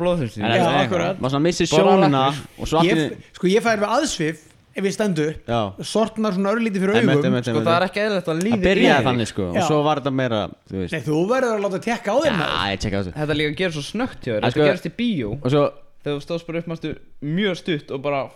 [0.86, 1.16] akkurat.
[1.20, 1.36] Maður
[2.84, 4.46] allir Ég, sko ég fær við aðsvif
[4.80, 5.60] ef ég stendu Já,
[5.92, 7.28] sortnar svona örlítið fyrir Einmitt, augum.
[7.30, 7.68] einmitt, Sko einmitt.
[7.70, 9.64] það er ekki eðlilegt að Það líði byrjaði þannig sko Og Já.
[9.68, 10.40] svo var þetta meira,
[10.70, 10.94] þú veist.
[10.96, 12.18] Nei, þú verður að láta tekka á.
[12.26, 13.14] Já, ég tjekka á þessu.
[13.20, 14.40] Þetta líka gerir svo snögt hjá þér.
[14.40, 15.30] En Þetta sko- gerist í bíó.
[15.44, 15.64] Og svo,
[16.00, 16.90] Þegar þú stóðst bara upp mástu
[17.22, 18.32] mjög stutt og bara og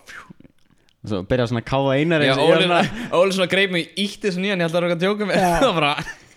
[1.08, 3.48] svo byrjaði svona að káfa einar Já, eins og ég Óli, var svona- Óli svona
[3.48, 5.36] greip mig ítti svo nýjan Ég held að það var að djóka með.
[5.40, 5.48] Já.
[5.64, 5.94] Það var bara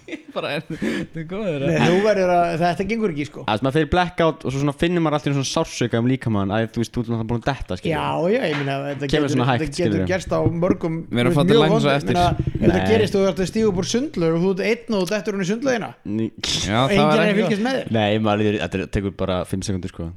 [0.35, 3.43] bara er Þetta er góður Nei, þú verður að, þetta gengur ekki sko.
[3.51, 6.83] Að þeir blackout og svo svona finnur maður alltaf svona sársöka um líkamann að þú
[6.83, 9.33] veist, þú ert náttúrulega búin að detta skilur Já, já, ég meina þetta Kemur getur,
[9.35, 10.07] svona hægt, þetta getur skilurðu.
[10.13, 12.21] gerst á mörgum Við erum að læknis á vond- eftir.
[12.61, 12.87] þetta Nei.
[12.91, 15.11] gerist og þú ert að stíga upp úr sundlaug og þú ert einn og þú
[15.15, 15.89] dettur hún í sundlaugina.
[16.07, 17.91] Ný- Já, og það enginn var er að ekki fylgjast með þér.
[17.97, 20.07] Nei, maður, þetta tekur bara 5 sekundur sko.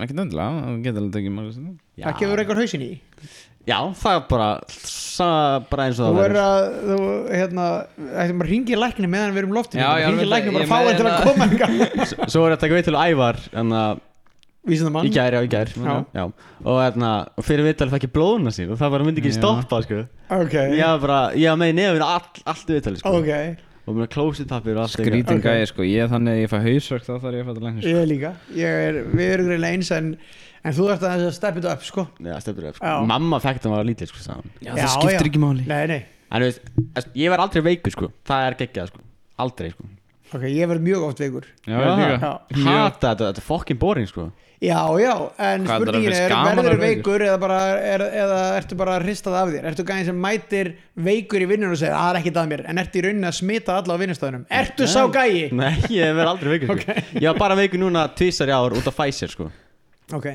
[0.00, 2.92] Ekki nöndilega, það getur alveg tekið sinni Já, Það gefur einhver hausin í
[3.68, 6.44] Já, það er bara, það bara eins og Þú það verður verður.
[6.48, 6.96] að, þú,
[7.36, 7.64] hérna
[8.24, 9.80] ættum að ringi lækni meðan við erum í loftinu?
[9.82, 11.44] Já, já, Ringi ég lækni bara ég fá hann til að koma.
[12.32, 13.92] Svo er þetta ekki veit til ævar en að
[14.70, 15.68] Vísindamann í gær, já, í gær.
[16.12, 16.24] Já.
[16.68, 19.76] Og hérna, og fyrir viðtalið fekk ég blóðuna sín og það bara myndi ekki stoppa
[19.86, 19.98] sko.
[20.36, 23.12] Ok, Ég var bara, ég var með í nefnir all, allt viðtalið sko.
[23.20, 23.32] Ok,
[23.88, 25.46] Og með klósitapir og allt Skrítin Ok.
[25.48, 27.44] gæði sko, ég er þannig að ég fæ hausverk þá þarf ég
[29.88, 29.94] að
[30.64, 32.06] en, þú ert að step it up sko.
[32.20, 32.96] Já, stefnir upp Já.
[32.96, 33.06] sko.
[33.10, 34.50] Mamma fekk það var lítið sko sagði hún.
[34.66, 35.66] Já, það skiptir ekki máli.
[35.70, 36.00] Nei, nei,
[36.30, 38.12] En þú veist, ég var aldrei veikur sko.
[38.28, 39.00] Það er geggjað sko.
[39.42, 39.88] Aldrei sko.
[40.30, 41.46] Ok, ég verð mjög oft veikur.
[41.66, 42.20] Já, ég líka.
[42.20, 42.30] Já.
[42.54, 42.68] Mjög.
[42.70, 44.28] Hata þetta, þetta er fokkin boring sko.
[44.60, 47.22] Já, já, en Hvað, þetta er spurningin alveg er, gaman að verður vera veikur?
[47.24, 49.68] eða, bara, er, eða ertu bara að hristað af þér?
[49.70, 50.70] Ertu gæðin sem mætir
[51.00, 53.28] veikur í vinnunum og segir, að það er ekkert að mér, en ertu í rauninni
[53.30, 54.42] að smita alla á vinnustöðunum?
[54.60, 55.48] Ertu sá gæi?
[55.56, 56.98] Nei, ég verð aldrei veikur sko.
[57.16, 59.48] Ég var bara veikur núna tvisar í ár út af Pfizer sko.
[60.12, 60.28] Ok,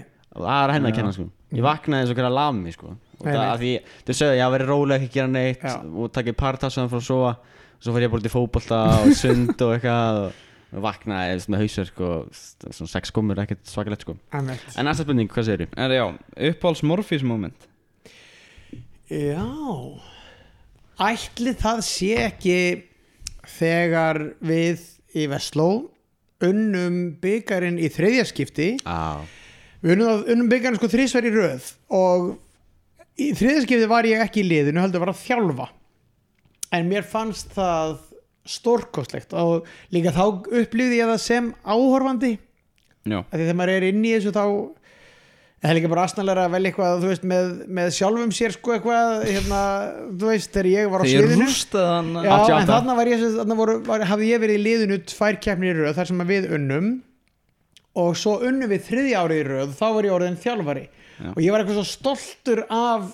[0.43, 1.25] það er henni að kenna sko.
[1.55, 2.93] Ég vaknaði eins og hverja lami sko.
[3.15, 3.51] Og það Einmitt.
[3.51, 3.73] að því,
[4.07, 5.75] þau sögðu, ég að vera róleg ekki gera neitt Já.
[5.85, 7.35] Og takið partassan frá að sofa.
[7.79, 10.41] Svo fór ég bara út í fótbolta og sund og eitthvað Og,
[10.75, 14.17] og vaknaði þú með hausverk og svona sex komur, ekkert svakalegt sko.
[14.35, 16.03] Emmett En næsta spurning, hvað segir Er já,
[16.49, 17.67] uppáhalds morfís moment
[19.05, 19.45] Já.
[21.05, 22.57] Ætli það sé ekki
[23.59, 24.81] þegar við
[25.15, 25.67] í Vestló
[26.45, 28.69] unnum byggarinn í þriðja skipti.
[28.83, 29.21] Á,
[29.85, 32.31] Við unnum, byggarinn sko þrísver í röð og
[33.21, 35.67] í þriðja skipti var ég ekki í liðinu, heldur var að þjálfa.
[36.73, 37.99] En mér fannst það
[38.49, 40.23] stórkostlegt og líka þá
[40.61, 42.33] upplýði ég það sem áhorfandi.
[43.05, 44.43] Já, af því þegar maður er inn í þessu þá
[45.65, 47.47] það er líka bara aðsnalega að velja eitthvað veist, með,
[47.77, 49.61] með sjálfum sér sko eitthvað hérna,
[50.19, 51.45] þú veist, þegar ég var á sviðinu.
[51.45, 52.57] rústaði hann Já, 88.
[52.59, 55.39] en þarna var ég sem sagt- þarna voru, var, hafði ég verið í liðinu tvær
[55.45, 56.89] keppnir í röð þar sem að við unnum
[58.01, 60.87] og svo unnum við þriðja árið í röð þá var ég orðin þjálfari.
[61.15, 61.29] Já.
[61.31, 63.13] og ég var eitthvað svo stoltur af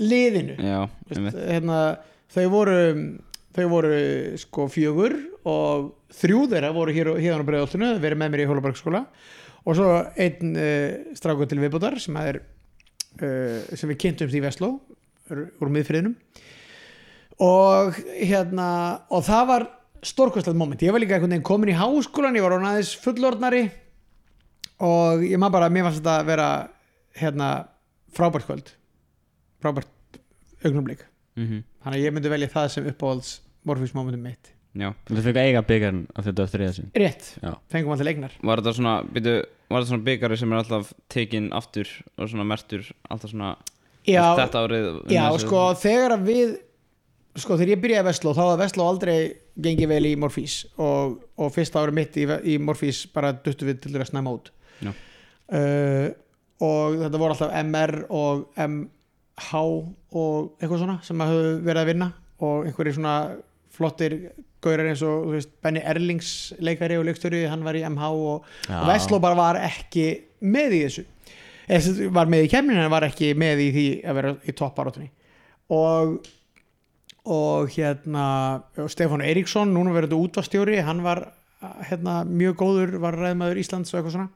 [0.00, 0.56] liðinu.
[0.56, 0.78] Já,
[1.12, 1.36] einmitt.
[1.36, 1.80] hérna,
[2.32, 2.78] þau voru
[3.52, 3.96] þau voru
[4.40, 5.18] sko fjögur
[5.48, 9.02] og þrjú þeirra voru hér, á breiðoltinu, verið með mér í Hólabergsskóla.
[9.62, 14.72] Og svo einn uh, strákur til viðbútar sem er uh, sem við kynntumst í Vestló
[15.32, 16.16] úr miðfriðinum
[17.40, 18.66] og hérna
[19.12, 19.64] og það var
[20.04, 20.82] stórkostlegt moment.
[20.82, 23.62] Ég var líka einhvern veginn komin í háskólan ég var án aðeins fullorðnari
[24.82, 26.48] og ég maður bara, mér fannst þetta að vera
[27.20, 27.48] hérna
[28.16, 28.72] frábært kvöld.
[29.62, 30.20] Frábært
[30.64, 31.06] augnumlik
[31.36, 31.62] Mhm.
[31.82, 33.28] þannig að ég myndi velja það sem uppáhalds
[33.66, 34.50] morfís momentum mitt.
[34.76, 36.90] Já, þú fekk eiga byggarn af þetta eftir þriða sinn.
[36.96, 38.32] Rétt, Já, fengum alltaf leiknar.
[38.42, 39.34] Var þetta svona, byrju,
[39.70, 41.88] var þetta svona byggari sem er alltaf tekin aftur
[42.18, 43.56] og svona mertur alltaf svona
[44.06, 46.56] já, þetta árið já sko þegar að við
[47.36, 49.18] sko þegar ég byrjaði í Vestló þá var Vestló aldrei
[49.60, 53.80] gengið vel í morfís og, og fyrsta ári mitt í, í morfís bara duttu við
[53.80, 54.50] til að snemma út.
[54.90, 56.08] Uh,
[56.62, 61.90] og þetta voru alltaf MR og MH og eitthvað svona sem að höfðu verið að
[61.92, 62.10] vinna
[62.42, 63.16] og einhverjir svona
[63.72, 64.18] flottir
[64.62, 68.44] gaurar eins og þú veist, Benny Erlings leikari og leikstöri, hann var í MH og,
[68.68, 70.06] og Vestló bara var ekki
[70.42, 71.04] með í þessu.
[71.66, 74.32] Eða, sem sagt, var með í kemninu en var ekki með í því að vera
[74.46, 75.10] í topparátunni
[75.72, 76.22] og
[77.22, 78.24] og hérna
[78.90, 81.28] Stefán Eiríksson, núna verður þetta útvastjóri hann var
[81.86, 84.30] hérna, mjög góður var ræðmaður Íslands og eitthvað svona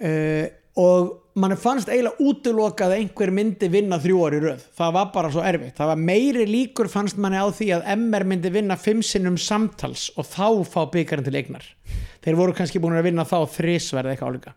[0.00, 0.46] uh,
[0.80, 5.30] og mann fannst eiginlega útilokað að einhver myndi vinna þrjú ári röð, það var bara
[5.34, 5.76] svo erfitt.
[5.78, 10.08] Það var meiri líkur fannst manni á því að MR myndi vinna fimm sinnum samtals
[10.18, 11.66] og þá fá byggarinn til eignar.
[12.22, 14.54] Þeir voru kannski búin að vinna þá þrísverð eitthvað álíka.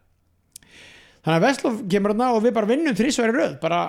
[1.25, 3.55] Þannig að Vestló kemur þarna og við bara vinnum þrísverði röð.
[3.59, 3.79] Bara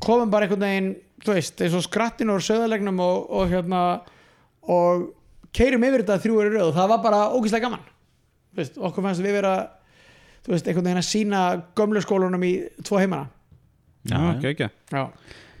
[0.00, 0.92] komum bara einhvern veginn
[1.24, 3.82] þú veist, eins og skrattin og söðalegnum og, og hérna
[4.68, 5.08] og
[5.54, 7.84] keirum yfir þetta þrjúverði röð og það var bara ógæslega gaman.
[8.56, 9.54] Veist, okkur fannst við vera
[10.48, 11.42] þú veist, einhvern veginn að sína
[11.76, 13.28] gömlu skólunum í tvo heimana.
[14.08, 14.70] Já, ekki, ekki.
[14.94, 15.04] Já.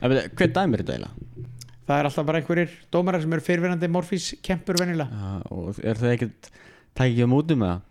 [0.00, 1.46] Hver dæmir þetta eiginlega?
[1.88, 5.96] það er alltaf bara einhverjir dómarar sem eru fyrirverandi morfís kempur venilega Já, og er
[5.96, 6.50] það ekkert
[6.98, 7.84] Tækir ekki á mútum með það?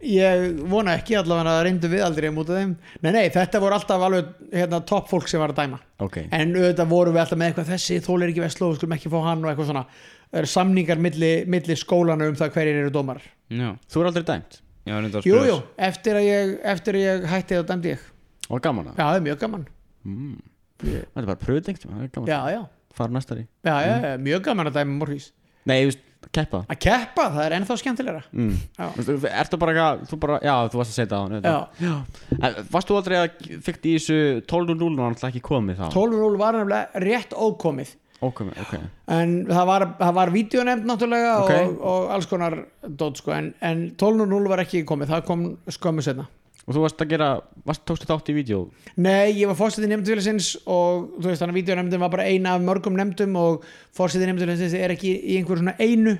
[0.00, 2.70] ég vona ekki allavega að reyndu við aldrei mútið þeim.
[3.04, 5.80] Nei, nei, þetta voru alltaf alveg hérna, topp fólk sem var að dæma.
[6.00, 9.12] Ok, en auðvitað vorum við alltaf með eitthvað þessi þólir ekki vestló, við skulum ekki
[9.12, 9.84] fá hann og eitthvað svona.
[10.30, 13.28] Það eru samningar milli, milli skólana um það hverjir eru dómarar.
[13.52, 17.66] Já, þú er aldrei dæmt reyndar jú, eftir að ég, eftir að ég hætti þá
[17.72, 18.06] dæmdi ég
[18.50, 18.94] Og gaman það?
[18.98, 19.66] Já, það er mjög gaman.
[20.04, 20.36] Mm.
[20.82, 22.28] Ég- Það er bara pröfutengt Það er gaman.
[22.30, 22.62] Já, já,
[22.96, 25.30] Fara næstari já, já, já mjög gaman að dæma morfís
[25.68, 25.98] Nei, þú veist,
[26.32, 26.58] keppa.
[26.72, 28.22] Að keppa, það er ennþá skemmtilegra.
[28.32, 28.54] Mm.
[28.78, 28.86] Já.
[28.96, 31.76] Þú veist, Ertu bara eitthvað Þú bara, já, þú varst að segja það á hann
[31.84, 31.94] já,
[32.40, 34.16] En varst þú aldrei að fyrkt í þessu
[34.48, 35.86] 12.0 og ætla ekki komið þá?
[35.92, 38.74] 12.0 var nefnilega rétt ókomið Ok, ok.
[39.16, 41.52] En það var, það var vídeonemnd náttúrulega Ok.
[41.54, 45.14] og, og alls konar dót sko, en, en 12.0 var ekki komið.
[45.14, 46.26] Það kom skömmu setna
[46.68, 47.28] Og þú varst að gera,
[47.66, 48.58] varst, tókstu þátt í vídeo?
[49.00, 52.62] Nei, ég var fórsetið nefndfélagsins og þú veist þannig að vídeonemndin var bara eina af
[52.62, 53.64] mörgum nefndum og
[53.96, 56.12] fórsetið nefndfélagsins er ekki í einhverju svona einu.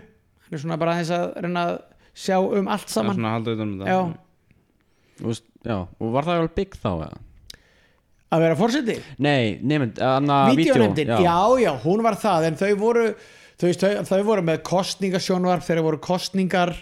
[0.48, 1.77] Hann er svona bara þess að reyna að
[2.24, 3.20] sjá um allt Það er saman.
[3.20, 4.01] svona að halda utan um Já,
[5.20, 7.20] Þú veist, Já, og var það alveg bygg þá eða?
[8.31, 11.36] Að vera fórsetið Nei, nefnd, anna Vídeonemndin, já.
[11.62, 13.07] já, hún var það en þau voru,
[13.61, 16.74] þú veist, þau, þau voru með kostningasjónvarp þegar voru kostningar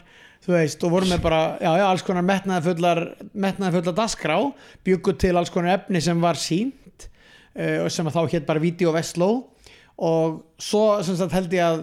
[0.45, 3.03] þú veist, og voru með bara já, já, alls konar metnaðafullar
[3.33, 4.39] metnaðafullar dasgrá,
[4.87, 7.09] byggu til alls konar efni sem var sínt
[7.59, 9.31] uh, og sem að þá hétt bara Video Vestló.
[9.99, 11.81] Og svo sem sagt held ég að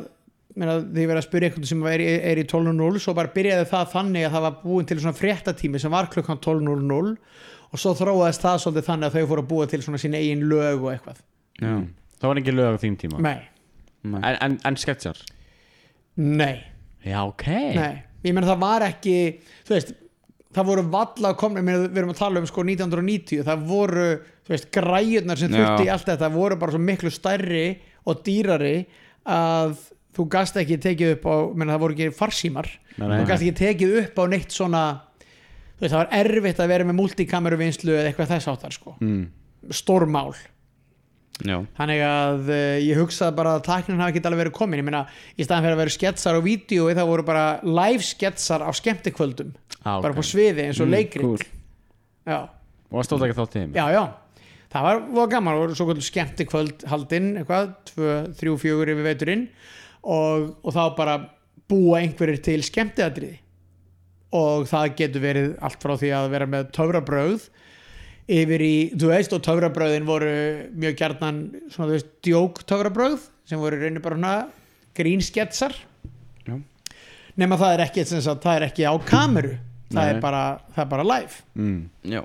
[0.55, 3.67] meina, því ég verið að spyrja einhvern sem er, er í 12.00 svo bara byrjaði
[3.73, 7.11] það þannig að það var búin til svona fréttatími sem var klukkan 12.00
[7.75, 10.45] og svo þróaðist það svolítið þannig að þau fóru að búa til svona sín eigin
[10.49, 11.19] lög og eitthvað.
[11.59, 11.73] Já,
[12.15, 13.19] Það var ekki lög á þín tíma?
[13.21, 13.39] Nei,
[14.07, 14.21] nei.
[14.21, 15.19] En, en, en sketsjar?
[16.15, 16.55] Nei,
[17.05, 17.45] Já, ok.
[17.77, 17.95] Nei.
[18.25, 19.15] Ég meina það var ekki
[19.67, 19.91] þú veist,
[20.55, 24.05] það voru valla komni, meina, við erum að tala um sko 1990 það voru,
[24.47, 27.65] þú veist, græjurnar sem þurfti í allt þetta voru bara svo miklu stærri
[28.09, 28.77] og dýrari
[29.29, 29.75] að
[30.15, 32.71] þú gast ekki tekið upp á, meina það voru ekki farsímar.
[32.95, 33.19] Nei, nei.
[33.19, 34.83] þú gast ekki tekið upp á neitt svona
[35.79, 38.95] veist, það var erfitt að vera með multikameru vinslu eða eitthvað þess áttar sko.
[39.01, 39.23] Mm.
[39.73, 40.35] stórmál.
[41.43, 44.79] Já, Þannig að uh, ég hugsaði bara að tæknin hafi ekki alveg verið komin.
[44.79, 45.01] Ég meina,
[45.35, 49.49] í staðan fyrir að vera sketsar og vídeo það voru bara live sketsar á skemmtikvöldum.
[49.83, 50.21] Ah, bara ok.
[50.21, 51.25] på sviði eins og Mm, leikrit.
[51.25, 51.43] cool.
[52.25, 54.03] Og það stóð ekki þátt í þeim já, já.
[54.75, 59.43] Það var, var gaman, voru svo kvöld skemmtikvöld haldinn, eitthvað, tvö, þrjú, fjögur yfir veiturinn
[60.03, 61.15] og, og þá bara
[61.69, 63.37] búa einhverjir til skemmtiadriði
[64.35, 67.47] og það getur verið allt frá því að vera með töfrabröð
[68.35, 70.35] yfir í, þú veist, og töfrabröðin voru
[70.73, 74.35] mjög gjarnan svona, þú veist, djók töfrabröð sem voru reynir bara hana
[74.97, 75.75] grínsketsar.
[76.45, 76.55] Já.
[77.35, 79.57] nema það er ekki, sagt, það er ekki á kameru.
[79.93, 81.43] Það er bara, það er bara live.
[81.53, 81.81] Mm.
[82.09, 82.23] já,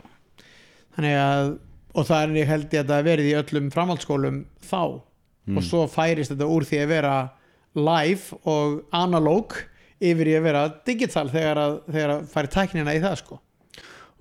[0.96, 1.50] þannig að
[1.90, 4.82] og það er ég held ég að það verið í öllum framhaldsskólum þá.
[5.50, 7.14] Og svo færist þetta úr því að vera
[7.74, 9.56] live og analóg
[10.00, 13.40] yfir í að vera digital þegar að, þegar að færi tæknina í það sko.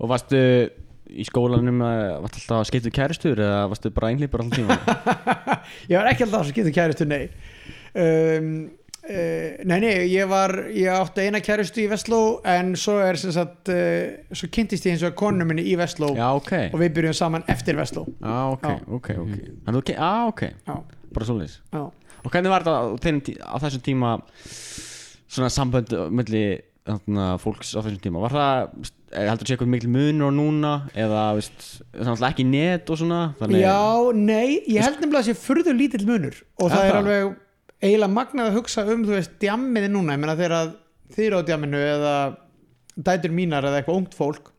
[0.00, 0.40] Og varstu
[1.10, 4.76] í skólanum Varstu alltaf að skipta kæristur Eða varstu bara einhlýpur alltaf tíma
[5.90, 7.24] ég var ekki alltaf að skipta kæristu nei.
[7.90, 8.50] Um,
[9.08, 13.34] uh, nei nei ég var ég átti eina kæristu í Vestló en svo er sem
[13.34, 16.12] sagt uh, svo kynntist ég eins og konu minni í Vestló.
[16.18, 16.52] Já, ok.
[16.70, 18.06] Og við byrjum saman eftir Vestló.
[18.20, 18.76] Já, ok, Já.
[19.00, 19.34] ok, ok.
[19.66, 20.76] Þannig þú, já, ok, já,
[21.16, 21.32] bara
[21.74, 21.82] já.
[22.20, 22.84] Og hvernig var þetta á,
[23.48, 24.14] á þessum tíma
[25.30, 25.92] Svona sambönd
[26.90, 28.22] þarna, fólks á þessum tíma.
[28.24, 32.90] Var það, eh, heldur sé eitthvað mikil munur og núna Eða, veist, þannig ekki net
[32.90, 33.20] og svona?
[33.38, 37.00] Þannig, Já, nei, ég held nefnilega að sé furðu lítill munur og það er það?
[37.02, 37.36] alveg
[37.80, 40.16] eiginlega magnað að hugsa um, þú veist, djammiði núna.
[40.16, 40.72] Ég meina þegar að
[41.14, 42.14] þið eru á djamminu eða
[43.10, 44.50] dætur mínar eða eitthvað ungt fólk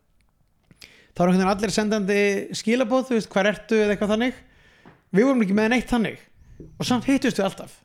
[1.12, 2.20] þá er veginn allir sendandi
[2.56, 4.42] skilabóð, þú veist, hvar ertu eða eitthvað þannig.
[5.12, 6.20] Við vorum ekki með neitt þannig
[6.78, 7.74] og samt hittust við alltaf.
[7.76, 7.81] þú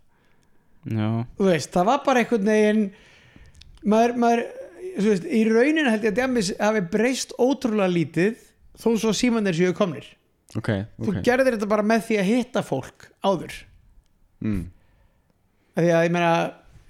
[1.49, 2.83] veist, það var bara einhvern veginn
[3.83, 4.43] maður, maður
[4.97, 8.45] þú veist, í rauninu held ég að djammið hafi breyst ótrúlega lítið
[8.77, 10.05] þó svo símanir séu komnir.
[10.55, 10.69] Ok,
[11.01, 11.19] þú ok.
[11.25, 13.55] gerðir þetta bara með því að hitta fólk áður.
[14.45, 14.63] Mm.
[15.77, 16.31] Því að ég meina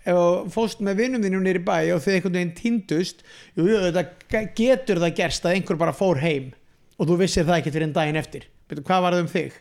[0.07, 3.23] ef þú fóst með vinnum þínum nýri bæ og þið einhvern veginn týndust
[3.57, 6.53] jú, jú, þetta getur það gerst að einhver bara fór heim
[6.97, 8.47] og þú vissir það ekki fyrir en daginn eftir.
[8.69, 9.57] Betur, hvað var það um þig?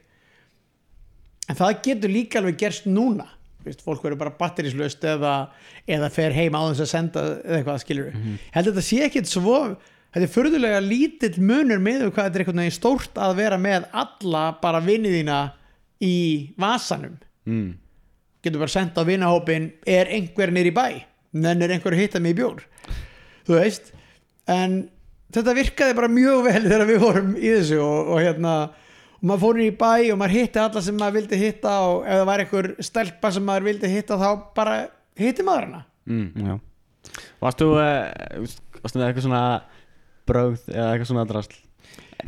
[1.46, 3.26] En það getur líka alveg gerst núna
[3.66, 5.34] veist, fólk verður bara batterislaust eða,
[5.90, 8.38] eða fer heim á þess að senda eða eitthvað skilur við Mhm.
[8.56, 9.58] held að þetta sé ekkit svo
[10.16, 13.88] þetta er furðulega lítill munur með hvað þetta er einhvern veginn stórt að vera með
[13.92, 15.40] alla bara vinnið þína
[16.06, 16.14] í
[16.60, 17.68] vasanum mm.
[18.44, 20.86] getur bara sendt á vinahópin er einhver nýr í bæ
[21.36, 22.62] nennir einhver að hitta mig í bjór
[23.46, 23.92] þú veist
[24.48, 24.86] en
[25.34, 28.54] þetta virkaði bara mjög vel þegar við vorum í þessu og, og hérna
[29.16, 31.98] og maður fór inn í bæ og maður hitti alla sem maður vildi hitta og
[32.04, 34.76] ef það var einhver stelpa sem maður vildi hitta þá bara
[35.18, 35.82] hitti maður hana.
[36.06, 36.58] Mm.
[37.40, 39.44] Þú uh, Varst þú með eitthvað svona
[40.26, 41.56] Brögð eða eitthvað svona drasl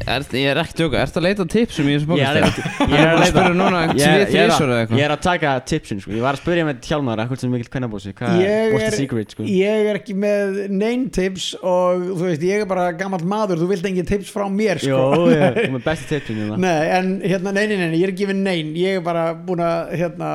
[0.09, 2.59] Er, ég er ekki tjóka, ert að leita tipsum í þessu Ég er bókast?
[2.59, 4.99] að- ég er að leita spyrja núna Ég- tvið er að- eða eitthvað?
[4.99, 6.11] Ég er að taka tipsin sko.
[6.15, 8.97] Ég var að spyrja með Hjálmar Eitthvað sem mikill kvennabósi Hvað Ég What's er- the
[8.97, 9.43] secret sko?
[9.43, 13.59] ég er ekki með neinn tips og þú veist ég er bara gammal maður.
[13.59, 16.59] Þú vilt engin tips frá mér Jó, sko ég er með besti tipsin hérna.
[16.59, 18.75] Nei, en hérna, nei, nei, nei, nei, ég er ekki við nein.
[18.79, 20.31] Ég er bara búin að, hérna,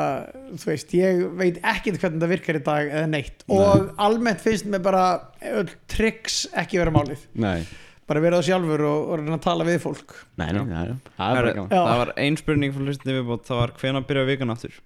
[0.54, 3.44] þú veist Ég veit ekkert hvernig það virkar í dag eða neitt.
[3.50, 5.06] Og almennt finnst mér bara
[5.42, 7.18] öll tricks ekki vera málið.
[7.36, 7.64] Nei
[8.10, 11.28] Bara vera það sjálfur og, og reyna að tala við fólk Nei, nei, nei Það
[11.30, 11.84] er bara gaman Já.
[11.88, 14.80] Það var ein spurning fyrir hlustinu viðbót Það var hvenær byrja vikan aftur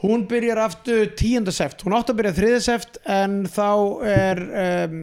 [0.00, 1.50] Hún byrjar aftur 10.
[1.52, 2.52] seft Hún átti að byrja 3.
[2.64, 3.66] seft En þá
[4.08, 4.94] er um,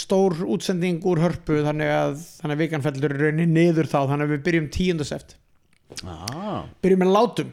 [0.00, 4.24] stór útsending úr hörpu Þannig að, þannig að vikan fellur í rauninni niður þá Þannig
[4.26, 5.04] að við byrjum 10.
[5.12, 5.36] seft
[6.08, 6.64] ah.
[6.82, 7.52] Byrjum með látum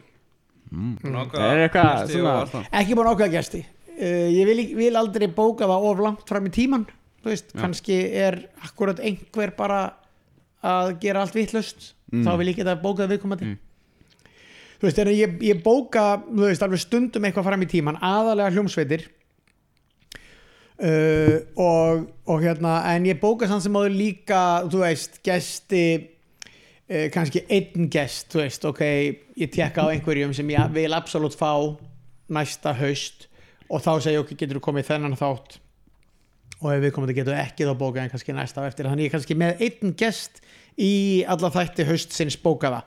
[0.72, 5.86] Það er eitthvað svona- ekki búin ákveða gesti uh, ég vil, vil aldrei bóka það
[5.90, 6.86] of langt fram í tíman
[7.22, 9.82] þú veist, kannski er akkurat einhver bara
[10.62, 12.26] að gera allt vittlust Mm.
[12.26, 13.46] þá vil ég geta bókað viðkomandi.
[14.76, 18.52] Þú veist, en ég, ég bóka þú veist, alveg stundum eitthvað fram í tíman aðalega
[18.52, 19.06] hljómsveitir
[20.82, 27.06] uh, og, og hérna en ég bóka samt sem áður líka þú veist, gesti uh,
[27.14, 28.84] kannski einn gest þú veist, ok,
[29.40, 31.54] ég tekka á einhverjum sem ég vil absolutt fá
[32.28, 33.30] næsta haust
[33.72, 35.61] og þá segja ok, getur þú komið þennan þátt
[36.62, 38.88] og ef við komum til getur ekki þá bókað en kannski næsta á eftir.
[38.88, 40.42] Þannig ég er kannski með einn gest
[40.78, 40.92] í
[41.28, 42.84] alla þætti haustsins bókaða.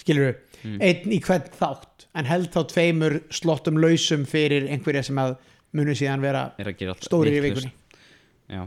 [0.00, 0.40] Skilur við,
[0.78, 2.08] einn í hvern þátt.
[2.18, 5.36] En held þá tveimur slottum lausum fyrir einhverja sem að
[5.76, 7.70] munu síðan vera Er að stórir í vikunni.
[8.48, 8.64] Já.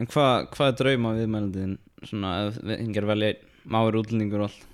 [0.00, 4.48] En hvað hva er drauma viðmælandin Svona, ef við hingjar velja einn, Máir útlendingur og
[4.48, 4.66] allt?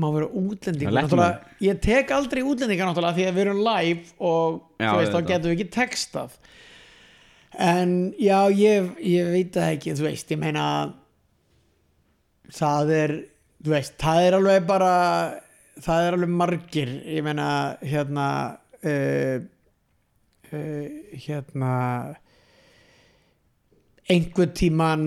[0.00, 1.26] Má vera útlendingur
[1.62, 5.28] ég tek aldrei útlendingar náttúrulega því að við erum live og Já, þú veist, þá
[5.28, 6.38] getum við ekki textað
[7.60, 10.64] en já, ég, ég veit það ekki þú veist, ég meina
[12.56, 13.14] það er
[13.60, 14.92] þú veist, það er alveg bara
[15.80, 17.50] það er alveg margir ég meina,
[17.84, 18.26] hérna
[18.80, 19.42] uh,
[20.50, 20.86] uh,
[21.26, 21.74] hérna
[24.10, 25.04] einhver tíman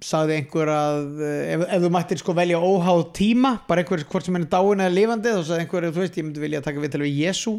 [0.00, 4.38] sagði einhver að ef, ef þú mættir sko velja óháð tíma bara einhver hvort sem
[4.38, 7.04] henni dáin eða lifandi þá sagði einhver, þú veist, ég myndi vilja taka við til
[7.04, 7.54] við Jésu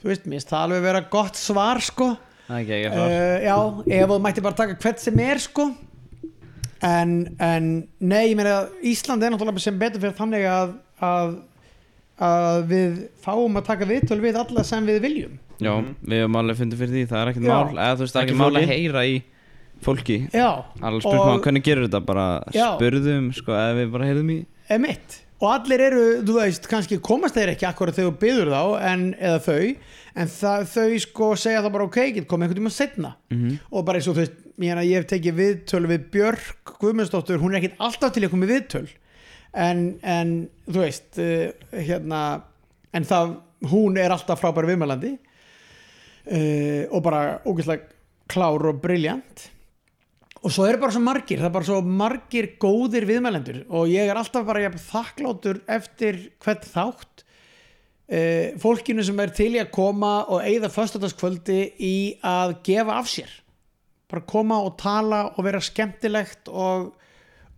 [0.00, 2.14] þú veist, mér finnst það alveg vera gott svar sko
[2.50, 3.56] Svar uh, já,
[4.00, 5.68] ef þú mættir bara taka hvert sem er sko.
[6.82, 7.70] En, en
[8.00, 10.74] nei, ég meina Ísland er náttúrulega sem betur fyrir þannig að,
[11.04, 11.38] að
[12.20, 15.38] að við fáum að taka viðtöl við alla sem við viljum.
[15.60, 17.76] Já, við hefum alveg fundið fyrir því Það er ekkert mál.
[17.76, 19.16] Eða þú veist, það er ekki mál að heyra í
[19.80, 20.18] fólki.
[20.32, 20.48] Já,
[20.80, 22.28] Alveg spurt maður hvernig gerur þetta bara.
[22.56, 24.38] Spurðum, sko, eða við bara heyrðum í.
[24.70, 28.62] Emitt og allir eru, þú veist, kannski komast þeir ekki akkurat þegar þú byður þá
[28.92, 29.76] en, eða þau,
[30.20, 33.58] en það, þau sko segja það bara ok, get komið einhvern tíma setna Mhm.
[33.72, 37.54] og bara eins og þú veist ég, ég hef tekið viðtöl við Björk Guðmundsdóttur, hún
[37.54, 38.88] er ekkit alltaf til að koma viðtöl.
[39.54, 40.34] En, en
[40.68, 42.42] þú veist uh, hérna,
[42.94, 43.32] en það
[43.72, 45.14] hún er alltaf frábær viðmælandi.
[46.30, 47.88] Uh, og bara ógeðslega
[48.30, 49.46] klár og briljant
[50.40, 53.64] og svo eru bara svo margir það er bara svo margir góðir viðmælendur.
[53.76, 59.60] Og ég er alltaf bara þakklátur eftir hvert þátt uh, fólkinu sem er til í
[59.60, 61.94] að koma og eigða föstudagskvöldi í
[62.24, 63.36] að gefa af sér.
[64.10, 66.90] Bara koma og tala og vera skemmtilegt og,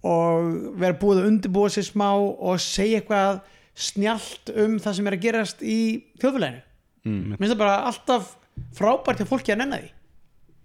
[0.03, 3.45] og vera búið að undirbúa sér smá og segja eitthvað
[3.79, 5.81] snjallt um það sem er að gerast í
[6.21, 6.65] þjóðfélaginu.
[7.03, 7.23] Mm.
[7.33, 8.35] mér finnst það bara alltaf
[8.77, 9.89] frábært hjá fólki að nenna því.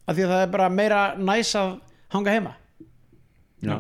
[0.08, 1.78] Af því að það er bara meira næs að
[2.14, 2.56] hanga heima.
[3.64, 3.78] Já.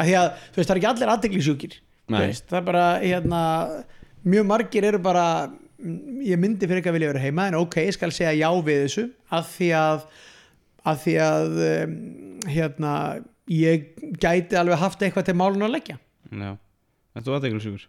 [0.00, 1.74] af því að þú veist það er ekki allir aðdeglisjúkir
[2.10, 3.40] það er bara hérna,
[4.24, 5.26] mjög margir eru bara
[6.24, 8.82] ég myndi fyrir ekki að vilja vera heima en ok, ég skal segja já við
[8.86, 9.04] þessu
[9.36, 10.06] af því að
[10.90, 11.94] af því að um,
[12.48, 12.92] hérna,
[13.52, 13.90] ég
[14.20, 15.96] gæti alveg haft eitthvað til málun að leggja.
[16.30, 16.54] Já.
[17.12, 17.88] Þetta þú aðeinslega sjúkur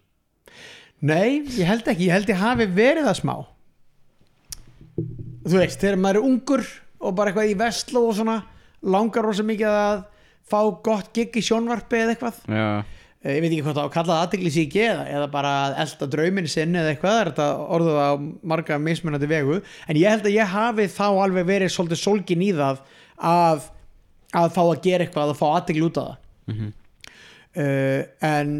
[1.02, 3.34] Nei, ég held ekki, ég held ég hafi verið það smá.
[5.42, 6.62] Þú veist, þegar maður er ungur
[7.02, 8.36] og bara eitthvað í vestló og svona
[8.82, 10.02] langar rosa mikið að
[10.52, 12.42] fá gott gig í sjónvarpi eða eitthvað.
[12.50, 12.82] Já,
[13.22, 16.06] Eh, ég veit ekki hvað það á að kalla það aðteglisíki eða, eða bara elda
[16.10, 17.44] drauminn sinn eða eitthvað, er þetta
[17.76, 18.10] orðuð á
[18.50, 22.50] marga mismunandi vegu, en ég held að ég hafi þá alveg verið svolítið sólgin í
[22.58, 22.80] það
[23.30, 23.68] að,
[24.42, 26.18] að fá að gera eitthvað að fá aðtegli út af það.
[26.50, 26.72] Mhm.
[27.62, 28.00] uh,
[28.32, 28.52] en,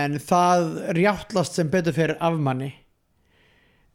[0.00, 0.66] en það
[0.98, 2.72] rjáttlast sem betur fyrir af manni.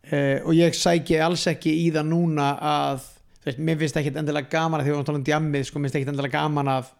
[0.06, 3.12] Uh, og ég sæki alls ekki í það núna að
[3.46, 5.66] veist, mér finnst ekkit endilega gaman að því að við erum að tala um djammið
[5.70, 6.92] sko, mér finnst ekkit endilega gaman að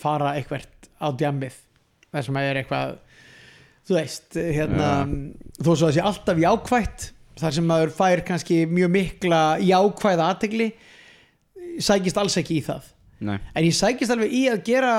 [0.00, 1.56] fara eitthvert á djammið.
[2.10, 2.94] Þar sem að er eitthvað
[3.88, 4.90] þú veist, hérna
[5.60, 7.10] þó svo að sé alltaf jákvætt
[7.40, 10.70] þar sem maður fær kannski mjög mikla jákvæða aðtegli
[11.80, 12.88] sækist alls ekki í það.
[13.20, 14.94] Nei, en ég sækist alveg í að gera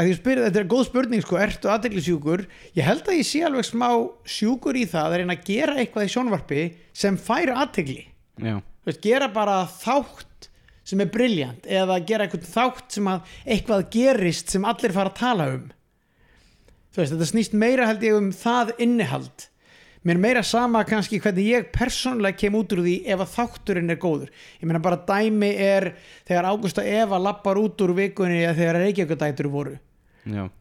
[0.00, 2.46] að spyrir, þetta er góð spurning sko, ertu aðteglisjúkur
[2.78, 3.88] ég held að ég sé alveg smá
[4.24, 6.62] sjúkur í það að reyna að gera eitthvað í sjónvarpi
[6.96, 7.98] sem færi aðtegli
[8.40, 8.56] já,
[8.86, 10.50] veist, gera bara þátt
[10.86, 15.20] sem er briljant eða gera eitthvað þátt sem að eitthvað gerist sem allir fara að
[15.20, 15.64] tala um.
[16.92, 19.48] Veist, þetta snýst meira held ég um það innihald.
[20.02, 23.94] Mér er meira sama kannski hvernig ég persónulega kem út úr því ef að þátturinn
[23.94, 24.32] er góður.
[24.58, 25.92] Ég meina bara dæmi er
[26.26, 29.76] þegar Ágústa Eva lappar út úr vikunni eða þegar Reykjavíkudætur voru.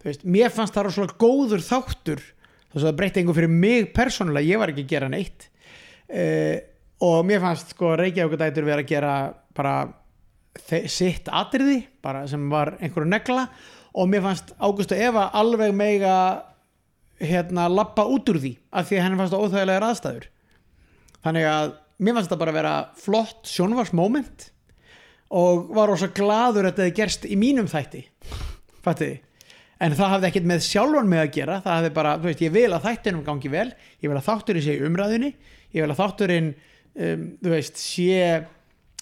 [0.05, 2.21] Veist, mér fannst það rosalega góður þáttur.
[2.71, 5.47] Þess að það breytti einhver fyrir mig persónulega, ég var ekki að gera neitt.
[6.11, 6.55] Uh,
[7.01, 9.15] og mér fannst sko Reykjavíkudætur vera að gera
[9.57, 9.75] bara
[10.91, 13.47] sitt atriði bara sem var einhverju negla.
[13.97, 16.13] Og mér fannst Ágústa Eva alveg mega
[17.21, 20.29] hérna lappa út úr því af því að henni fannst óþægilegar aðstæður.
[21.25, 24.47] Þannig að mér fannst það bara vera flott sjónvarsmoment
[25.41, 28.05] og var rosa gladur að þetta gerst í mínum þætti.
[28.81, 29.19] Fattiði
[29.81, 31.61] en það hafði ekkert með sjálfan mig að gera.
[31.63, 33.69] Það hafði bara, þú veist, ég vil að þættinum gangi vel.
[34.03, 35.31] Ég vil að þátturinn sé í umræðunni.
[35.73, 36.51] Ég vil að þátturinn
[36.95, 38.41] um, þú veist, sé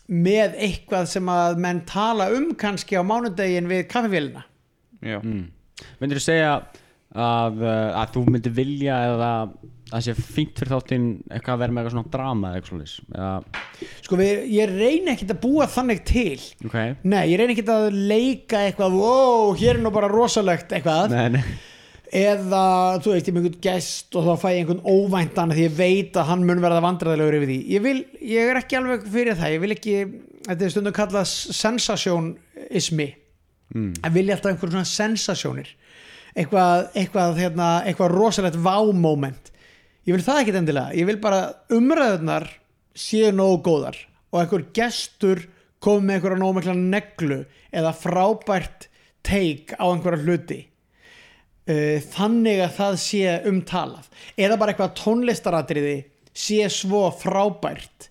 [0.10, 4.46] með eitthvað sem að menn tala um kannski á mánudegin við kaffevélina
[5.06, 5.20] já.
[5.22, 5.48] mm.
[6.00, 6.54] Myndir þú segja
[7.16, 9.54] að, uh, að þú myndir vilja eða að
[9.90, 13.22] það sé fínt fyrir þáttinn eitthvað að vera með eitthvað svona drama eða eitthvað svona
[13.22, 16.44] eða, sko, við, ég reyni ekkert að búa þannig til.
[16.68, 16.78] Ok.
[17.10, 21.16] Nei, ég reyni ekkert að leika eitthvað wow, hér er nú bara rosalegt eitthvað.
[21.16, 21.48] Nei, nei
[22.16, 22.64] eða,
[23.04, 26.18] þú veist, ég með einhvern gest og þá fæ ég einhvern óvæntan því ég veit
[26.18, 27.60] að hann mun verða vandræðilegur yfir því.
[27.76, 28.00] Ég vil,
[28.32, 29.54] ég er ekki alveg fyrir það.
[29.56, 29.98] Ég vil ekki,
[30.48, 31.30] þetta er stundum kallað
[31.60, 33.10] sensasjónismi.
[33.70, 33.92] Mm.
[34.02, 35.68] að vilja alltaf einhver svona sensasjónir.
[36.34, 39.52] Eitthvað, eitthvað, hérna, eitthvað rosalegt wow-moment
[40.10, 41.42] ég vil það ekkit endilega, ég vil bara
[41.76, 42.48] umræðunar
[42.98, 43.98] séu nógu góðar
[44.32, 45.44] og einhver gestur
[45.84, 48.88] kom með einhverja nógu mikla neglu eða frábært
[49.26, 50.60] take á einhverja hluti
[51.70, 54.08] uh, þannig að það sé umtalað.
[54.38, 55.98] Eða bara eitthvað tónlistaratriði
[56.34, 58.10] sé svo frábært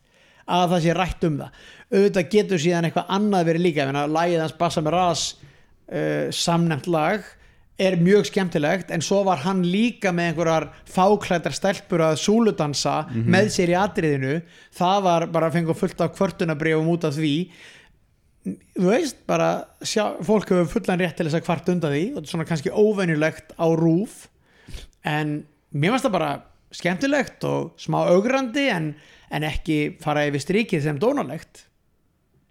[0.49, 1.65] að það sé rætt um það.
[1.89, 3.83] Auðvitað getur síðan eitthvað annað verið líka.
[3.83, 7.35] Ég meina, lagið hans Bassa með Ras uh, samnefnt lag
[7.79, 13.53] er mjög skemmtilegt en svo var hann líka með einhverjar fáklædar stelpur að súludansa með
[13.55, 14.33] sér í atriðinu.
[14.75, 17.35] Það var bara að fengu fullt af kvörtunabrifum út af því
[18.79, 19.51] þú veist, bara
[19.83, 22.49] sjá, fólk hefur fullan rétt til þess að kvart undan því og þetta er svona
[22.49, 24.27] kannski óvenjulegt á rúf
[25.07, 25.41] en
[25.73, 26.33] mér finnst það bara
[26.75, 28.93] skemmtilegt og smá augrandi en,
[29.33, 31.65] en ekki fara yfir strikið sem dónalegt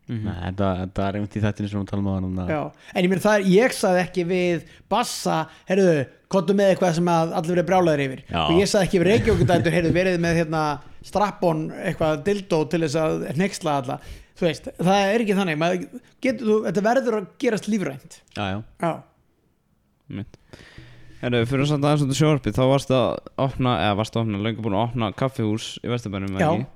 [0.08, 2.60] Nei, þetta, þetta er einmitt í þættinu sem við talum á hann Já.
[2.96, 7.58] en ég er, ég saði ekki við Bassa, heyrðu, kottu með eitthvað sem að allir
[7.58, 8.40] verið brjálæður yfir Já.
[8.46, 10.62] og ég saði ekki við Reykjavíkudætur, heyrðu, verið með hérna,
[11.10, 14.00] strappon, eitthvað dildó til þess að nexla alla
[14.38, 18.46] þú veist, það er ekki þannig Maður getur, þú, þetta verður að gerast lífrænt Já,
[18.48, 18.94] já Já,
[20.18, 20.40] Mitt.
[21.18, 23.06] Herru, fyrir samt aðeins út af sjónvarpi þá varst að
[23.42, 26.52] opna, eða varst að opna löngu búin að opna kaffihús í Vesturbænum Já.
[26.54, 26.68] ekki?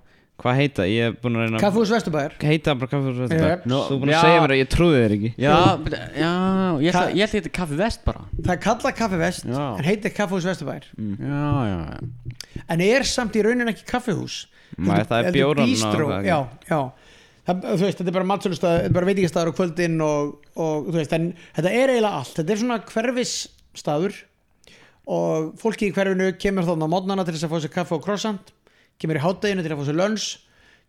[0.41, 0.85] Hvað heita?
[0.89, 3.65] Ég er búin að reyna Kaffús Vesturbæður Heita bara kaffihús Vesturbæn Yep.
[3.69, 4.21] Nú, Þú er búin að já.
[4.25, 5.51] segja mér að ég trúði þér ekki Já,
[6.17, 6.31] já,
[6.81, 9.61] ég ætla ég ætla að þetta kaffi vest bara Það er kallað Kaffi Vest Já.
[9.77, 10.87] en heitir Kaffús Vesturbæður
[11.21, 14.39] Já, já, já en er samt í raunin ekki kaffihús
[14.81, 16.39] Nei, það er bjóran bístró, já,
[16.71, 16.79] já
[17.47, 20.89] það, þú veist, þetta er bara matsölustað þetta er bara veitingastæður á kvöldin og, og
[20.89, 22.35] þú veist, en þetta er eiginlega allt.
[22.37, 24.19] Þetta er svona hverfisstaður
[25.11, 28.05] og fólki í hverfinu kemur þarna á mótnana til þess að fá sér kaffe og
[28.05, 28.53] croissant
[29.01, 30.27] kemur í hátteginu til að fá sér lönns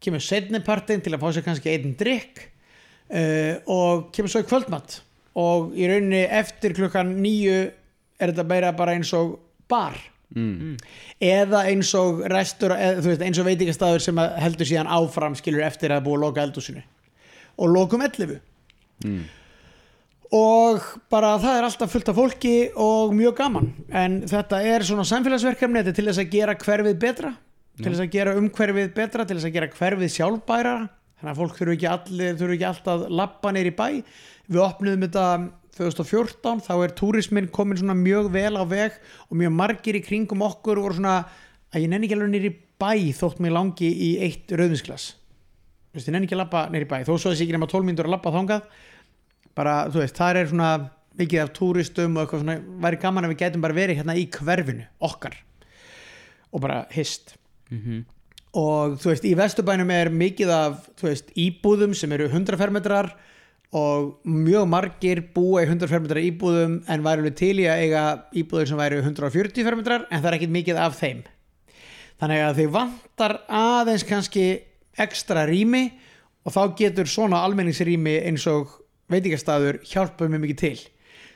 [0.02, 5.00] kemur setnipartin til að fá sér kannski einn drikk uh, og kemur svo í kvöldmatt
[5.38, 7.58] og í rauninni eftir klukkan nýju
[8.22, 9.38] er þetta bara eins og
[9.70, 9.96] bar
[10.36, 10.76] mm.
[11.20, 15.94] eða eins og restur þú veist, eins og veitingastæður sem heldur síðan áfram skilur eftir
[15.94, 16.82] að búa að loka eldúsinu
[17.58, 18.40] og lokum 11
[19.02, 19.24] Mm.
[20.32, 23.72] og bara það er alltaf fullt af fólki og mjög gaman.
[23.90, 27.32] En þetta er svona samfélagsverkefni þetta er til þess að gera hverfið betra
[27.80, 30.74] til þess að gera umhverfið betra til þess að gera hverfið sjálfbæra
[31.18, 33.86] þannig að fólk þurfu ekki allir þurfu ekki alltaf lappa neyri bæ.
[34.52, 35.26] Við opnuðum þetta
[35.78, 40.44] 2014 þá er túrismin komin svona mjög vel á veg og mjög margir í kringum
[40.44, 41.22] okkur voru svona
[41.72, 45.12] að ég nenni ekki alveg nýri bæ þótt mig langi í eitt rauðinsglas
[45.92, 47.84] þú veist, ég nenni ekki að labba nýri bæ þó svo þessi ekki nema 12
[47.84, 48.68] mínútur að labba þangað.
[49.52, 50.68] Bara, þú veist, það er svona
[51.20, 52.54] mikið af túristum og eitthvað svona
[52.86, 55.36] væri gaman að við gætum bara verið hérna í hverfinu okkar.
[56.48, 57.34] Og bara hist.
[58.56, 63.12] Og þú veist, í vesturbænum er mikið af þú veist, íbúðum sem eru 100 fermetrar
[63.72, 68.02] og mjög margir búa í 100 fermetrar íbúðum en væri alveg til í að eiga
[68.36, 71.22] íbúður sem væri 140 fermetrar en það er ekkit mikið af þeim.
[72.20, 74.46] Þannig að þið vantar aðeins kannski
[75.00, 75.86] ekstra rými
[76.44, 78.76] og þá getur svona almenningsrými eins og
[79.12, 80.76] veitingastæður hjálpa mjög mikið til.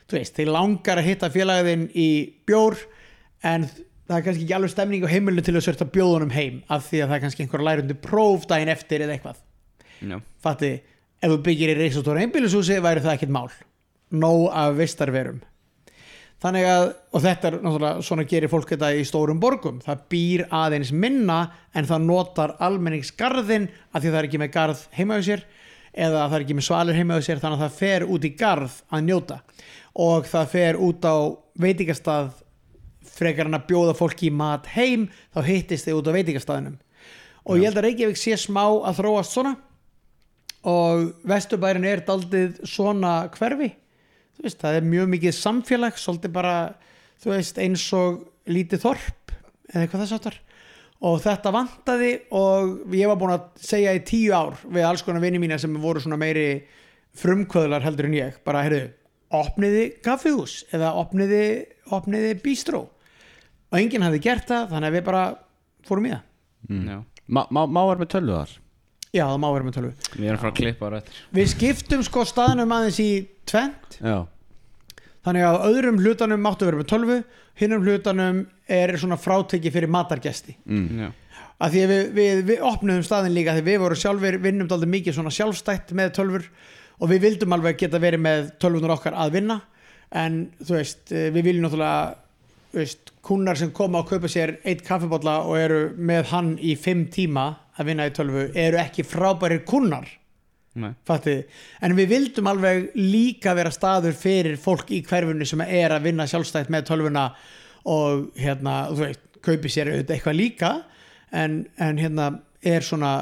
[0.06, 2.08] Þú veist, þeir langar að hitta félagðin í
[2.46, 2.76] bjór
[3.48, 6.84] en það er kannski ekki alveg stemning á heimilinu til að sörta bjóðunum heim af
[6.90, 9.40] því að það er kannski einhver lærundi próf daginn eftir eða eitthvað.
[10.04, 10.70] Já, fatti,
[11.26, 13.50] ef þú byggir í reisastóra einbýlishúsi væri það ekkert mál.
[14.14, 15.40] Nóg af vistarverum.
[16.44, 16.86] Þannig að,
[17.16, 19.80] og þetta er náttúrulega svona gerir fólk þetta í stórum borgum.
[19.82, 21.38] Það býr aðeins minna
[21.74, 25.46] en það notar almenningsgarðin af því að það er ekki með garð heima á sér
[25.96, 28.32] eða það er ekki með svalir heima á sér þannig að það fer út í
[28.36, 29.38] garð að njóta.
[30.06, 31.16] Og það fer út á
[31.56, 32.34] veitingastað
[33.16, 36.76] frekar en að bjóða fólki í mat heim þá hittist þið út á veitingastaðinum
[37.46, 39.54] og ég held að Reykjavík sé smá að þróast svona
[40.66, 43.70] og vesturbærin er daldið svona hverfi.
[44.36, 46.56] Þú veist, það er mjög mikið samfélag svolítið bara,
[47.24, 49.32] veist, eins og lítið þorp
[49.72, 50.40] eða eitthvað þess aftar
[51.06, 55.20] og þetta vantaði og ég var búin að segja í tíu ár við alls konar
[55.24, 56.62] vinni mína sem voru svona meiri
[57.20, 58.88] frumkvöðlar heldur en ég bara, heyrðu,
[59.36, 61.42] opniði kaffihús eða opniði,
[61.92, 65.24] opniði bístró og enginn hafði gert það þannig að við bara
[65.86, 66.24] fórum í það.
[66.86, 66.98] Já.
[67.26, 68.54] Má, má, má vera með tölvu þar
[69.14, 69.92] já, það má vera með tölvu.
[70.16, 73.10] Við erum frá að klippa á rættir við skiptum sko staðnum aðeins í
[73.48, 74.18] tvent Já,
[75.26, 77.20] þannig að öðrum hlutanum máttu vera með tölvu
[77.56, 80.56] hinnum hlutanum er svona fráteki fyrir matargesti.
[80.68, 81.06] Mm.
[81.06, 81.08] Já,
[81.56, 84.92] að því að við, við, við opnuðum staðin líka því við vorum sjálfur, vinnum dálítið
[84.92, 86.50] mikið svona sjálfstætt með tölfur
[86.96, 89.58] og við vildum alveg geta verið með tölvunar okkar að vinna.
[90.16, 92.16] En þú veist, eh, við viljum náttúrulega
[92.76, 97.06] veist, kunnar sem koma og kaupa sér eitt kaffibólla og eru með hann í fimm
[97.12, 100.08] tíma að vinna í tölvu eru ekki frábærir kunnar
[101.80, 106.26] en við vildum alveg líka vera staður fyrir fólk í hverfunni sem er að vinna
[106.28, 107.30] sjálfstætt með tölvuna
[107.86, 110.72] og hérna, þú veist, kaupi sér eitthvað líka
[111.32, 112.30] en, en hérna
[112.62, 113.12] er svona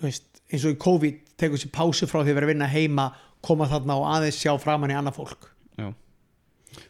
[0.00, 2.72] þú veist, eins og í COVID tekur sér pásu frá því að vera að vinna
[2.72, 3.10] heima
[3.46, 5.52] koma þarna og aðeins sjá framann í annað fólk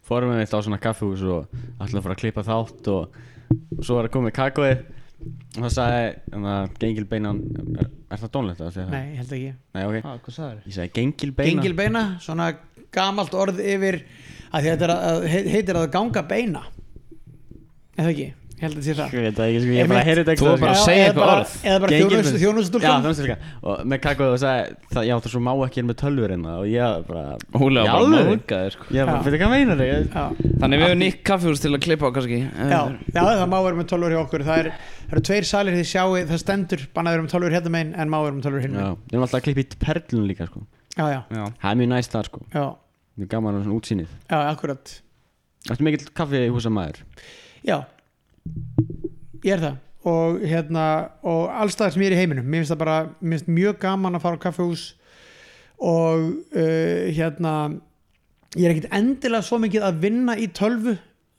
[0.06, 3.18] fórum við eitt á svona kaffihús og ætlum að fara að klippa þátt og,
[3.78, 4.84] og svo var að koma með kakóið.
[5.26, 7.38] Og það sagði, þannig að gengilbeinan
[7.80, 8.96] er, er það dónlegt að segja það?
[8.96, 9.52] Nei, ég held ekki.
[9.76, 10.58] Nei, ok, hvað, hvað sagður?
[10.66, 11.52] ég sagði gengilbeinan.
[11.54, 12.48] Gengilbeina, svona
[12.96, 14.00] gamalt orð yfir
[14.52, 16.62] að því þetta er heitir að ganga beina.
[17.96, 19.12] Eða ekki, ég held að þetta sé það.
[19.16, 20.06] Ég veit það ekki, sko, ég bara Einmitt.
[20.08, 21.52] heyrði þetta Þú var bara að segja eitthvað bara- orð.
[21.66, 22.22] eða bara Gengilbeina.
[22.22, 24.62] þjónustu Já, þjónustustúlkan þjónustustúlkan Og með kakóið og sagði,
[24.96, 27.88] það, já, það svo má ekki er með tölvur hérna Og ég bara Ólega Í
[27.92, 28.84] bara móðgæður sko.
[28.96, 29.22] Ég bara, Já.
[29.26, 30.08] veitir hvað meinar þig?
[30.56, 32.38] Þannig við hefum nýtt kaffihús til að klippa á kannski.
[32.56, 32.80] Já,
[33.12, 34.40] það má vera með tölvur hjá okkur.
[34.46, 34.68] Það, er,
[35.06, 38.18] það eru tveir salir því sjáu það stendur bannaður með tölvur hérna megin en má
[38.24, 40.64] vera með tölvur hérna við erum alltaf að klippa í perlun líka, sko.
[40.96, 42.40] Já, já, Já, Það er mjög næst þar, sko.
[47.66, 47.84] Já,
[49.47, 49.82] ég er það.
[50.06, 50.85] Og hérna
[51.27, 52.47] og allstaðar sem ég er í heiminum.
[52.47, 54.85] Mér finnst það bara, finnst mjög gaman að fara á kaffehús
[55.77, 57.55] og uh, hérna
[58.56, 60.94] ég er ekkit endilega svo mikið að vinna í tölvu.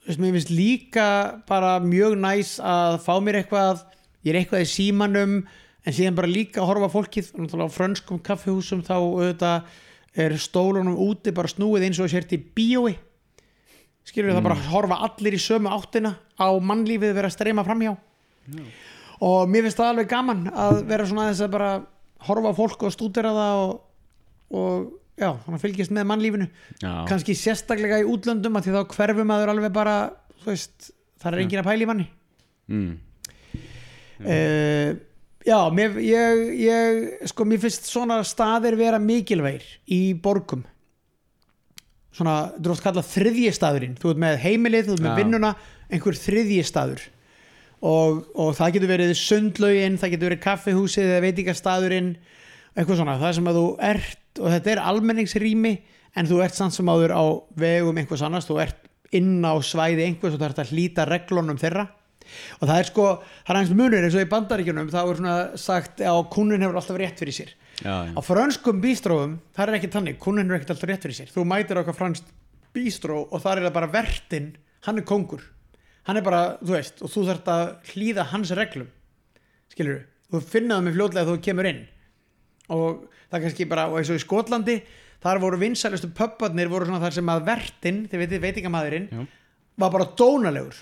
[0.07, 1.07] Veist, mér finnst líka
[1.47, 3.85] bara mjög næs að fá mér eitthvað.
[4.25, 5.39] Ég er eitthvað í símanum
[5.87, 7.33] en síðan bara líka að horfa fólkið.
[7.33, 9.83] Og náttúrulega á frönskum kaffihúsum þá auðvitað
[10.17, 12.97] er stólunum úti bara snúið eins og sért í bíói
[14.07, 17.65] skilur við það bara að horfa allir í sömu áttina á mannlífið vera að streyma
[17.67, 17.95] framhjá.
[19.27, 21.71] Og mér finnst það alveg gaman að vera svona aðeins að bara
[22.27, 23.73] horfa fólk og stúdera það og,
[24.53, 24.85] og
[25.17, 26.47] já, þannig að fylgjast með mannlífinu.
[26.83, 29.97] Já, kannski sérstaklega í útlöndum að því þá hverfum maður alveg bara
[30.45, 32.07] veist, það er enginn að pæla í manni.
[32.67, 32.95] Mm.
[34.27, 34.89] uh,
[35.47, 40.65] já, mér, ég, ég sko, mér finnst svona staðir vera mikilvægir í borgum
[42.17, 45.51] svona, þú veist kallað þriðji staðurinn, þú ert með heimilið þú ert með vinnuna,
[45.93, 47.03] einhver þriðji staður.
[47.77, 52.09] Og, og það getur verið sundlaugin, það getur verið kaffihúsið eða veitingastæðurinn
[52.77, 55.73] eitthvað svona, það sem að þú ert og þetta er almenningsrými
[56.17, 57.25] en þú ert samt sem áður á
[57.57, 61.61] vegum einhvers annars, þú ert inn á svæði einhvers og þú ert að hlýta reglunum
[61.61, 61.85] þeirra.
[62.57, 63.05] Og það er sko,
[63.45, 66.81] það er aðeins munur eins og í bandaríkjunum þá er svona sagt að kúnin hefur
[66.81, 67.53] alltaf rétt fyrir sér
[67.83, 71.31] já, á frönskum bístrófum, það er ekki tannig kúnin hefur ekkert alltaf rétt fyrir sér.
[71.33, 72.23] Þú mætir okkar fransk
[72.73, 74.55] bístró og það er bara vertin
[74.85, 75.41] hann er kongur
[76.07, 78.87] hann er bara, þú veist, og þú þarft að hlýða hans reglum
[79.73, 81.81] skilur þú finna það með fljótlega þegar þú kemur inn.
[82.75, 84.75] Og það er kannski bara, og eins og í Skotlandi
[85.23, 89.27] þar voru vinsælustu pubbarnir voru svona þar sem að vertin, þið veitir veitingamæðurinn
[89.79, 90.75] var bara dónalegur.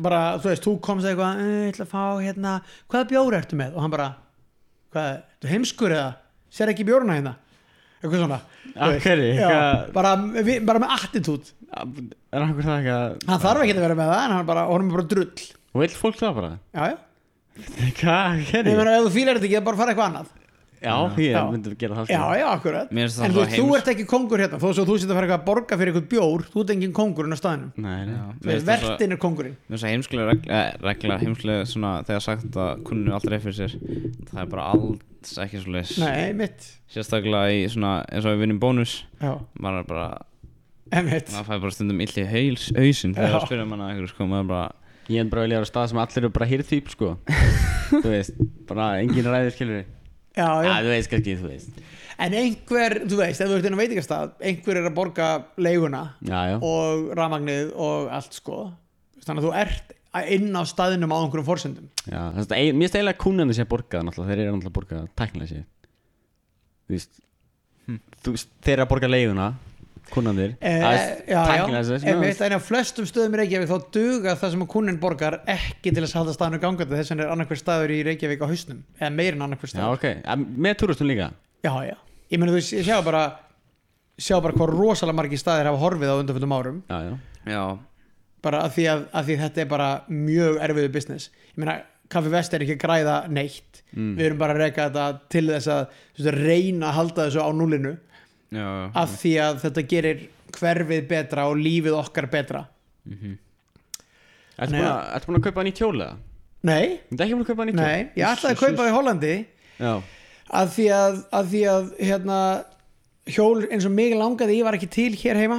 [0.00, 2.52] Bara, þú veist, þú komst eitthvað "Eh, ég ætla að fá hérna,
[2.88, 3.74] hvaða bjóri ertu með?
[3.76, 4.08] Og hann bara,
[4.94, 6.10] hvað, ertu heimskur eða,
[6.54, 7.34] sér ekki bjórna hérna?
[8.04, 8.40] Eitthvað svona
[8.74, 9.28] þú hverju?
[9.34, 10.14] Já, Eitthvað- bara,
[10.48, 14.10] við- bara með attitút Er okkur það ekki að hann þarf ekki að vera með
[14.12, 15.44] það en hann bara, honum er bara drull.
[15.74, 16.50] Og vill fólk það bara?
[16.74, 16.96] já, já,
[17.98, 18.76] Hvað ég gerir?
[18.78, 20.26] meina ef þú fílar þetta ekki, bara fara eitthvað annað
[20.84, 21.40] Já, ég Já.
[21.50, 22.14] myndi gera það sko.
[22.14, 24.58] já, já, akkurat það en þú, þú ert ekki kongur hérna.
[24.60, 26.94] Þó svo þú sitt að fara eitthvað að borga fyrir eitthvað bjór þú ert engin
[26.98, 28.14] kongurinn á staðinu Nei, nei.
[28.14, 32.24] Já, það vertin er kongurinn Mér finnst það heimskulega regla, eh, regla heimskulega svona þegar
[32.28, 33.72] sagt að kunninu alltaf reyð fyrir sér.
[34.28, 38.44] Það er bara alls ekki svo leis nei, mitt sérstaklega í svona eins og við
[38.44, 38.98] vinnum bónus.
[39.22, 40.08] Já, maður er bara,
[40.92, 43.34] emitt maður fæði bara stundum illi haus, hausinn þegar Já.
[43.38, 44.72] það spyrja manna eitthvað sko, maður bara
[45.04, 45.58] Ég er bara vilja
[50.36, 50.68] já, já.
[50.68, 51.82] Já, þú veist kannski, þú veist.
[52.24, 55.28] En einhver, þú veist, ef þú ert inn á veitingastað einhver er að borga
[55.58, 58.58] leiguna Já, já, og rafmagnið og allt sko.
[59.24, 59.94] Þannig að þú ert
[60.36, 61.88] inn á staðinum á einhverjum forsendum.
[62.06, 65.00] Já þess að Mér finnst eiginlega kúnandi sé að borga Þeir eru náttúrulega að borga
[65.18, 65.62] tæknilega sé
[66.84, 67.22] Þú veist
[68.24, 69.48] Þú veist, þeir eru að borga leiguna
[70.12, 70.82] Kúnandir Eh,
[71.28, 76.02] en á flestum stöðum í Reykjavík þá duga það sem að kunnin borgar ekki til
[76.04, 76.98] þess að halda staðinu gangandi.
[76.98, 79.96] Þess vegna er annarkver staður í Reykjavík á hausnum eða meir en annarkver Já, staður.
[79.98, 80.04] ok,
[80.34, 81.30] En með túristum líka?
[81.64, 81.96] Já, já,
[82.30, 83.24] ég meni þú veist, ég sjá bara
[84.20, 86.82] sjá bara hvað rosalega margir staðir hafa horfið á undanfjöldum árum.
[86.90, 87.14] Já, já.
[87.50, 87.64] Já,
[88.44, 91.30] bara að því að, að því þetta er bara mjög erfiðu business.
[91.54, 91.80] Ég meina,
[92.12, 93.80] Kaffi Vest er ekki að græða neitt.
[93.94, 94.16] Mm.
[94.18, 97.92] við erum bara að reyka þetta til þess að reyna að halda þessu á núlinu
[98.54, 98.66] já,
[99.02, 100.22] af því að þetta gerir
[100.54, 102.64] hverfið betra og lífið okkar betra.
[104.54, 106.16] Ertu Nei, búin að, ertu búin að kaupa nýtt hjól eða?
[106.64, 107.88] nei, Þetta ekki búin að kaupa nýtt hjól?
[107.88, 109.32] nei, ég ætlaði að kaupa það í Hollandi.
[109.82, 109.92] Já,
[110.60, 112.38] að því að, að, því að hérna,
[113.34, 115.58] hjól eins og mig langaði ég var ekki til hér heima.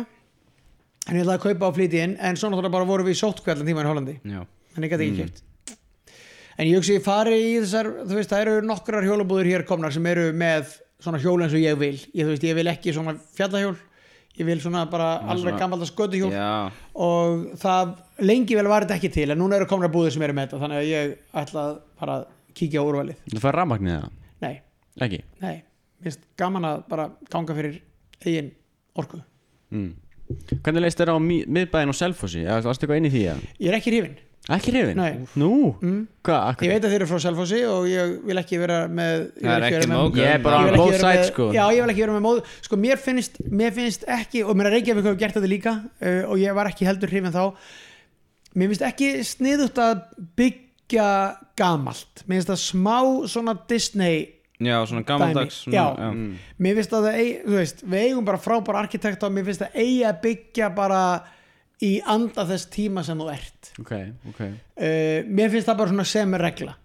[1.06, 3.20] En ég ætlaði að kaupa á flýti inn en svo náttúrulega bara vorum við í
[3.20, 4.16] sótkvæðan tíma í Hollandi.
[4.26, 4.42] Já,
[4.80, 5.44] en ég gæti ekki kæft
[6.56, 9.92] en ég hugsi ég fari í þessar þú veist það eru nokkrar hjólabúður hér komnar
[9.92, 10.70] sem eru með
[11.04, 13.76] svona hjól eins og ég vil ég, þú veist, ég vil ekki svona fjallahjól
[14.40, 18.84] ég vil svona bara Já, alveg svona- gammalda skötuhjól já, og það lengi vel var
[18.86, 21.16] þetta ekki til en núna eru komnar búður sem eru með þetta þannig að ég
[21.34, 22.18] ætla að bara
[22.56, 24.10] kíkja á úrvalið þú fær rafmagnið það?
[24.42, 24.56] nei,
[25.02, 25.22] Ekki?
[25.42, 25.56] nei,
[26.00, 27.82] mér finnst gaman að bara ganga fyrir
[28.26, 28.52] eigin
[28.96, 29.22] orku
[29.72, 29.96] Mm.
[30.64, 32.44] Hvernig leist þér á mi- miðbæinn og Selfossi?
[32.46, 33.40] Eða varstu eitthvað inn í því að?
[33.60, 34.16] ég er ekki hrifin
[34.46, 34.98] Ekki hrifin?
[35.00, 35.14] Nei.
[35.42, 35.50] Nú?
[35.82, 36.02] mm.
[36.26, 36.36] Hvað?
[36.38, 39.40] ég akkur- veit að þeir eru frá Selfossi og ég vil ekki vera með ég
[39.42, 40.20] vil Það er vera ekki með- móðgun.
[40.22, 42.44] Ég er bara Ég ekki both sides sko Já, ég vil ekki vera með móð
[42.68, 46.30] Sko, mér finnst, mér finnst ekki og mér að Reykjavík hefur gert þetta líka uh,
[46.30, 47.44] og ég var ekki heldur hrifin þá
[48.56, 50.06] Mér finnst ekki sniðut að
[50.38, 51.10] byggja
[51.58, 52.98] gamalt Mér finnst það smá
[53.34, 54.28] svona Disney
[54.62, 55.88] já, svona gammaldags Dæmi, já.
[55.90, 56.36] svona, Mm.
[56.64, 59.66] Mér finnst að það, eigi- þú veist, við eigum bara frábæra arkitekta og mér finnst
[59.66, 61.02] að byggja bara
[61.84, 63.72] í anda þess tíma sem þú ert.
[63.82, 63.94] Ok,
[64.32, 64.42] ok.
[64.46, 66.76] Uh, mér finnst það bara svona sem er regla.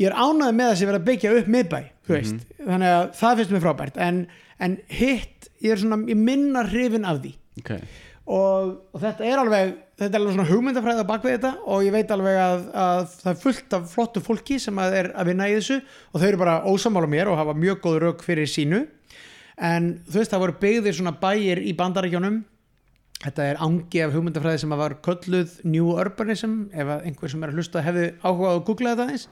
[0.00, 3.04] Ég er ánægð með að sé verið að byggja upp miðbæ þú veist, þannig að
[3.18, 4.00] það finnst mér frábært.
[4.02, 4.22] En,
[4.62, 7.34] en hitt, ég er svona ég minna hrifin af því.
[7.62, 7.74] Ok.
[8.32, 11.94] Og, og þetta er alveg þetta er alveg svona hugmyndafræði á bakvið þetta og ég
[11.94, 15.48] veit alveg að, að það er fullt af flottu fólki sem að er að vinna
[15.50, 18.84] í þessu og þau eru bara ósamála mér og hafa mjög góð rauk fyrir sínu.
[19.62, 22.40] En þú veist það voru byggðir svona bæir í bandarækjónum
[23.22, 27.60] þetta er angi af hugmyndafræði sem var kölluð New Urbanism ef einhver sem er að
[27.60, 29.28] hlusta hefði áhugað að googla þetta eins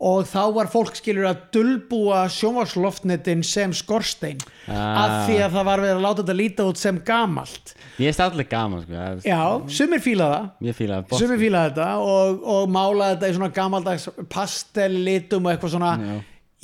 [0.00, 5.02] og þá var fólk skilur að dulbúa sjónvarsloftnetin sem skorstein Ah.
[5.02, 7.74] af því að það var verið að láta þetta líta út sem gamalt.
[8.00, 9.02] Ég er allir gaman sko.
[9.28, 10.46] Já, sumir fíla það.
[10.70, 15.74] Ég fíla sumir fíla þetta og, og mála þetta í svona gamaldags pastellitum og eitthvað
[15.76, 15.92] svona.
[16.00, 16.16] Já.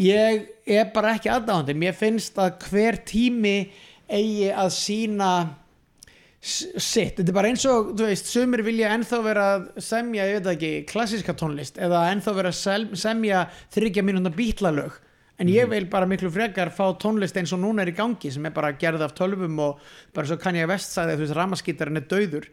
[0.07, 0.49] ég
[0.79, 3.55] er bara ekki aðdáðandi mér finnst að hver tími
[4.09, 5.31] eigi að sína
[6.47, 10.39] sitt, þetta er bara eins og þú veist, sumir vilja ennþá vera að semja, ég
[10.41, 13.43] veit ekki, klassíska tónlist eða ennþá vera semja
[13.75, 15.01] þryggja mínúna bítlalög
[15.43, 18.47] en ég vil bara miklu frekar fá tónlist eins og núna er í gangi sem
[18.49, 19.83] er bara gerð af tölvum og
[20.17, 22.47] bara svo kann ég að vest sagði að þú veist, ramaskítarinn er dauður.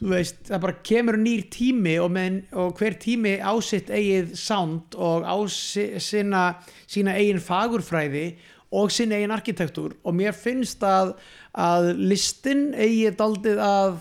[0.00, 4.32] Þú veist, það bara kemur nýr tími og, með, og hver tími á sitt eigið
[4.40, 6.42] sound og á si- sína,
[6.90, 8.24] sína eigin fagurfræði
[8.74, 11.12] og sína eigin arkitektúr og mér finnst að,
[11.54, 13.96] að listin eigi daldið að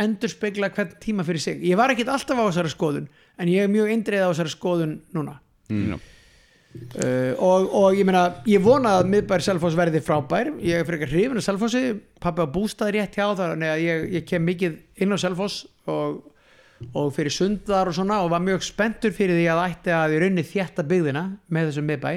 [0.00, 1.62] endur spekla hvern tíma fyrir sig.
[1.62, 3.06] Ég var ekkit alltaf á þessari skoðun
[3.38, 5.38] en ég er mjög eindreið á þessari skoðun núna.
[5.70, 5.96] Já.
[5.96, 10.50] uh, og, og ég meina ég vona að miðbær Selfoss verði frábær.
[10.64, 11.86] Ég er frekar hrifin af Selfossi.
[12.22, 16.22] Pappi á bústaði rétt hjá þannig að ég, ég kem mikið inn á Selfoss og,
[16.90, 20.24] og fyrir sundar og svona og var mjög spenntur fyrir því að ætti að ég
[20.24, 22.14] runni þétta byggðina með þessum miðbæ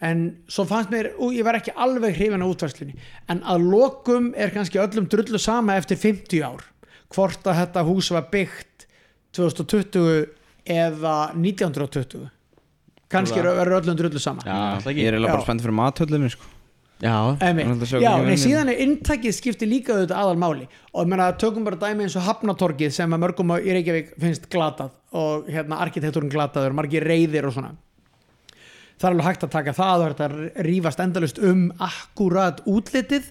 [0.00, 2.96] en svo fannst mér, ú, ég var ekki alveg hrifin á útvarslunni
[3.32, 6.64] en að lokum er kannski öllum drullu sama eftir 50 ár.
[7.10, 8.86] Hvort að þetta hús var byggt
[9.36, 10.30] 2020
[10.70, 12.30] eða 1920
[13.10, 14.46] kannski verður öllum drullu sama.
[14.46, 16.56] Já, Ég er eiginlega bara spennt fyrir mathöllinu sko.
[17.00, 17.16] Já,
[18.04, 21.78] Já, nei, síðan er inntakið skipti líka auðvitað aðal máli og ég meina, tökum bara
[21.80, 26.76] dæmi eins og Hafnatorgið sem að mörgum í Reykjavík finnst glatað og hérna arkitektúrin glataður,
[26.76, 27.72] margir reyðir og svona
[29.00, 33.30] það er alveg hægt að taka það og þetta rífast endalust um akkurat útlitið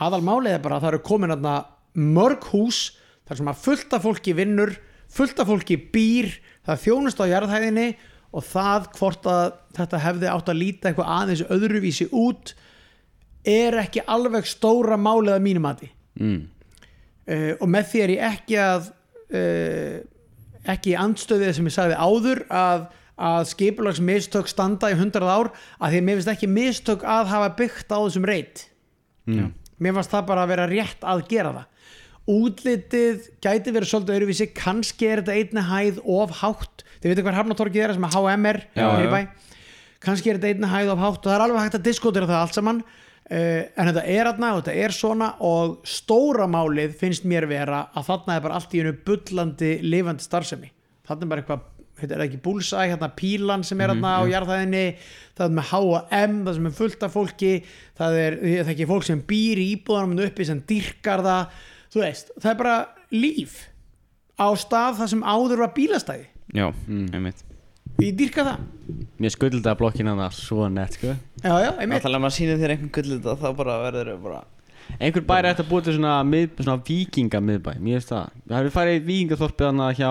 [0.00, 1.56] aðal málið er bara að það eru komin aðna
[1.98, 2.84] mörg hús
[3.26, 4.74] þar sem að fullt af fólki vinnur
[5.10, 6.30] fullt af fólki býr
[6.62, 7.88] það er þjónust á jarðhæðinni
[8.30, 12.54] og það hvort að þetta hefði átt að líta eitthvað aðeins öðruvísi út
[13.46, 16.40] er ekki alveg stóra málið að mínum mati mm.
[17.26, 18.88] uh, og með því er ég ekki að
[19.34, 19.98] uh,
[20.70, 22.86] ekki andstöðið sem ég sagði áður að,
[23.20, 27.32] að skipulags mistök standa í 100 ár að því að mér finnst ekki mistök að
[27.34, 28.66] hafa byggt á þessum reyt
[29.28, 29.52] Mm.
[29.80, 31.66] mér fannst það bara að vera rétt að gera það
[32.30, 37.38] útlitið gæti verið svolítið öðruvísi, kannski er þetta einni hæð of hátt, þið veitum hvað
[37.40, 38.08] Hafnatorgið er sem
[38.50, 39.10] er í já.
[39.10, 39.20] bæ.
[40.04, 42.40] kannski er þetta einni hæð of hátt og það er alveg hægt að diskotera það
[42.40, 47.26] allt saman uh, en þetta er aðna og þetta er svona og stóra málið finnst
[47.28, 50.72] mér vera að þarna er bara allt í hennu bullandi lifandi starfsemi
[51.08, 51.69] þarna er bara eitthvað
[52.02, 54.84] þetta er ekki búlsæ, hérna pílan sem er hérna á jarðhæðinni,
[55.38, 57.52] það er með H&M það sem er fullt af fólki.
[58.00, 61.60] Það er, það er ekki fólk sem býr í íbúðanum uppi sem dyrkar það.
[61.90, 62.76] Þú veist, það er bara
[63.12, 63.56] líf
[64.40, 66.26] á stað það sem áður var bílastæði.
[66.54, 67.06] Já, Mm.
[67.14, 67.44] einmitt.
[68.00, 68.60] Ég dyrka það,
[69.20, 71.12] Mér skulda blokkina það svo nett sko.
[71.44, 72.00] Já já, einmitt.
[72.04, 74.40] Alltaf ef maður sýnir þér einhvern gullið þá bara verður þau bara
[74.98, 78.30] Einhver bæri ætti að búið til svona, mið, svona vikinga miðbæ Mér finnst það.
[78.48, 80.10] Það hefur farið í vikingaþorpið hana hjá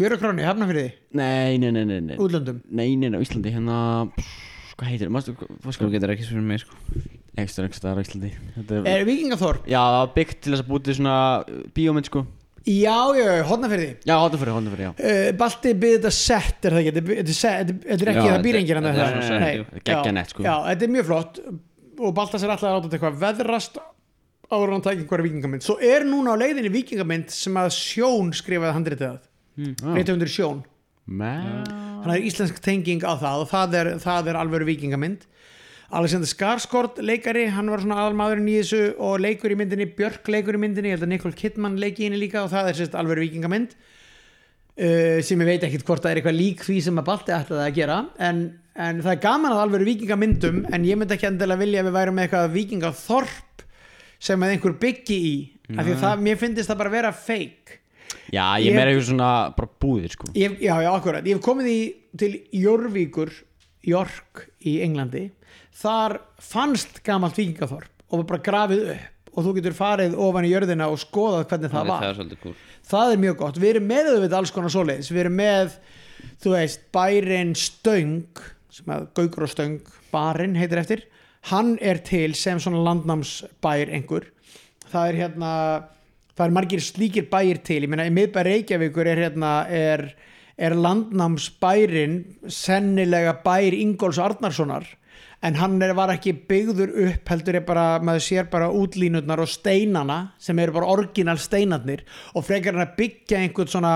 [0.00, 2.58] fjöru krónu, hafna fyrir því, Nei, nei, nei, nei Nei, útlöndum?
[2.70, 3.76] Nei, nei, nei, á Íslandi Hérna,
[4.16, 5.14] pff, hvað heitir það?
[5.18, 5.88] Mástu, hvað Sko sko?
[5.94, 6.76] getur ekki fyrir mig sko.
[7.40, 8.30] Ekstra, ekstra, á Íslandi.
[8.56, 11.60] Þetta er er vikingaþorp, Já, það var byggt til þess að búið til svona uh,
[11.76, 12.24] bíómynd sko.
[12.68, 14.90] Já já, Já, hóttum fyrir, hóttum fyrir, já.
[15.00, 17.86] Uh, Balti byrði þetta sett er það ekki, þetta er- þetta er set- þetta er-
[17.94, 19.84] þetta er ekki Já, það býr enginn þetta- hann þetta er svona set, jú.
[19.90, 20.44] Geggja nett, sko.
[20.44, 21.40] Já, þetta er mjög flott.
[22.00, 23.80] Og Baltas er alltaf að láta þetta eitthvað veðrast
[24.50, 28.32] áður en hann tækir einhverja vikingamind svo er núna á leiðinni vikingamind sem að Sjón
[28.34, 29.18] skrifaði handritið að
[29.60, 29.94] mm.
[29.96, 30.62] reytundur Sjón,
[32.04, 35.26] hann er íslensk tenging á það og það er, það er alvöru vikingamind
[35.90, 40.54] Alexander Skarsgård leikari, hann var svona aðalmaðurinn í þessu og leikur í myndinni, Björk leikur
[40.54, 42.94] í myndinni ég held að Nicole Kidman leiki í henni líka og það er sérst
[42.98, 47.08] alvöru vikingamind uh, sem ég veit ekkit hvort það er eitthvað lík því sem að
[47.10, 48.44] Balti ætlaði að gera en,
[48.78, 51.98] en það er gaman að alvöru vikingamyndum en ég myndi ekki endilega vilja að við
[51.98, 53.66] værum með eitthvað vikingaþorp
[54.30, 55.34] sem að einhver byggi í
[55.74, 57.79] af því að það, mér finnst það bara að vera fake
[58.30, 60.28] Já, ég Ég- meira eitthvað svona bara búðir sko.
[60.38, 61.78] Ég, já, já, akkurat, ég hef komið í
[62.16, 63.32] til Jórvíkur
[63.82, 65.30] York í Englandi.
[65.80, 70.50] Þar fannst gamalt vikingaþorp og var bara grafið upp og þú getur farið ofan í
[70.50, 72.54] jörðina og skoðað hvernig það var Það er svolítið cool.
[72.90, 75.76] Það er mjög gott, við erum með auðvitað alls konar svoleiðis, við erum með
[76.42, 79.78] þú veist, bærin Stöng sem að Gaukur og Stöng
[80.10, 81.04] barinn heitir eftir,
[81.52, 84.26] hann er til sem svona landnámsbær einhver.
[84.90, 85.52] Það er hérna
[86.40, 87.82] það er margir slíkir bæir til.
[87.84, 90.06] Ég meina í miðbæ Reykjavíkur er hérna er,
[90.56, 94.88] er landnámsbærin sennilega bær Ingóls Arnarssonar
[95.44, 99.48] en hann er, var ekki byggður upp heldur er bara, maður sér bara útlínutnar og
[99.48, 102.04] steinana sem eru bara orginal steinarnir
[102.34, 103.94] og frekar hann að byggja einhvern svona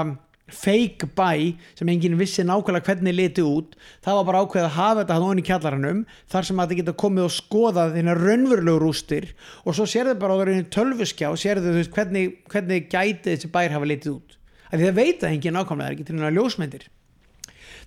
[0.53, 4.99] fake bæ sem enginn vissi nákvæmlega hvernig liti út það var bara ákveðið að hafa
[5.01, 6.03] þetta hann ofan í kjallaranum
[6.35, 9.31] þar sem að þetta geta komið og skoðað þína raunverulegu rústir
[9.65, 13.51] og svo sérðu bara á það raunin tölvuskjá sérðu þú veist hvernig, hvernig gæti þessi
[13.55, 14.37] bær hafa litið út.
[14.69, 16.87] Af því það veit það enginn nákvæmlega það er ekki til náttúrulega ljósmyndir.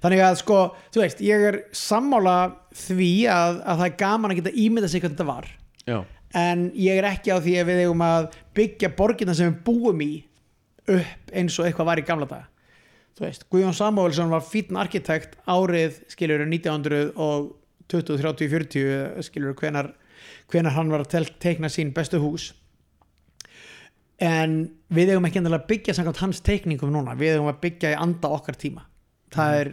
[0.01, 0.59] Þannig að sko,
[0.93, 2.38] þú veist, ég er sammála
[2.77, 5.49] því að, að það er gaman að geta ímynda sig hvernig þetta var.
[5.88, 5.97] Já.
[6.38, 8.27] En ég er ekki á því að við eigum að
[8.57, 10.11] byggja borgina sem við búum í
[10.88, 12.45] upp eins og eitthvað var í gamla dag
[13.18, 17.49] þú veist, Guðjón Samuelsson var fítn arkitekt árið skilur 1920,
[17.89, 19.91] 30, 40 skilur hvenar,
[20.51, 22.51] hvenar hann var að teikna sín bestu hús.
[24.22, 24.59] En
[24.93, 28.31] við eigum ekki að byggja samkvæmt hans teikningum núna, við eigum að byggja í anda
[28.34, 28.85] okkar tíma.
[29.34, 29.72] Það er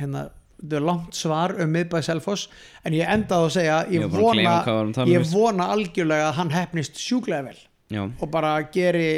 [0.00, 0.24] hérna
[0.64, 2.48] þetta er langt svar um miðbæð Selfoss
[2.86, 4.54] en ég endaði að segja Ég ég vona,
[4.86, 7.58] um ég vona algjörlega að hann hefnist sjúklega vel
[7.92, 8.04] Já.
[8.06, 9.08] og bara geri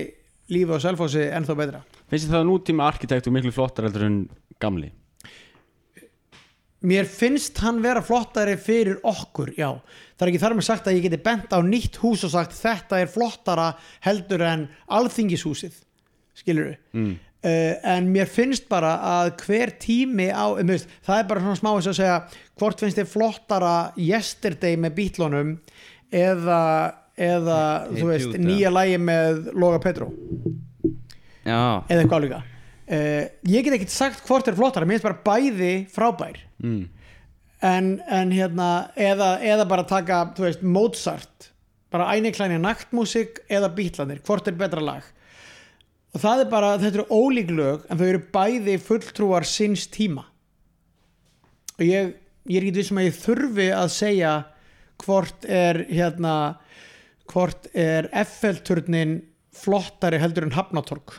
[0.52, 1.82] lífið á Selfossi ennþá betra.
[2.10, 4.20] Finnst þið það nútíma arkitektur miklu flottar heldur en
[4.62, 4.92] gamli?
[6.86, 9.70] Mér finnst hann vera flottari fyrir okkur, já.
[10.16, 12.54] Það er ekki þar með sagt að ég geti bent á nýtt hús og sagt
[12.54, 13.70] þetta er flottara
[14.04, 15.80] heldur en alþingishúsið.
[16.36, 17.14] Skilur við mm.
[17.96, 21.70] en mér finnst bara að hver tími á, um, veist, það er bara svona smá
[21.72, 22.18] þess að segja
[22.60, 25.54] hvort finnst þið flottara yesterday með bítlunum
[26.12, 26.60] eða,
[27.16, 30.10] eða Hey þú veist, Jude, nýja lægi með Loga Petro
[31.46, 35.24] Já, eða eitthvað líka uh, ég get ekkert sagt hvort er flottara mér finnst bara
[35.26, 36.40] bæði frábær.
[36.62, 36.86] Mm.
[37.66, 41.50] en, en hérna eða, eða bara taka, þú veist, Mozart
[41.92, 45.04] bara æniklæni naktmúsik eða bítlanir, hvort er betra lag.
[46.14, 50.24] Og það er bara, þetta eru ólík lög en þau eru bæði fulltrúar sinns tíma.
[51.76, 52.14] Og ég,
[52.48, 54.34] ég er ekki vissum að ég þurfi að segja
[55.04, 56.36] hvort er hérna
[57.32, 59.18] hvort er Eiffel-turnin
[59.56, 61.16] flottari heldur en Hafnatorg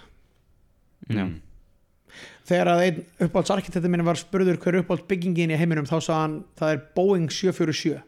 [1.09, 1.25] já,
[2.47, 6.37] þegar að einn uppáhaldsarkitektur minni var spurður hver uppáhalds byggingin í heiminum þá sagði hann
[6.59, 8.01] það er Boeing 747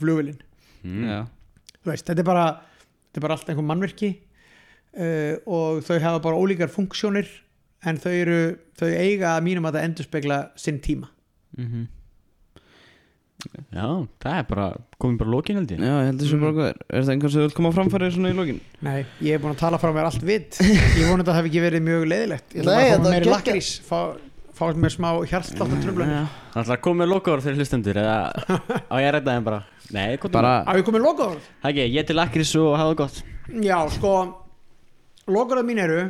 [0.00, 0.42] flugvillin
[0.86, 1.02] Mm.
[1.08, 1.24] já.
[1.82, 2.42] Þú veist, þetta er bara,
[3.08, 7.26] þetta er bara allt einhver mannverki uh, og þau hafa bara ólíkar funksjónir
[7.86, 8.36] en þau eru,
[8.78, 11.08] þau eiga að mínum að það endurspegla sinn tíma.
[11.58, 11.88] Mhm.
[13.72, 13.86] Já,
[14.22, 14.66] það er bara
[15.02, 15.80] komin bara lókin held ég.
[15.82, 18.10] Já, ég held þessu bara góðir Er það einhvern sem þú vilt koma á framfæri
[18.14, 18.60] svona í lokin?
[18.86, 21.48] Nei, ég er búin að tala frá mér allt vitt ég vona að það hef
[21.50, 22.48] ekki verið mjög leiðilegt.
[22.56, 23.70] Ég ætla bara að mér meiri lakrís.
[23.86, 24.00] Fá,
[24.56, 26.16] fá mér smá hjartsláttar tröflunir
[26.54, 28.16] það ætlar að koma með lokaður þegar hlustendur eða
[28.88, 29.60] á ég að rætta þeim bara?
[29.92, 31.42] Nei, hvað Bara, Á ég komið lokaður?
[31.62, 33.18] það ekki, ég til lakris og hafa það gott.
[33.62, 34.14] Já, sko
[35.30, 36.00] lokaður mín eru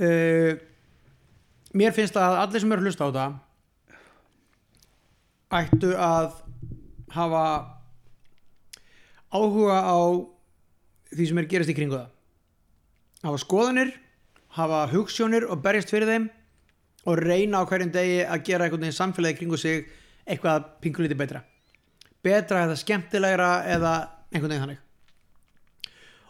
[0.00, 0.52] uh,
[1.76, 3.26] mér finnst að allir sem eru að hlusta á þetta
[5.50, 6.36] ættu að
[7.10, 7.44] hafa
[9.34, 9.98] áhuga á
[11.10, 12.10] því sem er gerast í kringu það.
[13.26, 13.90] Hafa skoðanir
[14.56, 16.28] hafa hugssjónir og berjast fyrir þeim
[17.08, 19.88] og reyna á hverjum degi að gera einhvern veginn samfélagi kringu sig
[20.26, 21.42] eitthvað pingulítið betra.
[22.22, 23.92] Betra eða skemmtilegra eða
[24.30, 24.80] einhvern veginn þannig.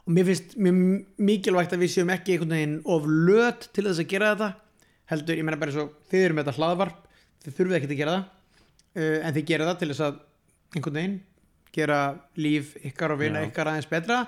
[0.06, 0.82] Og mér finnst mjög
[1.20, 4.52] mikilvægt að við séum ekki einhvern veginn of löt til þess að gera þetta
[5.10, 7.00] heldur, ég meina bara svo þið eru með þetta hlaðvarp,
[7.42, 8.28] þið þurfið ekki að gera það
[9.00, 10.20] en þið gera það til þess að
[10.76, 11.18] einhvern veginn
[11.74, 11.98] gera
[12.40, 14.24] líf ykkar og vina ykkar aðeins betra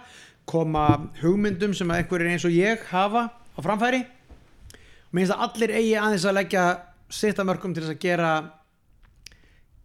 [0.49, 0.87] koma
[1.21, 4.03] hugmyndum sem að einhverjir eins og ég hafa á framfæri.
[4.03, 6.65] Og mér finnst að allir eigi aðeins að leggja
[7.13, 8.33] sitt að mörgum til þess að gera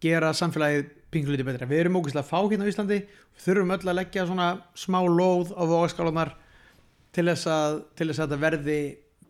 [0.02, 1.68] gera samfélagið pingulítið betra.
[1.68, 2.98] Við erum ógeðslega fá hérna á Íslandi.
[3.36, 4.48] Við þurfum öll að leggja svona
[4.78, 6.34] smá lóð á vogaskálanar
[7.16, 8.80] til þess að, til þess að þetta verði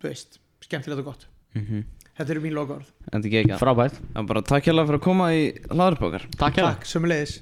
[0.03, 1.29] veist, skemmtilegt og gott.
[1.57, 1.87] Mhm
[2.19, 2.57] Þetta eru mín
[3.31, 6.73] ekki ekki frábært, Það er bara takk hérlega fyrir að koma í hlaðarpokar takk hérna
[6.75, 7.35] Takk, sömulegis